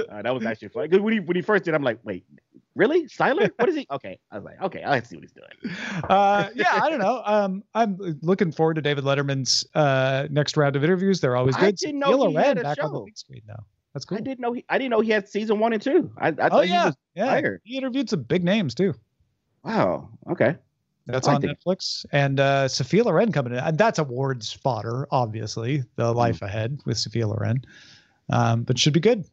Uh, 0.09 0.21
that 0.21 0.33
was 0.33 0.45
actually 0.45 0.69
funny. 0.69 0.87
'Cause 0.87 1.01
when 1.01 1.11
he 1.11 1.19
when 1.19 1.35
he 1.35 1.41
first 1.41 1.65
did, 1.65 1.73
I'm 1.75 1.83
like, 1.83 1.99
wait, 2.03 2.23
really? 2.75 3.07
Siler? 3.07 3.51
What 3.57 3.67
is 3.67 3.75
he? 3.75 3.85
Okay. 3.91 4.17
I 4.31 4.37
was 4.37 4.45
like, 4.45 4.61
okay, 4.61 4.83
I 4.83 4.95
have 4.95 5.03
to 5.03 5.09
see 5.09 5.17
what 5.17 5.25
he's 5.25 5.33
doing. 5.33 5.75
uh, 6.09 6.47
yeah, 6.55 6.79
I 6.81 6.89
don't 6.89 6.99
know. 6.99 7.21
Um, 7.25 7.61
I'm 7.75 7.97
looking 8.21 8.53
forward 8.53 8.75
to 8.75 8.81
David 8.81 9.03
Letterman's 9.03 9.65
uh, 9.75 10.27
next 10.31 10.55
round 10.55 10.77
of 10.77 10.85
interviews. 10.85 11.19
They're 11.19 11.35
always 11.35 11.57
I 11.57 11.59
good. 11.71 11.75
didn't 11.75 11.99
know 11.99 12.11
Sophia 12.13 12.29
he 12.29 12.35
had 12.47 12.57
a 12.59 12.61
back 12.63 12.81
on 12.81 12.93
the 12.93 12.99
big 13.01 13.17
screen 13.17 13.41
now. 13.45 13.65
That's 13.93 14.05
cool. 14.05 14.17
I 14.17 14.21
didn't 14.21 14.39
know 14.39 14.53
he 14.53 14.63
I 14.69 14.77
didn't 14.77 14.91
know 14.91 15.01
he 15.01 15.11
had 15.11 15.27
season 15.27 15.59
one 15.59 15.73
and 15.73 15.81
two. 15.81 16.11
I, 16.17 16.29
I 16.29 16.31
thought 16.31 16.51
Oh 16.53 16.61
he 16.61 16.69
yeah, 16.69 16.85
was 16.85 16.95
yeah. 17.15 17.25
hired. 17.25 17.61
He 17.63 17.77
interviewed 17.77 18.09
some 18.09 18.23
big 18.23 18.43
names 18.43 18.73
too. 18.73 18.93
Wow. 19.63 20.09
Okay. 20.29 20.55
That's 21.07 21.27
I 21.27 21.35
on 21.35 21.41
think- 21.41 21.57
Netflix. 21.59 22.05
And 22.11 22.39
uh, 22.39 22.67
Sophia 22.67 23.03
Loren 23.03 23.31
coming 23.31 23.53
in. 23.53 23.59
And 23.59 23.77
that's 23.77 23.99
awards 23.99 24.53
fodder, 24.53 25.07
obviously. 25.11 25.83
The 25.97 26.13
Life 26.13 26.41
Ahead 26.41 26.79
with 26.85 26.97
Sophia 26.97 27.27
Loren. 27.27 27.63
Um, 28.29 28.63
but 28.63 28.77
should 28.79 28.93
be 28.93 28.99
good. 29.01 29.25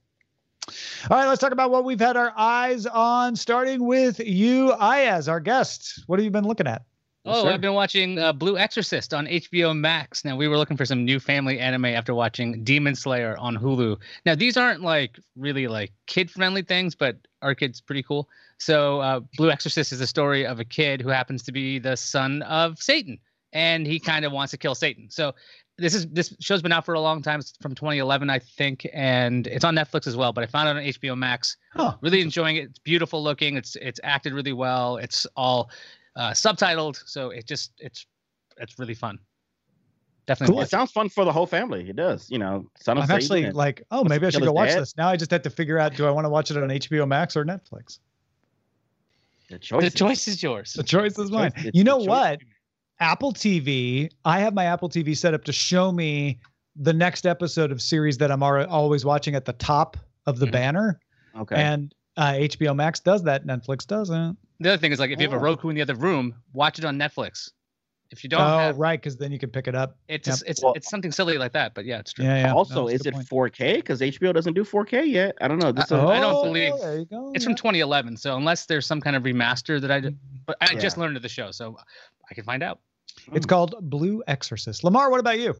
All 1.10 1.16
right, 1.16 1.26
let's 1.28 1.40
talk 1.40 1.52
about 1.52 1.70
what 1.70 1.84
we've 1.84 2.00
had 2.00 2.16
our 2.16 2.32
eyes 2.36 2.84
on, 2.86 3.36
starting 3.36 3.84
with 3.86 4.18
you, 4.20 4.72
Iyaz, 4.72 5.28
our 5.28 5.40
guest. 5.40 6.02
What 6.06 6.18
have 6.18 6.24
you 6.24 6.30
been 6.30 6.44
looking 6.46 6.66
at? 6.66 6.82
Oh, 7.30 7.44
sir. 7.44 7.50
I've 7.52 7.60
been 7.60 7.74
watching 7.74 8.18
uh, 8.18 8.32
Blue 8.32 8.56
Exorcist 8.58 9.12
on 9.14 9.26
HBO 9.26 9.76
Max. 9.76 10.24
Now 10.24 10.36
we 10.36 10.48
were 10.48 10.56
looking 10.56 10.76
for 10.76 10.84
some 10.84 11.04
new 11.04 11.20
family 11.20 11.58
anime 11.58 11.86
after 11.86 12.14
watching 12.14 12.64
Demon 12.64 12.94
Slayer 12.94 13.36
on 13.38 13.56
Hulu. 13.56 13.96
Now 14.26 14.34
these 14.34 14.56
aren't 14.56 14.82
like 14.82 15.18
really 15.36 15.66
like 15.68 15.92
kid-friendly 16.06 16.62
things, 16.62 16.94
but 16.94 17.16
our 17.42 17.54
kid's 17.54 17.80
pretty 17.80 18.02
cool. 18.02 18.28
So 18.58 19.00
uh, 19.00 19.20
Blue 19.36 19.50
Exorcist 19.50 19.92
is 19.92 19.98
the 20.00 20.06
story 20.06 20.46
of 20.46 20.58
a 20.60 20.64
kid 20.64 21.00
who 21.00 21.08
happens 21.10 21.42
to 21.44 21.52
be 21.52 21.78
the 21.78 21.96
son 21.96 22.42
of 22.42 22.78
Satan, 22.78 23.18
and 23.52 23.86
he 23.86 24.00
kind 24.00 24.24
of 24.24 24.32
wants 24.32 24.50
to 24.50 24.56
kill 24.56 24.74
Satan. 24.74 25.08
So 25.10 25.34
this 25.80 25.94
is 25.94 26.08
this 26.08 26.34
show's 26.40 26.60
been 26.60 26.72
out 26.72 26.84
for 26.84 26.94
a 26.94 27.00
long 27.00 27.22
time. 27.22 27.38
It's 27.38 27.52
from 27.62 27.72
2011, 27.76 28.28
I 28.30 28.40
think, 28.40 28.84
and 28.92 29.46
it's 29.46 29.64
on 29.64 29.76
Netflix 29.76 30.08
as 30.08 30.16
well. 30.16 30.32
But 30.32 30.42
I 30.42 30.48
found 30.48 30.68
it 30.68 30.80
on 30.80 30.82
HBO 30.92 31.16
Max 31.16 31.56
Huh. 31.72 31.94
really 32.00 32.20
enjoying 32.20 32.56
it. 32.56 32.64
It's 32.64 32.80
beautiful 32.80 33.22
looking. 33.22 33.56
It's 33.56 33.76
it's 33.76 34.00
acted 34.02 34.32
really 34.32 34.52
well. 34.52 34.96
It's 34.96 35.24
all 35.36 35.70
uh, 36.16 36.30
subtitled, 36.30 37.00
so 37.06 37.30
it 37.30 37.46
just 37.46 37.72
it's 37.78 38.06
it's 38.56 38.78
really 38.78 38.94
fun. 38.94 39.18
Definitely. 40.26 40.56
Cool. 40.56 40.62
It 40.62 40.68
sounds 40.68 40.90
fun 40.90 41.08
for 41.08 41.24
the 41.24 41.32
whole 41.32 41.46
family. 41.46 41.88
It 41.88 41.96
does. 41.96 42.30
You 42.30 42.38
know, 42.38 42.68
son 42.78 42.98
of 42.98 43.02
I'm 43.04 43.08
Satan 43.08 43.16
actually 43.22 43.44
and- 43.44 43.54
like, 43.56 43.82
oh, 43.90 44.04
maybe 44.04 44.26
I 44.26 44.30
should 44.30 44.42
go 44.42 44.52
watch 44.52 44.70
dad. 44.70 44.80
this. 44.82 44.94
Now 44.96 45.08
I 45.08 45.16
just 45.16 45.30
have 45.30 45.42
to 45.42 45.50
figure 45.50 45.78
out 45.78 45.94
do 45.94 46.06
I 46.06 46.10
want 46.10 46.26
to 46.26 46.28
watch 46.28 46.50
it 46.50 46.56
on 46.58 46.68
HBO 46.68 47.06
Max 47.08 47.36
or 47.36 47.44
Netflix? 47.44 47.98
the 49.48 49.58
choice. 49.58 49.82
The 49.84 49.90
choice 49.90 50.28
is 50.28 50.42
yours. 50.42 50.74
The 50.74 50.82
choice 50.82 51.18
is 51.18 51.30
mine. 51.30 51.52
choice- 51.52 51.66
it's 51.66 51.76
You 51.78 51.84
know 51.84 51.96
what? 51.96 52.40
Apple 53.00 53.32
TV, 53.32 54.10
I 54.24 54.40
have 54.40 54.52
my 54.54 54.64
Apple 54.64 54.88
TV 54.90 55.16
set 55.16 55.32
up 55.32 55.44
to 55.44 55.52
show 55.52 55.90
me 55.92 56.38
the 56.76 56.92
next 56.92 57.24
episode 57.26 57.72
of 57.72 57.80
series 57.80 58.18
that 58.18 58.30
I'm 58.30 58.40
alre- 58.40 58.68
always 58.68 59.04
watching 59.06 59.34
at 59.34 59.44
the 59.46 59.52
top 59.54 59.96
of 60.26 60.38
the 60.38 60.46
Mhm. 60.46 60.52
banner. 60.52 61.00
Okay. 61.36 61.56
And 61.56 61.94
uh, 62.18 62.32
HBO 62.34 62.76
Max 62.76 63.00
does 63.00 63.22
that. 63.22 63.46
Netflix 63.46 63.86
doesn't. 63.86 64.36
The 64.60 64.70
other 64.70 64.78
thing 64.78 64.92
is 64.92 64.98
like 64.98 65.10
if 65.10 65.18
you 65.20 65.26
have 65.28 65.32
a 65.32 65.40
Oh. 65.40 65.48
Roku 65.48 65.68
in 65.70 65.76
the 65.76 65.82
other 65.82 65.94
room, 65.94 66.34
watch 66.52 66.78
it 66.78 66.84
on 66.84 66.98
Netflix. 66.98 67.50
If 68.10 68.24
you 68.24 68.30
don't 68.30 68.40
oh, 68.40 68.58
have, 68.58 68.78
right. 68.78 68.98
Because 68.98 69.18
then 69.18 69.32
you 69.32 69.38
can 69.38 69.50
pick 69.50 69.68
it 69.68 69.74
up. 69.74 69.98
it's 70.08 70.26
Yep. 70.26 70.36
it's 70.46 70.62
Well- 70.62 70.72
it's 70.74 70.88
something 70.88 71.12
silly 71.12 71.36
like 71.38 71.52
that. 71.52 71.74
But 71.74 71.84
yeah, 71.84 71.98
it's 71.98 72.12
true. 72.14 72.24
Yeah. 72.24 72.40
yeah. 72.46 72.52
also, 72.54 72.74
No, 72.74 72.88
is 72.88 73.04
it 73.06 73.12
point. 73.14 73.28
4K? 73.28 73.76
Because 73.76 74.00
HBO 74.00 74.32
doesn't 74.32 74.54
do 74.54 74.64
4K 74.64 75.04
yet. 75.04 75.36
I 75.42 75.46
don't 75.48 75.58
know. 75.58 75.72
This 75.72 75.92
Uh, 75.92 75.96
is, 75.96 76.04
I 76.10 76.20
don't 76.20 76.34
Oh, 76.34 76.42
believe- 76.44 76.72
There 76.80 76.98
you 77.00 77.04
go. 77.04 77.32
It's 77.34 77.44
yeah. 77.44 77.48
from 77.50 77.54
2011, 77.56 78.16
so 78.16 78.36
unless 78.36 78.64
there's 78.66 78.86
some 78.86 79.00
kind 79.00 79.14
of 79.14 79.22
remaster 79.24 79.78
that 79.80 79.90
I 79.90 80.00
did, 80.00 80.18
but 80.46 80.56
I 80.62 80.74
just 80.74 80.96
learned 80.96 81.16
of 81.16 81.22
the 81.22 81.28
show, 81.28 81.50
so 81.50 81.76
I 82.30 82.34
can 82.34 82.44
find 82.44 82.62
out. 82.62 82.80
It's 83.32 83.46
called 83.46 83.74
Blue 83.82 84.22
Exorcist. 84.26 84.84
Lamar, 84.84 85.10
what 85.10 85.20
about 85.20 85.38
you? 85.38 85.54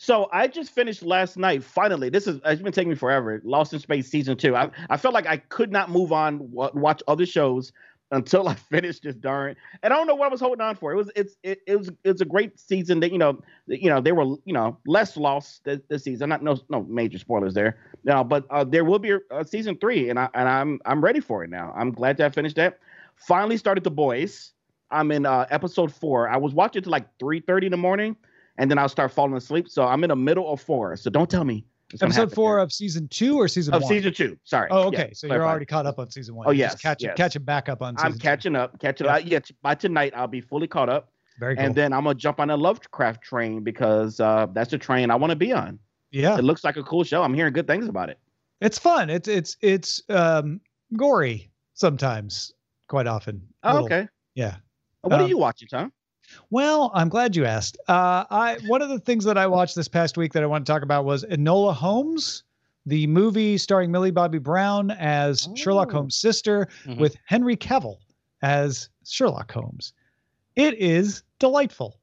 So 0.00 0.28
I 0.32 0.46
just 0.46 0.70
finished 0.70 1.02
last 1.02 1.36
night. 1.36 1.64
Finally, 1.64 2.10
this 2.10 2.28
is 2.28 2.38
it's 2.44 2.62
been 2.62 2.70
taking 2.70 2.90
me 2.90 2.94
forever. 2.94 3.40
Lost 3.42 3.72
in 3.72 3.80
Space 3.80 4.08
season 4.08 4.36
two. 4.36 4.54
I 4.54 4.70
I 4.88 4.96
felt 4.96 5.12
like 5.12 5.26
I 5.26 5.38
could 5.38 5.72
not 5.72 5.90
move 5.90 6.12
on 6.12 6.52
wa- 6.52 6.70
watch 6.72 7.02
other 7.08 7.26
shows 7.26 7.72
until 8.12 8.46
I 8.46 8.54
finished 8.70 9.02
this 9.02 9.16
darn. 9.16 9.56
And 9.82 9.92
I 9.92 9.96
don't 9.96 10.06
know 10.06 10.14
what 10.14 10.26
I 10.26 10.28
was 10.28 10.40
holding 10.40 10.60
on 10.60 10.76
for. 10.76 10.92
It 10.92 10.94
was 10.94 11.10
it's 11.16 11.34
it, 11.42 11.62
it 11.66 11.76
was 11.76 11.90
it's 12.04 12.20
a 12.20 12.24
great 12.24 12.60
season. 12.60 13.00
That 13.00 13.10
you 13.10 13.18
know 13.18 13.42
you 13.66 13.90
know 13.90 14.00
they 14.00 14.12
were 14.12 14.36
you 14.44 14.52
know 14.52 14.78
less 14.86 15.16
lost 15.16 15.64
this, 15.64 15.80
this 15.88 16.04
season. 16.04 16.28
Not 16.28 16.44
no 16.44 16.60
no 16.68 16.84
major 16.84 17.18
spoilers 17.18 17.54
there. 17.54 17.76
No, 18.04 18.22
but 18.22 18.46
uh, 18.50 18.62
there 18.62 18.84
will 18.84 19.00
be 19.00 19.10
a, 19.10 19.18
a 19.32 19.44
season 19.44 19.76
three, 19.78 20.10
and 20.10 20.16
I 20.16 20.28
and 20.32 20.48
I'm 20.48 20.80
I'm 20.86 21.02
ready 21.02 21.18
for 21.18 21.42
it 21.42 21.50
now. 21.50 21.74
I'm 21.76 21.90
glad 21.90 22.16
to 22.18 22.22
have 22.22 22.34
finished 22.34 22.54
that. 22.54 22.78
Finally 23.16 23.56
started 23.56 23.82
the 23.82 23.90
boys. 23.90 24.52
I'm 24.92 25.10
in 25.10 25.26
uh, 25.26 25.46
episode 25.50 25.92
four. 25.92 26.28
I 26.28 26.36
was 26.36 26.54
watching 26.54 26.82
to 26.82 26.88
like 26.88 27.08
three 27.18 27.40
thirty 27.40 27.66
in 27.66 27.72
the 27.72 27.76
morning 27.76 28.14
and 28.58 28.70
then 28.70 28.78
I'll 28.78 28.88
start 28.88 29.10
falling 29.12 29.34
asleep. 29.36 29.68
So 29.68 29.86
I'm 29.86 30.04
in 30.04 30.08
the 30.08 30.16
middle 30.16 30.52
of 30.52 30.60
four. 30.60 30.96
So 30.96 31.08
don't 31.10 31.30
tell 31.30 31.44
me. 31.44 31.64
Episode 32.02 32.30
four 32.34 32.56
there. 32.56 32.64
of 32.64 32.70
season 32.70 33.08
two 33.08 33.38
or 33.40 33.48
season 33.48 33.72
of 33.72 33.80
one? 33.82 33.88
season 33.88 34.12
two. 34.12 34.36
Sorry. 34.44 34.68
Oh, 34.70 34.92
Yeah, 34.92 35.02
okay. 35.04 35.10
so 35.14 35.26
you're 35.26 35.46
already 35.46 35.64
caught 35.64 35.86
up 35.86 35.98
on 35.98 36.10
season 36.10 36.34
one. 36.34 36.46
Oh, 36.46 36.50
yes, 36.50 36.72
just 36.72 36.82
catching 36.82 37.08
yes. 37.08 37.16
catching 37.16 37.42
back 37.44 37.70
up 37.70 37.80
on. 37.80 37.96
Season 37.96 38.06
I'm 38.06 38.12
two. 38.12 38.18
catching 38.18 38.56
up. 38.56 38.78
Catching 38.78 39.06
Yeah. 39.06 39.14
up. 39.14 39.22
Yeah. 39.24 39.38
By 39.62 39.74
tonight, 39.74 40.12
I'll 40.14 40.26
be 40.28 40.42
fully 40.42 40.66
caught 40.66 40.90
up. 40.90 41.10
Very 41.40 41.56
cool. 41.56 41.64
And 41.64 41.74
then 41.74 41.94
I'm 41.94 42.04
gonna 42.04 42.14
jump 42.14 42.40
on 42.40 42.50
a 42.50 42.56
Lovecraft 42.58 43.22
train 43.22 43.62
because 43.62 44.20
uh, 44.20 44.48
that's 44.52 44.70
the 44.72 44.76
train 44.76 45.10
I 45.10 45.14
want 45.16 45.30
to 45.30 45.36
be 45.36 45.50
on. 45.52 45.78
yeah, 46.10 46.36
It 46.36 46.42
looks 46.44 46.62
like 46.62 46.76
a 46.76 46.82
cool 46.82 47.04
show. 47.04 47.22
I'm 47.22 47.32
hearing 47.32 47.54
good 47.54 47.66
things 47.66 47.88
about 47.88 48.10
it. 48.10 48.18
it's 48.60 48.78
fun. 48.78 49.08
It's 49.08 49.28
it's 49.28 49.56
it's 49.62 50.02
um 50.10 50.60
gory 50.94 51.48
sometimes, 51.72 52.52
quite 52.88 53.06
often. 53.06 53.40
Oh, 53.62 53.84
okay. 53.84 54.08
Yeah. 54.34 54.56
What 55.02 55.14
Um, 55.14 55.20
are 55.22 55.28
you 55.28 55.38
watching, 55.38 55.68
Tom? 55.68 55.90
Well, 56.50 56.90
I'm 56.94 57.08
glad 57.08 57.36
you 57.36 57.44
asked. 57.44 57.76
Uh, 57.88 58.24
I 58.30 58.58
one 58.66 58.82
of 58.82 58.88
the 58.88 58.98
things 58.98 59.24
that 59.24 59.36
I 59.38 59.46
watched 59.46 59.74
this 59.74 59.88
past 59.88 60.16
week 60.16 60.32
that 60.32 60.42
I 60.42 60.46
want 60.46 60.66
to 60.66 60.72
talk 60.72 60.82
about 60.82 61.04
was 61.04 61.24
Enola 61.24 61.74
Holmes, 61.74 62.44
the 62.86 63.06
movie 63.06 63.58
starring 63.58 63.90
Millie 63.90 64.10
Bobby 64.10 64.38
Brown 64.38 64.90
as 64.92 65.48
Sherlock 65.54 65.88
Oh. 65.90 65.98
Holmes' 65.98 66.16
sister, 66.16 66.68
Mhm. 66.84 66.98
with 66.98 67.16
Henry 67.26 67.56
Cavill 67.56 67.96
as 68.42 68.88
Sherlock 69.04 69.50
Holmes. 69.52 69.92
It 70.56 70.74
is 70.74 71.22
delightful. 71.38 71.98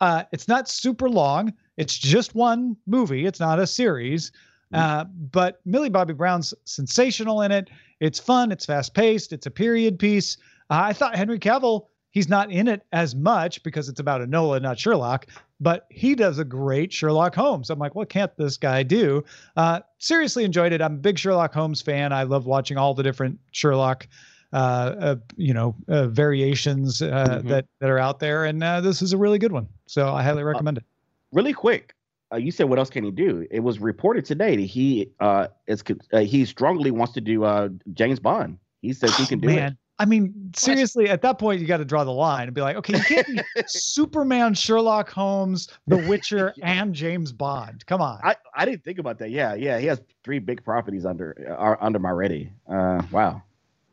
Uh, 0.00 0.24
it's 0.32 0.48
not 0.48 0.68
super 0.68 1.08
long. 1.08 1.52
It's 1.76 1.98
just 1.98 2.34
one 2.34 2.76
movie. 2.86 3.26
It's 3.26 3.40
not 3.40 3.58
a 3.58 3.66
series. 3.66 4.32
Uh, 4.72 5.04
but 5.32 5.60
Millie 5.64 5.88
Bobby 5.88 6.12
Brown's 6.12 6.52
sensational 6.66 7.40
in 7.42 7.50
it. 7.50 7.70
It's 8.00 8.18
fun. 8.18 8.52
It's 8.52 8.66
fast 8.66 8.92
paced. 8.94 9.32
It's 9.32 9.46
a 9.46 9.50
period 9.50 9.98
piece. 9.98 10.36
Uh, 10.70 10.80
I 10.84 10.92
thought 10.92 11.16
Henry 11.16 11.38
Cavill, 11.38 11.86
he's 12.10 12.28
not 12.28 12.50
in 12.50 12.68
it 12.68 12.82
as 12.92 13.14
much 13.14 13.62
because 13.62 13.88
it's 13.88 14.00
about 14.00 14.20
Enola, 14.20 14.60
not 14.60 14.78
Sherlock, 14.78 15.26
but 15.60 15.86
he 15.90 16.14
does 16.14 16.38
a 16.38 16.44
great 16.44 16.92
Sherlock 16.92 17.34
Holmes. 17.34 17.70
I'm 17.70 17.78
like, 17.78 17.94
what 17.94 18.08
can't 18.08 18.34
this 18.36 18.56
guy 18.56 18.82
do? 18.82 19.24
Uh, 19.56 19.80
seriously 19.98 20.44
enjoyed 20.44 20.72
it. 20.72 20.80
I'm 20.80 20.94
a 20.94 20.98
big 20.98 21.18
Sherlock 21.18 21.52
Holmes 21.52 21.82
fan. 21.82 22.12
I 22.12 22.22
love 22.22 22.46
watching 22.46 22.76
all 22.76 22.94
the 22.94 23.02
different 23.02 23.38
Sherlock, 23.52 24.06
uh, 24.52 24.56
uh, 24.56 25.16
you 25.36 25.52
know, 25.52 25.74
uh, 25.88 26.06
variations 26.08 27.02
uh, 27.02 27.40
Mhm. 27.42 27.48
that 27.48 27.66
that 27.80 27.90
are 27.90 27.98
out 27.98 28.18
there, 28.20 28.44
and 28.44 28.62
uh, 28.62 28.80
this 28.80 29.02
is 29.02 29.12
a 29.12 29.18
really 29.18 29.38
good 29.38 29.52
one. 29.52 29.68
So 29.86 30.08
I 30.14 30.22
highly 30.22 30.42
recommend 30.42 30.78
it. 30.78 30.84
Really 31.32 31.52
quick. 31.52 31.94
Uh, 32.32 32.36
you 32.36 32.50
said 32.50 32.68
what 32.68 32.78
else 32.78 32.90
can 32.90 33.04
he 33.04 33.10
do? 33.10 33.46
It 33.50 33.60
was 33.60 33.78
reported 33.80 34.24
today 34.24 34.56
that 34.56 34.62
he 34.62 35.10
uh, 35.20 35.48
is 35.66 35.82
uh, 36.12 36.20
he 36.20 36.44
strongly 36.44 36.90
wants 36.90 37.14
to 37.14 37.20
do 37.20 37.44
uh, 37.44 37.68
James 37.94 38.20
Bond. 38.20 38.58
He 38.82 38.92
says 38.92 39.16
he 39.16 39.26
can 39.26 39.40
do 39.40 39.48
it. 39.48 39.74
I 40.00 40.04
mean, 40.04 40.52
seriously, 40.54 41.08
at 41.08 41.22
that 41.22 41.38
point, 41.38 41.60
you 41.60 41.66
got 41.66 41.78
to 41.78 41.84
draw 41.84 42.04
the 42.04 42.12
line 42.12 42.44
and 42.46 42.54
be 42.54 42.60
like, 42.60 42.76
okay, 42.76 42.96
you 42.98 43.02
can't 43.02 43.26
be 43.26 43.40
Superman, 43.66 44.54
Sherlock 44.54 45.10
Holmes, 45.10 45.68
The 45.88 45.96
Witcher, 45.96 46.54
and 46.62 46.94
James 46.94 47.32
Bond. 47.32 47.84
Come 47.86 48.00
on. 48.00 48.20
I, 48.22 48.36
I 48.54 48.64
didn't 48.64 48.84
think 48.84 48.98
about 48.98 49.18
that. 49.18 49.30
Yeah, 49.30 49.54
yeah. 49.54 49.78
He 49.78 49.86
has 49.86 50.00
three 50.22 50.38
big 50.38 50.62
properties 50.64 51.04
under 51.04 51.54
are 51.58 51.76
under 51.80 51.98
my 51.98 52.10
ready. 52.10 52.52
Uh, 52.70 53.02
wow. 53.10 53.42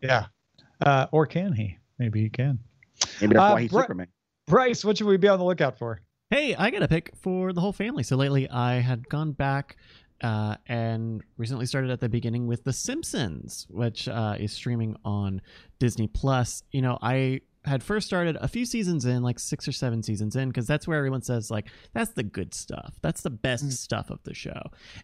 yeah. 0.02 0.26
Uh, 0.82 1.08
or 1.12 1.26
can 1.26 1.54
he? 1.54 1.78
Maybe 1.98 2.22
he 2.22 2.30
can. 2.30 2.60
Maybe 3.22 3.34
that's 3.34 3.44
Uh, 3.44 3.54
why 3.54 3.62
he's 3.62 3.72
Bri- 3.72 3.82
Superman. 3.84 4.08
Bryce, 4.48 4.86
what 4.86 4.98
should 4.98 5.08
we 5.08 5.18
be 5.18 5.28
on 5.28 5.40
the 5.40 5.46
lookout 5.46 5.78
for? 5.80 6.02
Hey, 6.30 6.54
I 6.56 6.70
got 6.70 6.84
a 6.84 6.88
pick 6.88 7.12
for 7.20 7.54
the 7.54 7.62
whole 7.62 7.72
family. 7.74 8.04
So 8.04 8.16
lately, 8.16 8.48
I 8.50 8.76
had 8.76 9.08
gone 9.10 9.32
back 9.32 9.78
uh, 10.22 10.56
and 10.68 11.24
recently 11.38 11.66
started 11.66 11.92
at 11.92 12.00
the 12.00 12.10
beginning 12.10 12.48
with 12.48 12.64
The 12.64 12.74
Simpsons, 12.74 13.68
which 13.70 14.08
uh, 14.08 14.36
is 14.40 14.52
streaming 14.54 14.96
on 15.04 15.42
Disney 15.80 16.08
Plus. 16.08 16.64
You 16.72 16.82
know, 16.82 16.98
I 17.02 17.42
had 17.66 17.84
first 17.84 18.08
started 18.08 18.38
a 18.40 18.48
few 18.48 18.66
seasons 18.66 19.06
in, 19.06 19.24
like 19.24 19.40
six 19.40 19.68
or 19.68 19.72
seven 19.72 20.04
seasons 20.04 20.36
in, 20.36 20.50
because 20.50 20.68
that's 20.68 20.88
where 20.88 20.98
everyone 20.98 21.22
says 21.22 21.52
like 21.52 21.68
that's 21.94 22.12
the 22.12 22.24
good 22.24 22.54
stuff, 22.54 22.94
that's 23.02 23.22
the 23.22 23.30
best 23.30 23.72
stuff 23.72 24.10
of 24.10 24.24
the 24.24 24.34
show, 24.34 24.62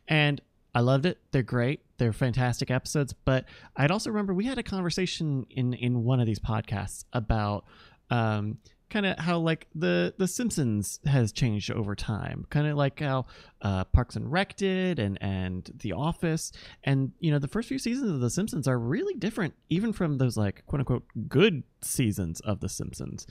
and 0.07 0.41
I 0.73 0.79
loved 0.79 1.05
it. 1.05 1.19
They're 1.31 1.43
great. 1.43 1.81
They're 1.97 2.13
fantastic 2.13 2.71
episodes. 2.71 3.13
But 3.13 3.45
I'd 3.75 3.91
also 3.91 4.09
remember 4.09 4.33
we 4.33 4.45
had 4.45 4.57
a 4.57 4.63
conversation 4.63 5.45
in 5.49 5.73
in 5.73 6.03
one 6.03 6.19
of 6.19 6.25
these 6.25 6.39
podcasts 6.39 7.03
about 7.13 7.65
um, 8.09 8.57
kind 8.91 9.05
of 9.05 9.17
how 9.17 9.39
like 9.39 9.67
the 9.73 10.13
the 10.17 10.27
Simpsons 10.27 10.99
has 11.05 11.31
changed 11.31 11.71
over 11.71 11.95
time. 11.95 12.45
Kind 12.49 12.67
of 12.67 12.77
like 12.77 12.99
how 12.99 13.25
uh, 13.61 13.85
Parks 13.85 14.15
and 14.15 14.31
Rec 14.31 14.55
did, 14.57 14.99
and 14.99 15.17
and 15.21 15.71
The 15.79 15.93
Office, 15.93 16.51
and 16.83 17.11
you 17.19 17.31
know 17.31 17.39
the 17.39 17.47
first 17.47 17.67
few 17.69 17.79
seasons 17.79 18.11
of 18.11 18.19
The 18.19 18.29
Simpsons 18.29 18.67
are 18.67 18.77
really 18.77 19.15
different, 19.15 19.55
even 19.69 19.93
from 19.93 20.19
those 20.19 20.37
like 20.37 20.63
quote 20.67 20.81
unquote 20.81 21.05
good 21.27 21.63
seasons 21.81 22.41
of 22.41 22.59
The 22.59 22.69
Simpsons. 22.69 23.25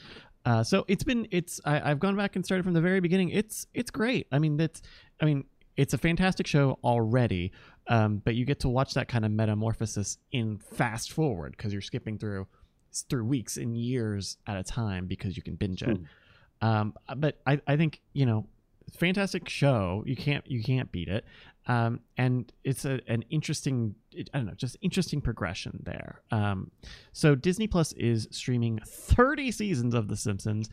Uh, 0.44 0.64
so 0.64 0.84
it's 0.88 1.04
been 1.04 1.28
it's 1.30 1.60
I, 1.64 1.90
I've 1.90 2.00
gone 2.00 2.16
back 2.16 2.34
and 2.34 2.44
started 2.44 2.64
from 2.64 2.72
the 2.72 2.80
very 2.80 3.00
beginning. 3.00 3.28
It's 3.28 3.66
it's 3.74 3.90
great. 3.90 4.26
I 4.32 4.38
mean 4.38 4.56
that's 4.56 4.82
I 5.20 5.26
mean 5.26 5.44
it's 5.76 5.94
a 5.94 5.98
fantastic 5.98 6.46
show 6.46 6.78
already, 6.82 7.52
um, 7.86 8.20
but 8.24 8.34
you 8.34 8.44
get 8.44 8.60
to 8.60 8.68
watch 8.68 8.94
that 8.94 9.08
kind 9.08 9.24
of 9.24 9.30
metamorphosis 9.30 10.18
in 10.32 10.58
fast 10.58 11.12
forward 11.12 11.54
because 11.56 11.72
you're 11.72 11.82
skipping 11.82 12.18
through 12.18 12.46
through 13.08 13.24
weeks 13.24 13.56
and 13.56 13.76
years 13.76 14.36
at 14.46 14.56
a 14.56 14.62
time 14.62 15.06
because 15.06 15.36
you 15.36 15.42
can 15.42 15.54
binge 15.54 15.82
it. 15.82 15.98
Um, 16.62 16.94
but 17.16 17.40
I, 17.46 17.60
I 17.66 17.76
think 17.76 18.00
you 18.12 18.26
know, 18.26 18.46
fantastic 18.98 19.48
show. 19.48 20.02
You 20.06 20.16
can't 20.16 20.46
you 20.50 20.62
can't 20.62 20.90
beat 20.92 21.08
it. 21.08 21.24
Um, 21.66 22.00
and 22.16 22.50
it's 22.64 22.84
a, 22.84 23.00
an 23.06 23.22
interesting 23.30 23.94
I 24.34 24.38
don't 24.38 24.46
know 24.46 24.54
just 24.54 24.76
interesting 24.82 25.20
progression 25.20 25.80
there. 25.84 26.22
Um, 26.30 26.70
so 27.12 27.34
Disney 27.34 27.66
Plus 27.66 27.92
is 27.92 28.28
streaming 28.30 28.80
30 28.86 29.50
seasons 29.52 29.94
of 29.94 30.08
The 30.08 30.16
Simpsons. 30.16 30.68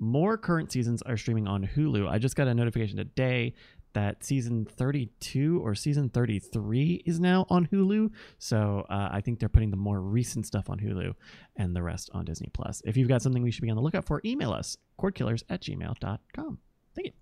More 0.00 0.36
current 0.36 0.72
seasons 0.72 1.02
are 1.02 1.16
streaming 1.16 1.46
on 1.46 1.64
Hulu. 1.64 2.08
I 2.08 2.18
just 2.18 2.34
got 2.34 2.48
a 2.48 2.54
notification 2.54 2.96
today 2.96 3.54
that 3.94 4.22
season 4.22 4.66
32 4.76 5.60
or 5.64 5.74
season 5.74 6.08
33 6.10 7.02
is 7.06 7.18
now 7.18 7.46
on 7.48 7.66
Hulu. 7.66 8.10
So 8.38 8.86
uh, 8.90 9.08
I 9.10 9.20
think 9.20 9.40
they're 9.40 9.48
putting 9.48 9.70
the 9.70 9.76
more 9.76 10.00
recent 10.00 10.46
stuff 10.46 10.68
on 10.70 10.78
Hulu 10.78 11.14
and 11.56 11.74
the 11.74 11.82
rest 11.82 12.10
on 12.12 12.24
Disney 12.24 12.50
Plus. 12.52 12.82
If 12.84 12.96
you've 12.96 13.08
got 13.08 13.22
something 13.22 13.42
we 13.42 13.50
should 13.50 13.62
be 13.62 13.70
on 13.70 13.76
the 13.76 13.82
lookout 13.82 14.06
for, 14.06 14.20
email 14.24 14.52
us 14.52 14.76
cordkillers 15.00 15.42
at 15.48 15.62
gmail.com. 15.62 16.58
Thank 16.94 17.06
you. 17.06 17.12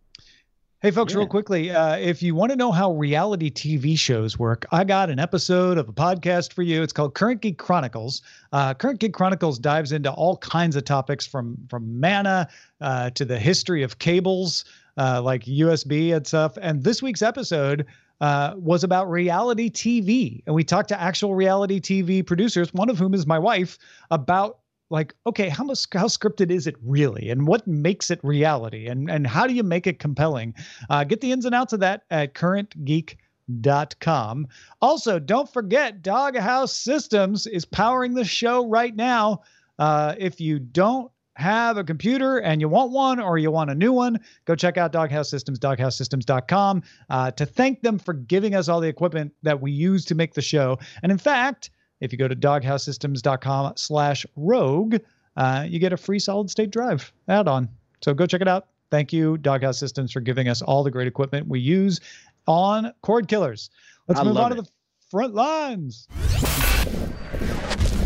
Hey, 0.83 0.91
folks, 0.91 1.15
real 1.15 1.29
quickly, 1.29 1.71
uh, 1.71 1.97
if 1.97 2.25
you 2.25 2.35
want 2.35 2.51
to 2.51 2.57
know 2.57 2.73
how 2.73 2.91
reality 2.91 3.53
TV 3.53 3.97
shows 3.97 4.37
work, 4.37 4.67
I 4.73 4.83
got 4.83 5.11
an 5.11 5.21
episode 5.21 5.79
of 5.79 5.89
a 5.89 5.93
podcast 5.93 6.53
for 6.53 6.63
you. 6.63 6.83
It's 6.83 6.93
called 6.93 7.15
Current 7.15 7.41
Geek 7.41 7.57
Chronicles. 7.57 8.23
Uh, 8.51 8.75
Current 8.75 8.99
Geek 8.99 9.15
Chronicles 9.15 9.61
dives 9.61 9.93
into 9.93 10.11
all 10.11 10.39
kinds 10.39 10.75
of 10.75 10.85
topics 10.85 11.25
from 11.25 11.57
from 11.71 12.01
mana 12.01 12.49
uh, 12.81 13.11
to 13.11 13.25
the 13.25 13.39
history 13.39 13.85
of 13.85 14.01
cables, 14.01 14.65
uh, 14.97 15.21
like 15.23 15.45
USB 15.45 16.15
and 16.15 16.27
stuff. 16.27 16.57
And 16.61 16.85
this 16.85 17.03
week's 17.03 17.23
episode 17.23 17.87
uh, 18.21 18.55
was 18.57 18.85
about 18.85 19.11
reality 19.11 19.69
TV, 19.69 20.43
and 20.47 20.55
we 20.55 20.63
talked 20.63 20.89
to 20.91 21.01
actual 21.01 21.35
reality 21.35 21.81
TV 21.81 22.25
producers, 22.25 22.73
one 22.73 22.89
of 22.89 22.99
whom 22.99 23.15
is 23.15 23.27
my 23.27 23.39
wife, 23.39 23.79
about 24.11 24.59
like 24.91 25.15
okay 25.27 25.49
how 25.49 25.65
much 25.65 25.87
how 25.93 26.07
scripted 26.07 26.51
is 26.51 26.69
it 26.69 26.77
really? 26.85 27.31
And 27.31 27.49
what 27.49 27.67
makes 27.67 28.11
it 28.11 28.21
reality? 28.23 28.87
And 28.87 29.11
and 29.11 29.27
how 29.27 29.47
do 29.47 29.55
you 29.55 29.65
make 29.65 29.87
it 29.87 29.99
compelling? 29.99 30.55
Uh, 30.91 31.03
get 31.03 31.21
the 31.21 31.33
ins 31.33 31.47
and 31.47 31.55
outs 31.55 31.73
of 31.73 31.81
that 31.81 32.03
at 32.11 32.35
currentgeek.com 32.35 34.49
also 34.81 35.19
don't 35.19 35.53
forget 35.53 36.03
doghouse 36.03 36.73
systems 36.73 37.47
is 37.47 37.65
powering 37.65 38.15
the 38.15 38.25
show 38.25 38.69
right 38.69 38.95
now. 38.95 39.43
Uh, 39.79 40.15
if 40.19 40.41
you 40.41 40.61
don't 40.61 41.11
have 41.37 41.77
a 41.77 41.85
computer 41.85 42.39
and 42.39 42.61
you 42.61 42.69
want 42.69 42.91
one 42.91 43.19
or 43.21 43.39
you 43.39 43.51
want 43.51 43.71
a 43.71 43.75
new 43.75 43.93
one, 43.93 44.19
go 44.45 44.55
check 44.55 44.77
out 44.77 44.93
Doghouse 44.93 45.31
Systems, 45.31 45.59
doghousesystems.com 45.59 46.83
uh, 47.11 47.31
to 47.33 47.47
thank 47.47 47.83
them 47.83 47.99
for 47.99 48.13
giving 48.13 48.55
us 48.55 48.69
all 48.69 48.81
the 48.81 48.89
equipment 48.89 49.33
that 49.43 49.61
we 49.61 49.73
use 49.73 50.05
to 50.07 50.15
make 50.15 50.35
the 50.35 50.43
show. 50.43 50.79
And 51.03 51.11
in 51.11 51.19
fact, 51.19 51.71
if 52.01 52.13
you 52.13 52.19
go 52.19 52.29
to 52.29 52.37
doghousesystems.com 52.37 53.75
slash 53.77 54.27
rogue, 54.37 54.97
uh, 55.37 55.67
you 55.69 55.79
get 55.79 55.93
a 55.93 55.97
free 55.97 56.19
solid 56.19 56.51
state 56.51 56.71
drive 56.71 57.13
add-on. 57.29 57.69
So 58.03 58.13
go 58.13 58.27
check 58.27 58.41
it 58.41 58.49
out. 58.49 58.69
Thank 58.91 59.13
you, 59.13 59.39
Doghouse 59.39 59.79
Systems, 59.79 60.13
for 60.13 60.21
giving 60.21 60.49
us 60.49 60.61
all 60.61 60.83
the 60.83 60.91
great 60.91 61.09
equipment 61.09 61.49
we 61.49 61.61
use 61.61 62.01
on 62.47 62.93
Cord 63.01 63.27
Killers. 63.29 63.71
Let's 64.07 64.21
I 64.21 64.25
move 64.25 64.35
love 64.35 64.45
on 64.45 64.57
to 64.57 64.63
the 64.63 64.69
front 65.11 65.35
lines. 65.35 66.09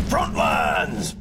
Front 0.07 0.35
lines! 0.35 1.17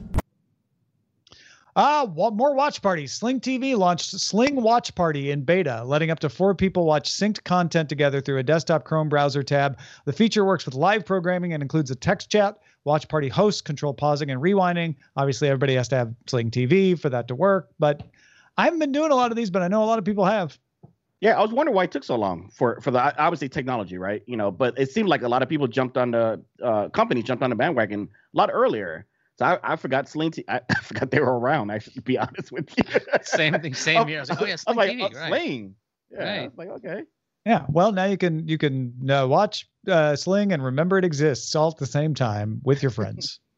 Ah, 1.79 2.11
more 2.14 2.55
watch 2.55 2.81
parties. 2.81 3.12
Sling 3.12 3.39
TV 3.39 3.77
launched 3.77 4.11
Sling 4.18 4.62
Watch 4.62 4.95
Party 4.95 5.31
in 5.31 5.43
beta, 5.43 5.85
letting 5.85 6.11
up 6.11 6.18
to 6.20 6.31
four 6.31 6.55
people 6.55 6.87
watch 6.87 7.11
synced 7.11 7.45
content 7.45 7.91
together 7.91 8.22
through 8.22 8.39
a 8.39 8.43
desktop 8.43 8.85
Chrome 8.85 9.11
browser 9.11 9.43
tab. 9.43 9.79
The 10.07 10.12
feature 10.14 10.47
works 10.47 10.64
with 10.64 10.74
live 10.74 11.05
programming 11.05 11.53
and 11.53 11.62
includes 11.62 11.91
a 11.91 11.95
text 11.95 12.31
chat. 12.31 12.57
Watch 12.85 13.07
party 13.09 13.29
hosts 13.29 13.61
control 13.61 13.93
pausing 13.93 14.31
and 14.31 14.41
rewinding. 14.41 14.95
Obviously, 15.16 15.49
everybody 15.49 15.74
has 15.74 15.87
to 15.89 15.97
have 15.97 16.14
Sling 16.27 16.51
TV 16.51 16.99
for 16.99 17.11
that 17.11 17.29
to 17.29 17.35
work, 17.35 17.68
but 17.79 18.03
I 18.57 18.64
haven't 18.64 18.79
been 18.79 18.93
doing 18.93 19.11
a 19.11 19.14
lot 19.14 19.31
of 19.31 19.37
these, 19.37 19.51
but 19.51 19.61
I 19.61 19.68
know 19.68 19.85
a 19.85 19.85
lot 19.85 19.99
of 19.99 20.05
people 20.07 20.24
have. 20.24 20.59
Yeah, 21.20 21.39
I 21.39 21.43
was 21.43 21.51
wondering 21.53 21.77
why 21.77 21.85
it 21.85 21.93
took 21.93 22.05
so 22.05 22.16
long 22.16 22.49
for 22.55 22.81
for 22.81 22.91
the 22.91 23.01
obviously 23.20 23.51
technology, 23.51 23.99
right? 23.99 24.22
You 24.27 24.39
know, 24.39 24.51
but 24.51 24.79
it 24.79 24.93
seemed 24.93 25.11
like 25.11 25.20
a 25.20 25.29
lot 25.29 25.43
of 25.43 25.51
people 25.51 25.66
jumped 25.66 25.99
on 25.99 26.12
the 26.12 26.41
uh, 26.62 26.89
jumped 26.89 27.43
on 27.43 27.51
the 27.51 27.57
bandwagon 27.57 28.09
a 28.35 28.37
lot 28.37 28.49
earlier. 28.51 29.05
So 29.39 29.45
I, 29.45 29.59
I 29.62 29.76
forgot 29.76 30.09
Sling. 30.09 30.30
T- 30.30 30.45
I, 30.49 30.61
I 30.70 30.74
forgot 30.80 31.11
they 31.11 31.20
were 31.20 31.39
around. 31.39 31.70
Actually, 31.70 31.95
to 31.95 32.03
be 32.03 32.18
honest 32.18 32.53
with 32.53 32.72
you. 32.76 32.84
Same 33.22 33.61
thing, 33.61 33.74
same 33.91 34.09
year. 34.09 34.18
I 34.18 34.20
was 34.22 34.30
like, 34.30 34.41
oh 34.41 34.47
yeah, 34.47 34.53
I 34.53 34.57
Sling 34.57 34.76
was 34.76 34.87
like, 34.87 34.97
TV, 34.97 35.03
oh, 35.03 35.18
right. 35.18 35.28
Sling. 35.28 35.74
Yeah, 36.11 36.18
I 36.18 36.24
Right. 36.39 36.45
was 36.51 36.59
like 36.59 36.68
okay. 36.68 37.03
Yeah, 37.45 37.64
well, 37.68 37.93
now 37.93 38.05
you 38.07 38.16
can 38.16 38.49
you 38.49 38.59
can 38.59 39.11
uh, 39.11 39.26
watch 39.26 39.68
uh, 39.89 40.16
Sling 40.16 40.53
and 40.53 40.64
remember 40.64 40.99
it 40.99 41.05
exists 41.05 41.55
all 41.55 41.68
at 41.70 41.76
the 41.78 41.87
same 41.87 42.14
time 42.14 42.61
with 42.64 42.82
your 42.82 42.91
friends. 42.91 43.41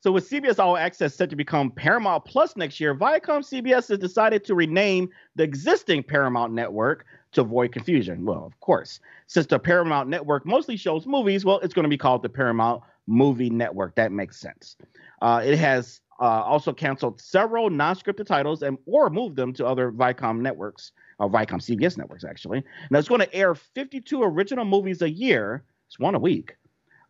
So 0.00 0.12
with 0.12 0.30
CBS 0.30 0.60
All 0.60 0.76
Access 0.76 1.16
set 1.16 1.28
to 1.30 1.34
become 1.34 1.72
Paramount 1.72 2.24
Plus 2.24 2.56
next 2.56 2.78
year, 2.78 2.94
Viacom 2.94 3.40
CBS 3.40 3.88
has 3.88 3.98
decided 3.98 4.44
to 4.44 4.54
rename 4.54 5.10
the 5.34 5.42
existing 5.42 6.04
Paramount 6.04 6.52
network 6.52 7.04
to 7.32 7.40
avoid 7.40 7.72
confusion. 7.72 8.24
Well, 8.24 8.44
of 8.46 8.58
course, 8.60 9.00
since 9.26 9.46
the 9.46 9.58
Paramount 9.58 10.08
network 10.08 10.46
mostly 10.46 10.76
shows 10.76 11.04
movies, 11.04 11.44
well, 11.44 11.58
it's 11.60 11.74
going 11.74 11.82
to 11.82 11.88
be 11.88 11.98
called 11.98 12.22
the 12.22 12.28
Paramount 12.28 12.80
Movie 13.08 13.50
Network. 13.50 13.96
That 13.96 14.12
makes 14.12 14.38
sense. 14.38 14.76
Uh, 15.20 15.42
it 15.44 15.58
has 15.58 16.00
uh, 16.20 16.42
also 16.42 16.72
canceled 16.72 17.20
several 17.20 17.70
non-scripted 17.70 18.26
titles 18.26 18.62
and 18.62 18.78
or 18.86 19.10
moved 19.10 19.36
them 19.36 19.52
to 19.54 19.66
other 19.66 19.90
Viacom 19.90 20.40
networks, 20.40 20.92
or 21.18 21.28
Viacom 21.28 21.60
CBS 21.60 21.96
networks 21.96 22.24
actually. 22.24 22.62
Now 22.90 22.98
it's 22.98 23.08
going 23.08 23.20
to 23.20 23.34
air 23.34 23.54
52 23.54 24.22
original 24.22 24.64
movies 24.64 25.02
a 25.02 25.10
year. 25.10 25.64
It's 25.88 25.98
one 25.98 26.14
a 26.14 26.18
week 26.18 26.54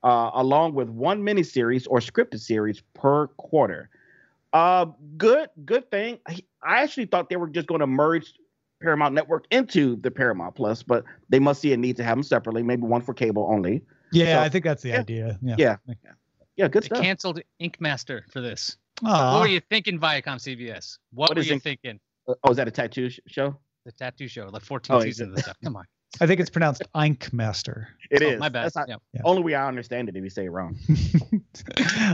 uh, 0.03 0.31
along 0.35 0.75
with 0.75 0.89
one 0.89 1.23
miniseries 1.23 1.87
or 1.91 1.99
scripted 1.99 2.41
series 2.41 2.83
per 2.95 3.27
quarter. 3.29 3.91
Uh, 4.53 4.87
good, 5.17 5.49
good 5.65 5.91
thing. 5.91 6.19
I 6.27 6.43
actually 6.63 7.07
thought 7.07 7.29
they 7.29 7.37
were 7.37 7.49
just 7.49 7.67
going 7.67 7.81
to 7.81 7.87
merge 7.87 8.33
Paramount 8.81 9.15
Network 9.15 9.47
into 9.51 9.97
the 9.97 10.11
Paramount 10.11 10.55
Plus, 10.55 10.83
but 10.83 11.05
they 11.29 11.39
must 11.39 11.61
see 11.61 11.73
a 11.73 11.77
need 11.77 11.97
to 11.97 12.05
have 12.05 12.17
them 12.17 12.23
separately. 12.23 12.63
Maybe 12.63 12.83
one 12.83 13.03
for 13.03 13.13
cable 13.13 13.47
only. 13.51 13.83
Yeah, 14.13 14.37
So- 14.37 14.43
I 14.45 14.49
think 14.49 14.65
that's 14.65 14.83
the 14.83 14.91
yeah. 14.91 15.01
idea. 15.01 15.39
Yeah. 15.43 15.55
Yeah, 15.59 15.77
yeah, 16.57 16.69
good 16.69 16.83
They 16.85 16.87
stuff. 16.87 17.03
canceled 17.03 17.41
Ink 17.59 17.81
Master 17.81 18.25
for 18.33 18.41
this. 18.41 18.77
Aw. 19.05 19.35
What 19.35 19.43
were 19.43 19.49
you 19.49 19.61
thinking, 19.61 19.99
Viacom 20.01 20.37
CBS? 20.39 20.99
What, 21.13 21.31
What 21.31 21.37
were 21.37 21.41
is 21.43 21.47
you 21.49 21.55
Ink- 21.55 21.63
thinking? 21.63 22.01
Oh, 22.27 22.51
is 22.51 22.57
that 22.57 22.67
a 22.69 22.71
tattoo 22.71 23.11
sh- 23.11 23.21
show? 23.27 23.57
The 23.85 23.93
tattoo 23.93 24.29
show, 24.29 24.49
like 24.49 24.63
14 24.63 24.97
Oh, 24.97 25.01
seasons 25.01 25.31
of 25.31 25.35
this 25.37 25.45
stuff. 25.45 25.57
Come 25.63 25.77
on. 25.77 25.85
I 26.21 26.27
think 26.27 26.41
it's 26.41 26.51
pronounced 26.51 26.83
Ink 26.97 27.33
Master. 27.33 27.89
It 28.11 28.23
Oh, 28.23 28.27
is. 28.27 28.41
my 28.41 28.49
bad. 28.49 28.65
That's 28.65 28.77
not, 28.77 28.89
Yeah. 28.89 28.97
Yeah. 29.13 29.21
Only 29.25 29.43
way 29.43 29.55
I 29.55 29.69
understand 29.69 30.09
it 30.09 30.17
if 30.17 30.25
you 30.25 30.31
say 30.31 30.47
it 30.47 30.51
wrong. 30.51 30.77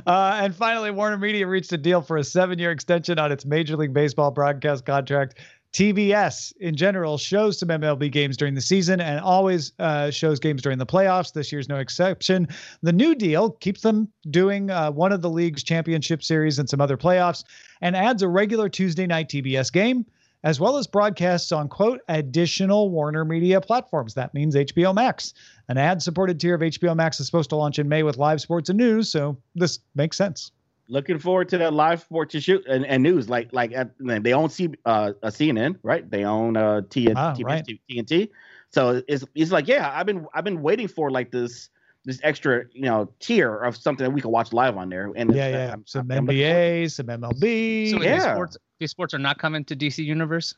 uh, 0.06 0.40
and 0.42 0.54
finally, 0.54 0.90
Warner 0.90 1.16
Media 1.16 1.46
reached 1.46 1.72
a 1.72 1.78
deal 1.78 2.02
for 2.02 2.16
a 2.16 2.24
seven 2.24 2.58
year 2.58 2.70
extension 2.70 3.18
on 3.18 3.32
its 3.32 3.44
Major 3.44 3.76
League 3.76 3.92
Baseball 3.92 4.30
broadcast 4.30 4.84
contract. 4.84 5.36
TBS 5.74 6.52
in 6.60 6.76
general 6.76 7.18
shows 7.18 7.58
some 7.58 7.68
MLB 7.68 8.10
games 8.10 8.36
during 8.36 8.54
the 8.54 8.60
season 8.60 9.00
and 9.00 9.18
always 9.18 9.72
uh, 9.80 10.08
shows 10.08 10.38
games 10.38 10.62
during 10.62 10.78
the 10.78 10.86
playoffs. 10.86 11.32
This 11.32 11.50
year's 11.50 11.68
no 11.68 11.76
exception. 11.76 12.46
The 12.82 12.92
new 12.92 13.16
deal 13.16 13.50
keeps 13.50 13.80
them 13.80 14.08
doing 14.30 14.70
uh, 14.70 14.92
one 14.92 15.10
of 15.10 15.20
the 15.20 15.28
league's 15.28 15.64
championship 15.64 16.22
series 16.22 16.60
and 16.60 16.70
some 16.70 16.80
other 16.80 16.96
playoffs 16.96 17.42
and 17.80 17.96
adds 17.96 18.22
a 18.22 18.28
regular 18.28 18.68
Tuesday 18.68 19.06
night 19.06 19.28
TBS 19.28 19.72
game 19.72 20.06
as 20.44 20.60
well 20.60 20.76
as 20.76 20.86
broadcasts 20.86 21.50
on 21.50 21.68
quote 21.68 22.00
additional 22.08 22.90
Warner 22.90 23.24
Media 23.24 23.60
platforms. 23.60 24.14
That 24.14 24.32
means 24.32 24.54
HBO 24.54 24.94
Max. 24.94 25.34
An 25.68 25.76
ad 25.76 26.02
supported 26.02 26.38
tier 26.38 26.54
of 26.54 26.60
HBO 26.60 26.94
Max 26.94 27.18
is 27.18 27.26
supposed 27.26 27.50
to 27.50 27.56
launch 27.56 27.80
in 27.80 27.88
May 27.88 28.04
with 28.04 28.16
live 28.16 28.40
sports 28.40 28.68
and 28.68 28.78
news, 28.78 29.10
so 29.10 29.36
this 29.56 29.80
makes 29.96 30.16
sense. 30.16 30.52
Looking 30.88 31.18
forward 31.18 31.48
to 31.48 31.58
that 31.58 31.72
live 31.72 32.02
sports 32.02 32.34
and 32.34 32.42
shoot 32.44 32.64
and, 32.66 32.84
and 32.84 33.02
news. 33.02 33.28
Like 33.30 33.52
like 33.52 33.72
at, 33.72 33.90
they 33.98 34.32
own 34.34 34.50
C, 34.50 34.68
uh, 34.84 35.12
a 35.22 35.28
CNN, 35.28 35.78
right? 35.82 36.08
They 36.10 36.24
own 36.24 36.56
uh, 36.56 36.82
T, 36.90 37.10
Ah, 37.14 37.34
TBS, 37.34 37.44
right. 37.44 37.80
TNT. 37.90 38.28
So 38.70 39.02
it's 39.08 39.24
it's 39.34 39.50
like 39.50 39.66
yeah, 39.66 39.90
I've 39.94 40.04
been 40.06 40.26
I've 40.34 40.44
been 40.44 40.60
waiting 40.60 40.88
for 40.88 41.10
like 41.10 41.30
this 41.30 41.70
this 42.04 42.20
extra 42.22 42.64
you 42.72 42.82
know 42.82 43.10
tier 43.18 43.56
of 43.56 43.76
something 43.78 44.04
that 44.04 44.10
we 44.10 44.20
can 44.20 44.30
watch 44.30 44.52
live 44.52 44.76
on 44.76 44.90
there. 44.90 45.10
And 45.16 45.34
Yeah, 45.34 45.46
it's- 45.48 45.54
yeah. 45.54 45.70
I'm- 45.70 45.84
Some 45.86 46.00
I'm 46.12 46.26
looking 46.26 46.26
forward 46.26 46.32
to 46.34 46.42
it. 46.42 46.84
NBA, 46.84 46.90
some 46.90 47.06
MLB. 47.06 47.90
So 47.90 48.02
Yeah. 48.02 48.14
these 48.14 48.22
sports, 48.24 48.56
these 48.78 48.90
sports 48.90 49.14
are 49.14 49.18
not 49.18 49.38
coming 49.38 49.64
to 49.64 49.74
DC 49.76 50.04
Universe. 50.04 50.54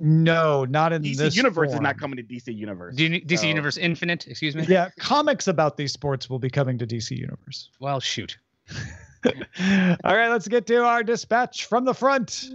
no, 0.00 0.64
not 0.64 0.92
in 0.92 1.02
DC 1.02 1.16
this 1.18 1.36
Universe 1.36 1.72
is 1.72 1.80
not 1.80 1.98
coming 1.98 2.16
to 2.16 2.22
DC 2.22 2.54
Universe. 2.54 2.94
D- 2.96 3.20
DC 3.20 3.38
So- 3.40 3.46
Universe 3.46 3.76
Infinite, 3.76 4.26
excuse 4.26 4.54
me. 4.56 4.64
Yeah, 4.68 4.90
comics 4.98 5.48
about 5.48 5.76
these 5.76 5.92
sports 5.92 6.30
will 6.30 6.38
be 6.38 6.50
coming 6.50 6.78
to 6.78 6.86
DC 6.86 7.16
Universe. 7.16 7.70
Well, 7.80 8.00
shoot. 8.00 8.38
All 9.24 10.16
right, 10.16 10.28
let's 10.28 10.48
get 10.48 10.66
to 10.68 10.84
our 10.84 11.02
dispatch 11.02 11.66
from 11.66 11.84
the 11.84 11.94
front. 11.94 12.48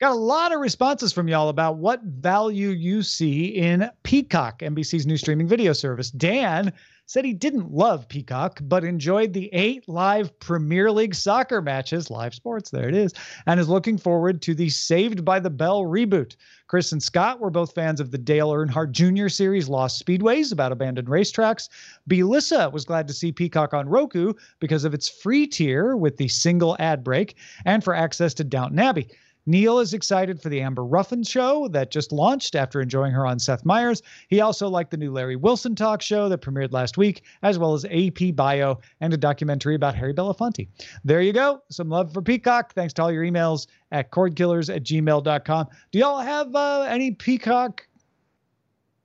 Got 0.00 0.12
a 0.12 0.14
lot 0.14 0.50
of 0.50 0.60
responses 0.60 1.12
from 1.12 1.28
y'all 1.28 1.50
about 1.50 1.76
what 1.76 2.02
value 2.02 2.70
you 2.70 3.02
see 3.02 3.48
in 3.48 3.90
Peacock, 4.02 4.60
NBC's 4.60 5.06
new 5.06 5.18
streaming 5.18 5.46
video 5.46 5.74
service. 5.74 6.10
Dan 6.10 6.72
said 7.04 7.26
he 7.26 7.34
didn't 7.34 7.70
love 7.70 8.08
Peacock, 8.08 8.60
but 8.62 8.82
enjoyed 8.82 9.34
the 9.34 9.52
eight 9.52 9.86
live 9.90 10.38
Premier 10.40 10.90
League 10.90 11.14
soccer 11.14 11.60
matches, 11.60 12.08
live 12.08 12.32
sports, 12.32 12.70
there 12.70 12.88
it 12.88 12.94
is, 12.94 13.12
and 13.44 13.60
is 13.60 13.68
looking 13.68 13.98
forward 13.98 14.40
to 14.40 14.54
the 14.54 14.70
Saved 14.70 15.22
by 15.22 15.38
the 15.38 15.50
Bell 15.50 15.82
reboot. 15.82 16.34
Chris 16.66 16.92
and 16.92 17.02
Scott 17.02 17.38
were 17.38 17.50
both 17.50 17.74
fans 17.74 18.00
of 18.00 18.10
the 18.10 18.16
Dale 18.16 18.52
Earnhardt 18.52 18.92
Jr. 18.92 19.28
series 19.28 19.68
Lost 19.68 20.02
Speedways 20.02 20.50
about 20.50 20.72
abandoned 20.72 21.08
racetracks. 21.08 21.68
Belissa 22.08 22.72
was 22.72 22.86
glad 22.86 23.06
to 23.06 23.12
see 23.12 23.32
Peacock 23.32 23.74
on 23.74 23.86
Roku 23.86 24.32
because 24.60 24.84
of 24.84 24.94
its 24.94 25.10
free 25.10 25.46
tier 25.46 25.94
with 25.94 26.16
the 26.16 26.28
single 26.28 26.74
ad 26.78 27.04
break 27.04 27.36
and 27.66 27.84
for 27.84 27.94
access 27.94 28.32
to 28.32 28.44
Downton 28.44 28.78
Abbey. 28.78 29.06
Neil 29.46 29.78
is 29.78 29.94
excited 29.94 30.40
for 30.40 30.48
the 30.48 30.60
Amber 30.60 30.84
Ruffin 30.84 31.22
show 31.22 31.68
that 31.68 31.90
just 31.90 32.12
launched 32.12 32.54
after 32.54 32.80
enjoying 32.80 33.12
her 33.12 33.26
on 33.26 33.38
Seth 33.38 33.64
Meyers. 33.64 34.02
He 34.28 34.40
also 34.40 34.68
liked 34.68 34.90
the 34.90 34.96
new 34.96 35.12
Larry 35.12 35.36
Wilson 35.36 35.74
talk 35.74 36.02
show 36.02 36.28
that 36.28 36.42
premiered 36.42 36.72
last 36.72 36.98
week, 36.98 37.22
as 37.42 37.58
well 37.58 37.74
as 37.74 37.84
AP 37.86 38.34
Bio 38.34 38.80
and 39.00 39.12
a 39.12 39.16
documentary 39.16 39.74
about 39.74 39.94
Harry 39.94 40.14
Belafonte. 40.14 40.68
There 41.04 41.22
you 41.22 41.32
go. 41.32 41.62
Some 41.70 41.88
love 41.88 42.12
for 42.12 42.22
Peacock. 42.22 42.74
Thanks 42.74 42.92
to 42.94 43.02
all 43.02 43.12
your 43.12 43.24
emails 43.24 43.66
at 43.92 44.10
cordkillers 44.10 44.74
at 44.74 44.82
gmail.com. 44.82 45.68
Do 45.90 45.98
y'all 45.98 46.20
have 46.20 46.54
uh, 46.54 46.82
any 46.82 47.12
Peacock? 47.12 47.86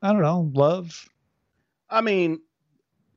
I 0.01 0.11
don't 0.11 0.21
know, 0.21 0.51
love? 0.53 1.09
I 1.89 2.01
mean, 2.01 2.41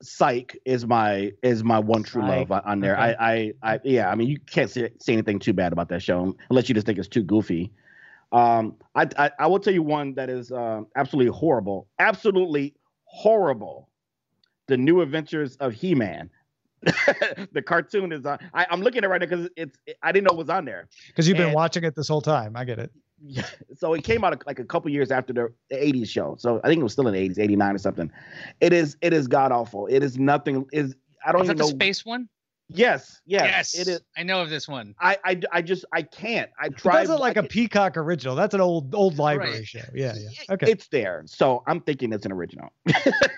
Psych 0.00 0.56
is 0.64 0.86
my 0.86 1.32
is 1.42 1.64
my 1.64 1.78
one 1.78 2.02
true 2.02 2.22
Psych. 2.22 2.48
love 2.50 2.62
on- 2.64 2.80
there. 2.80 2.94
Okay. 2.96 3.16
I, 3.18 3.52
I 3.62 3.74
I 3.74 3.80
yeah. 3.84 4.10
I 4.10 4.14
mean, 4.14 4.28
you 4.28 4.38
can't 4.38 4.70
say, 4.70 4.90
say 4.98 5.12
anything 5.12 5.38
too 5.38 5.52
bad 5.52 5.72
about 5.72 5.88
that 5.88 6.02
show 6.02 6.36
unless 6.50 6.68
you 6.68 6.74
just 6.74 6.86
think 6.86 6.98
it's 6.98 7.08
too 7.08 7.22
goofy. 7.22 7.72
Um, 8.30 8.76
I 8.94 9.08
I, 9.18 9.30
I 9.38 9.46
will 9.46 9.58
tell 9.58 9.72
you 9.74 9.82
one 9.82 10.14
that 10.14 10.28
is 10.30 10.52
uh, 10.52 10.82
absolutely 10.96 11.32
horrible, 11.36 11.88
absolutely 11.98 12.74
horrible. 13.04 13.88
The 14.66 14.76
New 14.76 15.00
Adventures 15.00 15.56
of 15.56 15.72
He-Man. 15.72 16.28
the 17.52 17.62
cartoon 17.66 18.12
is 18.12 18.24
on. 18.26 18.38
I, 18.54 18.66
I'm 18.70 18.82
looking 18.82 18.98
at 18.98 19.04
it 19.04 19.08
right 19.08 19.20
now 19.20 19.26
because 19.26 19.48
it's. 19.56 19.76
I 20.02 20.12
didn't 20.12 20.28
know 20.30 20.36
it 20.36 20.38
was 20.38 20.50
on 20.50 20.64
there. 20.64 20.88
Because 21.08 21.26
you've 21.26 21.36
been 21.38 21.46
And- 21.46 21.54
watching 21.54 21.82
it 21.84 21.96
this 21.96 22.06
whole 22.06 22.20
time. 22.20 22.54
I 22.54 22.64
get 22.64 22.78
it. 22.78 22.92
Yeah. 23.20 23.46
So 23.76 23.94
it 23.94 24.04
came 24.04 24.22
out 24.24 24.40
like 24.46 24.58
a 24.58 24.64
couple 24.64 24.90
years 24.90 25.10
after 25.10 25.32
the, 25.32 25.52
the 25.70 25.76
80s 25.76 26.08
show. 26.08 26.36
So 26.38 26.60
I 26.62 26.68
think 26.68 26.80
it 26.80 26.84
was 26.84 26.92
still 26.92 27.08
in 27.08 27.14
the 27.14 27.28
80s, 27.28 27.38
89 27.38 27.74
or 27.74 27.78
something. 27.78 28.10
It 28.60 28.72
is 28.72 28.96
it 29.00 29.12
is 29.12 29.26
god 29.26 29.50
awful. 29.52 29.86
It 29.86 30.02
is 30.02 30.18
nothing 30.18 30.66
is 30.72 30.94
I 31.26 31.32
don't 31.32 31.40
know. 31.40 31.42
Is 31.42 31.48
that 31.48 31.54
even 31.54 31.56
the 31.56 31.62
know. 31.64 31.68
space 31.70 32.04
one? 32.04 32.28
Yes, 32.70 33.22
yes, 33.24 33.74
It 33.78 33.88
is 33.88 34.02
I 34.16 34.22
know 34.24 34.42
of 34.42 34.50
this 34.50 34.68
one. 34.68 34.94
I, 35.00 35.16
I 35.24 35.40
I 35.52 35.62
just 35.62 35.86
I 35.92 36.02
can't. 36.02 36.50
I 36.60 36.68
But 36.68 36.76
tried 36.78 36.96
that's 36.98 37.08
not 37.08 37.20
like 37.20 37.38
a 37.38 37.40
can't- 37.40 37.50
Peacock 37.50 37.96
original. 37.96 38.36
That's 38.36 38.52
an 38.54 38.60
old 38.60 38.94
old 38.94 39.16
library 39.18 39.52
Right. 39.54 39.66
show. 39.66 39.80
Yeah, 39.94 40.14
yeah. 40.16 40.28
Okay. 40.54 40.70
It's 40.70 40.86
there. 40.88 41.22
So 41.26 41.62
I'm 41.66 41.80
thinking 41.80 42.12
it's 42.12 42.26
an 42.26 42.32
original. 42.32 42.68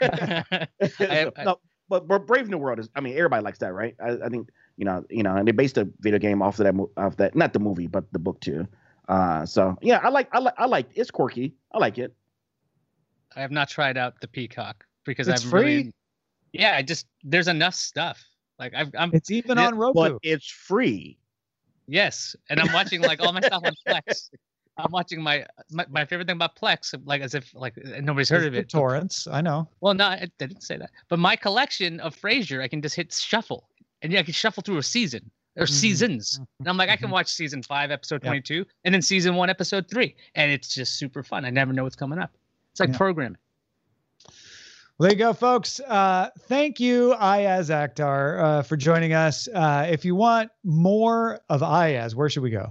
I- 0.03 0.67
I- 1.01 1.45
no, 1.45 1.61
but, 1.89 2.07
but 2.07 2.27
Brave 2.27 2.49
New 2.49 2.59
World 2.59 2.79
is 2.81 2.89
I 2.95 3.01
mean 3.01 3.17
everybody 3.17 3.43
likes 3.45 3.59
that, 3.61 3.73
right? 3.73 3.95
I, 4.05 4.19
I 4.25 4.29
think 4.29 4.49
you 4.77 4.85
know, 4.85 5.05
you 5.11 5.23
know, 5.23 5.37
and 5.37 5.47
they 5.47 5.53
based 5.53 5.79
a 5.79 5.89
video 6.01 6.19
game 6.19 6.43
off 6.43 6.59
of 6.59 6.65
that 6.65 6.75
off 6.97 7.17
that 7.17 7.35
not 7.37 7.53
the 7.53 7.59
movie, 7.61 7.87
but 7.87 8.13
the 8.13 8.19
book 8.19 8.41
too. 8.41 8.67
Uh 9.11 9.45
so 9.45 9.77
yeah, 9.83 9.99
I 10.03 10.09
like 10.09 10.29
I 10.33 10.39
like 10.39 10.55
I 10.57 10.67
like 10.67 10.87
it's 10.95 11.11
quirky. 11.11 11.55
I 11.73 11.79
like 11.79 11.99
it. 11.99 12.15
I 13.35 13.41
have 13.41 13.51
not 13.51 13.69
tried 13.69 13.97
out 13.97 14.21
the 14.21 14.29
Peacock 14.29 14.87
because 15.05 15.27
It's 15.29 15.45
I've 15.45 15.51
free? 15.51 15.61
really. 15.79 15.93
Yeah, 16.53 16.77
I 16.77 16.83
just 16.83 17.07
there's 17.25 17.49
enough 17.49 17.75
stuff. 17.75 18.25
Like 18.61 18.73
I've, 18.75 18.91
I'm 18.97 19.11
It's 19.13 19.31
even 19.33 19.59
Yeah, 19.59 19.67
on 19.67 19.75
Roku. 19.75 19.95
But 19.99 20.19
it's 20.23 20.49
free. 20.49 21.19
yes, 21.89 22.37
and 22.51 22.61
I'm 22.61 22.73
watching 22.73 23.01
like 23.01 23.21
all 23.21 23.33
my 23.33 23.41
stuff 23.41 23.65
on 23.65 23.75
Plex. 23.87 24.31
I'm 24.77 24.93
watching 24.93 25.21
my, 25.21 25.45
my 25.73 25.87
my 25.91 26.05
favorite 26.05 26.27
thing 26.29 26.37
about 26.37 26.57
Plex, 26.57 26.95
like 27.05 27.21
as 27.21 27.35
if 27.35 27.53
like 27.53 27.77
nobody's 27.77 28.29
heard 28.29 28.47
of 28.47 28.55
it. 28.55 28.69
torrents. 28.69 29.27
I 29.27 29.41
know. 29.41 29.69
Well, 29.81 29.95
no, 29.95 30.05
I, 30.07 30.15
I 30.15 30.29
didn't 30.39 30.63
say 30.63 30.77
that. 30.77 30.91
But 31.09 31.19
my 31.19 31.35
collection 31.35 31.99
of 31.99 32.17
Frasier, 32.17 32.63
I 32.63 32.69
can 32.69 32.81
just 32.81 32.95
hit 32.95 33.13
shuffle, 33.13 33.69
and 34.03 34.13
yeah, 34.13 34.21
I 34.21 34.23
can 34.23 34.35
shuffle 34.35 34.63
through 34.63 34.79
a 34.79 34.83
season 34.85 35.31
or 35.57 35.65
Mhm. 35.65 35.71
seasons. 35.71 36.41
And 36.61 36.69
I'm 36.69 36.77
like, 36.77 36.91
I 36.91 36.97
can 36.97 37.11
watch 37.11 37.29
season 37.29 37.63
five, 37.63 37.91
episode 37.91 38.23
Yep. 38.23 38.31
22, 38.31 38.67
and 38.85 38.95
then 38.95 39.03
season 39.03 39.35
one, 39.35 39.51
episode 39.51 39.89
three, 39.91 40.15
and 40.35 40.51
it's 40.51 40.73
just 40.75 40.97
super 40.97 41.23
fun. 41.23 41.45
I 41.45 41.51
never 41.51 41.73
know 41.73 41.85
what's 41.85 41.97
coming 41.97 42.19
up. 42.19 42.31
It's 42.73 42.81
like 42.81 42.91
Yeah. 42.91 42.97
programming. 42.97 43.37
Well, 44.99 45.09
there 45.09 45.13
you 45.13 45.17
go, 45.19 45.33
folks. 45.33 45.81
Uh, 45.81 46.29
thank 46.41 46.79
you, 46.79 47.15
Iyaz 47.19 47.71
Akhtar, 47.71 48.39
uh, 48.43 48.63
for 48.63 48.77
joining 48.77 49.13
us. 49.15 49.49
Uh, 49.49 49.87
if 49.91 50.05
you 50.05 50.15
want 50.15 50.51
more 50.63 51.41
of 51.49 51.63
Iyaz, 51.63 52.15
where 52.15 52.29
should 52.29 52.43
we 52.43 52.51
go? 52.51 52.71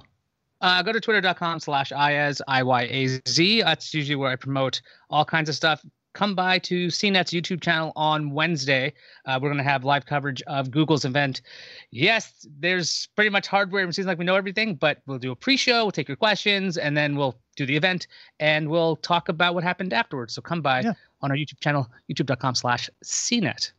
Uh, 0.61 0.81
go 0.83 0.91
to 0.91 0.99
twitter.com 0.99 1.59
slash 1.59 1.91
IAZ, 1.91 2.41
I-Y-A-Z. 2.47 3.61
That's 3.63 3.93
usually 3.93 4.15
where 4.17 4.29
I 4.29 4.35
promote 4.35 4.81
all 5.09 5.25
kinds 5.25 5.49
of 5.49 5.55
stuff. 5.55 5.83
Come 6.19 6.35
by 6.35 6.59
to 6.59 6.87
CNET's 6.87 7.31
YouTube 7.31 7.61
channel 7.61 7.93
on 7.95 8.31
Wednesday. 8.31 8.91
Uh, 9.25 9.39
we're 9.41 9.47
going 9.47 9.57
to 9.57 9.63
have 9.63 9.85
live 9.85 10.05
coverage 10.05 10.41
of 10.47 10.69
Google's 10.69 11.05
event. 11.05 11.39
Yes, 11.91 12.45
there's 12.59 13.07
pretty 13.15 13.29
much 13.29 13.47
hardware. 13.47 13.87
It 13.87 13.95
seems 13.95 14.05
like 14.05 14.17
we 14.17 14.25
know 14.25 14.35
everything, 14.35 14.75
but 14.75 14.97
we'll 15.05 15.17
do 15.17 15.31
a 15.31 15.35
pre-show. 15.37 15.85
We'll 15.85 15.93
take 15.93 16.09
your 16.09 16.17
questions, 16.17 16.75
and 16.75 16.97
then 16.97 17.15
we'll 17.15 17.37
do 17.55 17.65
the 17.65 17.77
event, 17.77 18.07
and 18.41 18.67
we'll 18.67 18.97
talk 18.97 19.29
about 19.29 19.53
what 19.53 19.63
happened 19.63 19.93
afterwards. 19.93 20.33
So 20.33 20.41
come 20.41 20.61
by 20.61 20.81
Yeah. 20.81 20.91
on 21.21 21.31
our 21.31 21.37
YouTube 21.37 21.61
channel, 21.61 21.89
youtube.com 22.11 22.53
slash 22.53 22.89
CNET. 23.01 23.71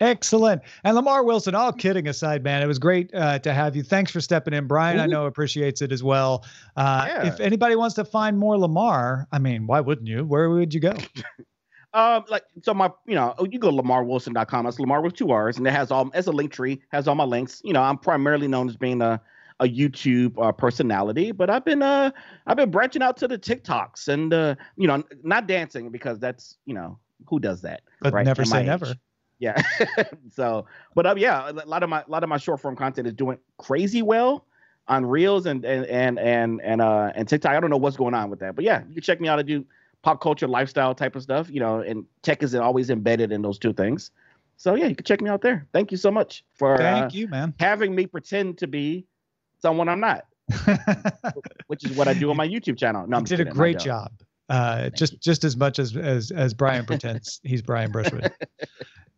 Excellent. 0.00 0.62
And 0.82 0.96
Lamar 0.96 1.22
Wilson, 1.22 1.54
all 1.54 1.72
kidding 1.72 2.08
aside, 2.08 2.42
man, 2.42 2.60
it 2.60 2.66
was 2.66 2.80
great 2.80 3.14
uh, 3.14 3.38
to 3.38 3.54
have 3.54 3.76
you. 3.76 3.84
Thanks 3.84 4.10
for 4.10 4.20
stepping 4.20 4.52
in. 4.52 4.66
Brian, 4.66 4.98
I 4.98 5.06
know 5.06 5.26
appreciates 5.26 5.80
it 5.80 5.92
as 5.92 6.02
well. 6.02 6.44
Uh, 6.76 7.04
Yeah. 7.06 7.26
If 7.28 7.38
anybody 7.38 7.76
wants 7.76 7.94
to 7.94 8.04
find 8.04 8.36
more 8.36 8.58
Lamar, 8.58 9.28
I 9.30 9.38
mean, 9.38 9.68
why 9.68 9.78
wouldn't 9.78 10.08
you? 10.08 10.24
Where 10.24 10.50
would 10.50 10.74
you 10.74 10.80
go? 10.80 10.96
Um, 11.94 12.24
like 12.28 12.44
so, 12.62 12.74
my 12.74 12.90
you 13.06 13.14
know, 13.14 13.34
you 13.50 13.58
go 13.58 13.70
to 13.70 13.76
lamarwilson.com. 13.82 14.64
That's 14.64 14.80
Lamar 14.80 15.00
with 15.00 15.14
two 15.14 15.30
R's, 15.30 15.56
and 15.58 15.66
it 15.66 15.70
has 15.72 15.90
all 15.90 16.10
as 16.14 16.26
a 16.26 16.32
link 16.32 16.52
tree 16.52 16.82
has 16.88 17.08
all 17.08 17.14
my 17.14 17.24
links. 17.24 17.62
You 17.64 17.72
know, 17.72 17.82
I'm 17.82 17.98
primarily 17.98 18.48
known 18.48 18.68
as 18.68 18.76
being 18.76 19.00
a 19.00 19.20
a 19.60 19.66
YouTube 19.66 20.34
uh, 20.42 20.50
personality, 20.52 21.30
but 21.30 21.48
I've 21.48 21.64
been 21.64 21.82
uh 21.82 22.10
I've 22.46 22.56
been 22.56 22.70
branching 22.70 23.02
out 23.02 23.16
to 23.18 23.28
the 23.28 23.38
TikToks 23.38 24.08
and 24.08 24.34
uh 24.34 24.56
you 24.76 24.88
know 24.88 25.04
not 25.22 25.46
dancing 25.46 25.90
because 25.90 26.18
that's 26.18 26.56
you 26.66 26.74
know 26.74 26.98
who 27.28 27.38
does 27.38 27.62
that 27.62 27.82
But 28.00 28.12
right? 28.12 28.24
never 28.24 28.44
say 28.44 28.64
never. 28.64 28.94
Yeah. 29.38 29.62
so, 30.30 30.66
but 30.94 31.06
um, 31.06 31.18
yeah, 31.18 31.50
a 31.50 31.52
lot 31.66 31.82
of 31.82 31.88
my 31.88 32.02
a 32.02 32.10
lot 32.10 32.22
of 32.24 32.28
my 32.28 32.38
short 32.38 32.60
form 32.60 32.76
content 32.76 33.06
is 33.06 33.14
doing 33.14 33.38
crazy 33.58 34.02
well 34.02 34.46
on 34.88 35.06
Reels 35.06 35.46
and 35.46 35.64
and 35.64 35.86
and 35.86 36.18
and 36.18 36.60
and 36.62 36.80
uh 36.80 37.12
and 37.14 37.28
TikTok. 37.28 37.52
I 37.52 37.60
don't 37.60 37.70
know 37.70 37.76
what's 37.76 37.96
going 37.96 38.14
on 38.14 38.30
with 38.30 38.40
that, 38.40 38.54
but 38.56 38.64
yeah, 38.64 38.82
you 38.88 38.94
can 38.94 39.02
check 39.02 39.20
me 39.20 39.28
out. 39.28 39.38
I 39.38 39.42
do 39.42 39.64
pop 40.04 40.20
culture, 40.20 40.46
lifestyle 40.46 40.94
type 40.94 41.16
of 41.16 41.22
stuff, 41.22 41.48
you 41.50 41.58
know, 41.58 41.80
and 41.80 42.04
tech 42.22 42.42
is 42.42 42.54
always 42.54 42.90
embedded 42.90 43.32
in 43.32 43.40
those 43.40 43.58
two 43.58 43.72
things. 43.72 44.10
So 44.58 44.74
yeah, 44.74 44.86
you 44.86 44.94
can 44.94 45.04
check 45.04 45.20
me 45.22 45.30
out 45.30 45.40
there. 45.40 45.66
Thank 45.72 45.90
you 45.90 45.96
so 45.96 46.10
much 46.10 46.44
for 46.52 46.74
uh, 46.74 46.78
Thank 46.78 47.14
you, 47.14 47.26
man. 47.26 47.54
having 47.58 47.94
me 47.94 48.06
pretend 48.06 48.58
to 48.58 48.66
be 48.66 49.06
someone 49.60 49.88
I'm 49.88 50.00
not, 50.00 50.26
which 51.66 51.84
is 51.84 51.96
what 51.96 52.06
I 52.06 52.14
do 52.14 52.30
on 52.30 52.36
my 52.36 52.46
YouTube 52.46 52.78
channel. 52.78 53.06
No, 53.08 53.18
you 53.18 53.24
did 53.24 53.40
a 53.40 53.46
great 53.46 53.78
don't. 53.78 53.86
job. 53.86 54.12
Uh, 54.50 54.90
just 54.90 55.18
just 55.22 55.42
as 55.42 55.56
much 55.56 55.78
as 55.78 55.96
as 55.96 56.30
as 56.30 56.52
Brian 56.52 56.84
pretends 56.84 57.40
he's 57.44 57.62
Brian 57.62 57.90
Brushwood. 57.90 58.30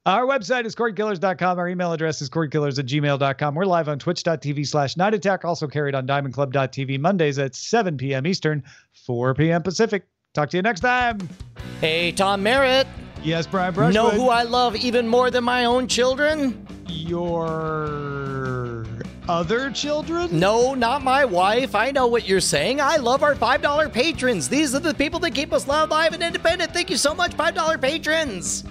Our 0.07 0.25
website 0.25 0.67
is 0.67 0.77
cordkillers.com. 0.77 1.59
Our 1.59 1.69
email 1.69 1.93
address 1.93 2.23
is 2.23 2.31
cordkillers 2.31 2.79
at 2.79 2.87
gmail.com. 2.87 3.55
We're 3.57 3.65
live 3.65 3.89
on 3.89 3.99
twitch.tv 3.99 4.65
slash 4.69 4.97
night 4.97 5.15
attack, 5.15 5.45
also 5.45 5.67
carried 5.67 5.97
on 5.97 6.07
diamondclub.tv 6.07 7.01
Mondays 7.01 7.41
at 7.41 7.57
7 7.57 7.97
p.m. 7.97 8.25
Eastern, 8.25 8.63
4 9.05 9.35
p.m. 9.35 9.65
Pacific. 9.65 10.07
Talk 10.37 10.51
to 10.51 10.59
you 10.59 10.63
next 10.63 10.81
time. 10.81 11.19
Hey, 11.81 12.13
Tom 12.13 12.43
Merritt. 12.43 12.87
Yes, 13.25 13.47
Brian 13.47 13.73
Brushwood. 13.73 13.95
Know 13.95 14.11
who 14.11 14.29
I 14.29 14.43
love 14.43 14.77
even 14.77 15.09
more 15.09 15.31
than 15.31 15.45
my 15.45 15.65
own 15.65 15.89
children? 15.89 16.67
Your 16.87 18.85
other 19.31 19.71
children? 19.71 20.39
No, 20.39 20.75
not 20.75 21.03
my 21.03 21.25
wife. 21.25 21.75
I 21.75 21.91
know 21.91 22.07
what 22.07 22.29
you're 22.29 22.43
saying. 22.43 22.83
I 22.83 22.97
love 22.97 23.23
our 23.23 23.35
$5 23.35 23.91
patrons. 23.91 24.47
These 24.47 24.75
are 24.75 24.81
the 24.81 24.93
people 24.93 25.19
that 25.21 25.31
keep 25.31 25.55
us 25.55 25.67
loud, 25.67 25.89
live, 25.89 26.13
and 26.13 26.23
independent. 26.23 26.71
Thank 26.71 26.91
you 26.91 26.99
so 26.99 27.15
much, 27.15 27.35
$5 27.35 27.81
patrons. 27.81 28.63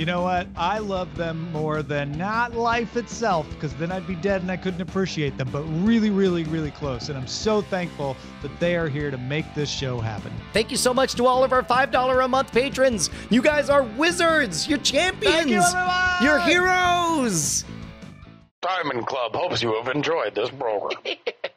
You 0.00 0.06
know 0.06 0.22
what? 0.22 0.46
I 0.56 0.78
love 0.78 1.14
them 1.14 1.52
more 1.52 1.82
than 1.82 2.12
not 2.12 2.54
life 2.54 2.96
itself, 2.96 3.46
because 3.50 3.74
then 3.74 3.92
I'd 3.92 4.06
be 4.06 4.14
dead 4.14 4.40
and 4.40 4.50
I 4.50 4.56
couldn't 4.56 4.80
appreciate 4.80 5.36
them, 5.36 5.50
but 5.52 5.62
really, 5.84 6.08
really, 6.08 6.44
really 6.44 6.70
close. 6.70 7.10
And 7.10 7.18
I'm 7.18 7.26
so 7.26 7.60
thankful 7.60 8.16
that 8.40 8.58
they 8.58 8.76
are 8.76 8.88
here 8.88 9.10
to 9.10 9.18
make 9.18 9.44
this 9.54 9.68
show 9.68 10.00
happen. 10.00 10.32
Thank 10.54 10.70
you 10.70 10.78
so 10.78 10.94
much 10.94 11.16
to 11.16 11.26
all 11.26 11.44
of 11.44 11.52
our 11.52 11.62
$5 11.62 12.24
a 12.24 12.28
month 12.28 12.50
patrons. 12.50 13.10
You 13.28 13.42
guys 13.42 13.68
are 13.68 13.82
wizards. 13.82 14.66
You're 14.66 14.78
champions. 14.78 15.34
Thank 15.34 15.50
you, 15.50 15.60
everyone! 15.60 16.22
You're 16.22 16.40
heroes. 16.40 17.66
Diamond 18.62 19.06
Club 19.06 19.36
hopes 19.36 19.62
you 19.62 19.74
have 19.74 19.94
enjoyed 19.94 20.34
this 20.34 20.48
program. 20.48 20.98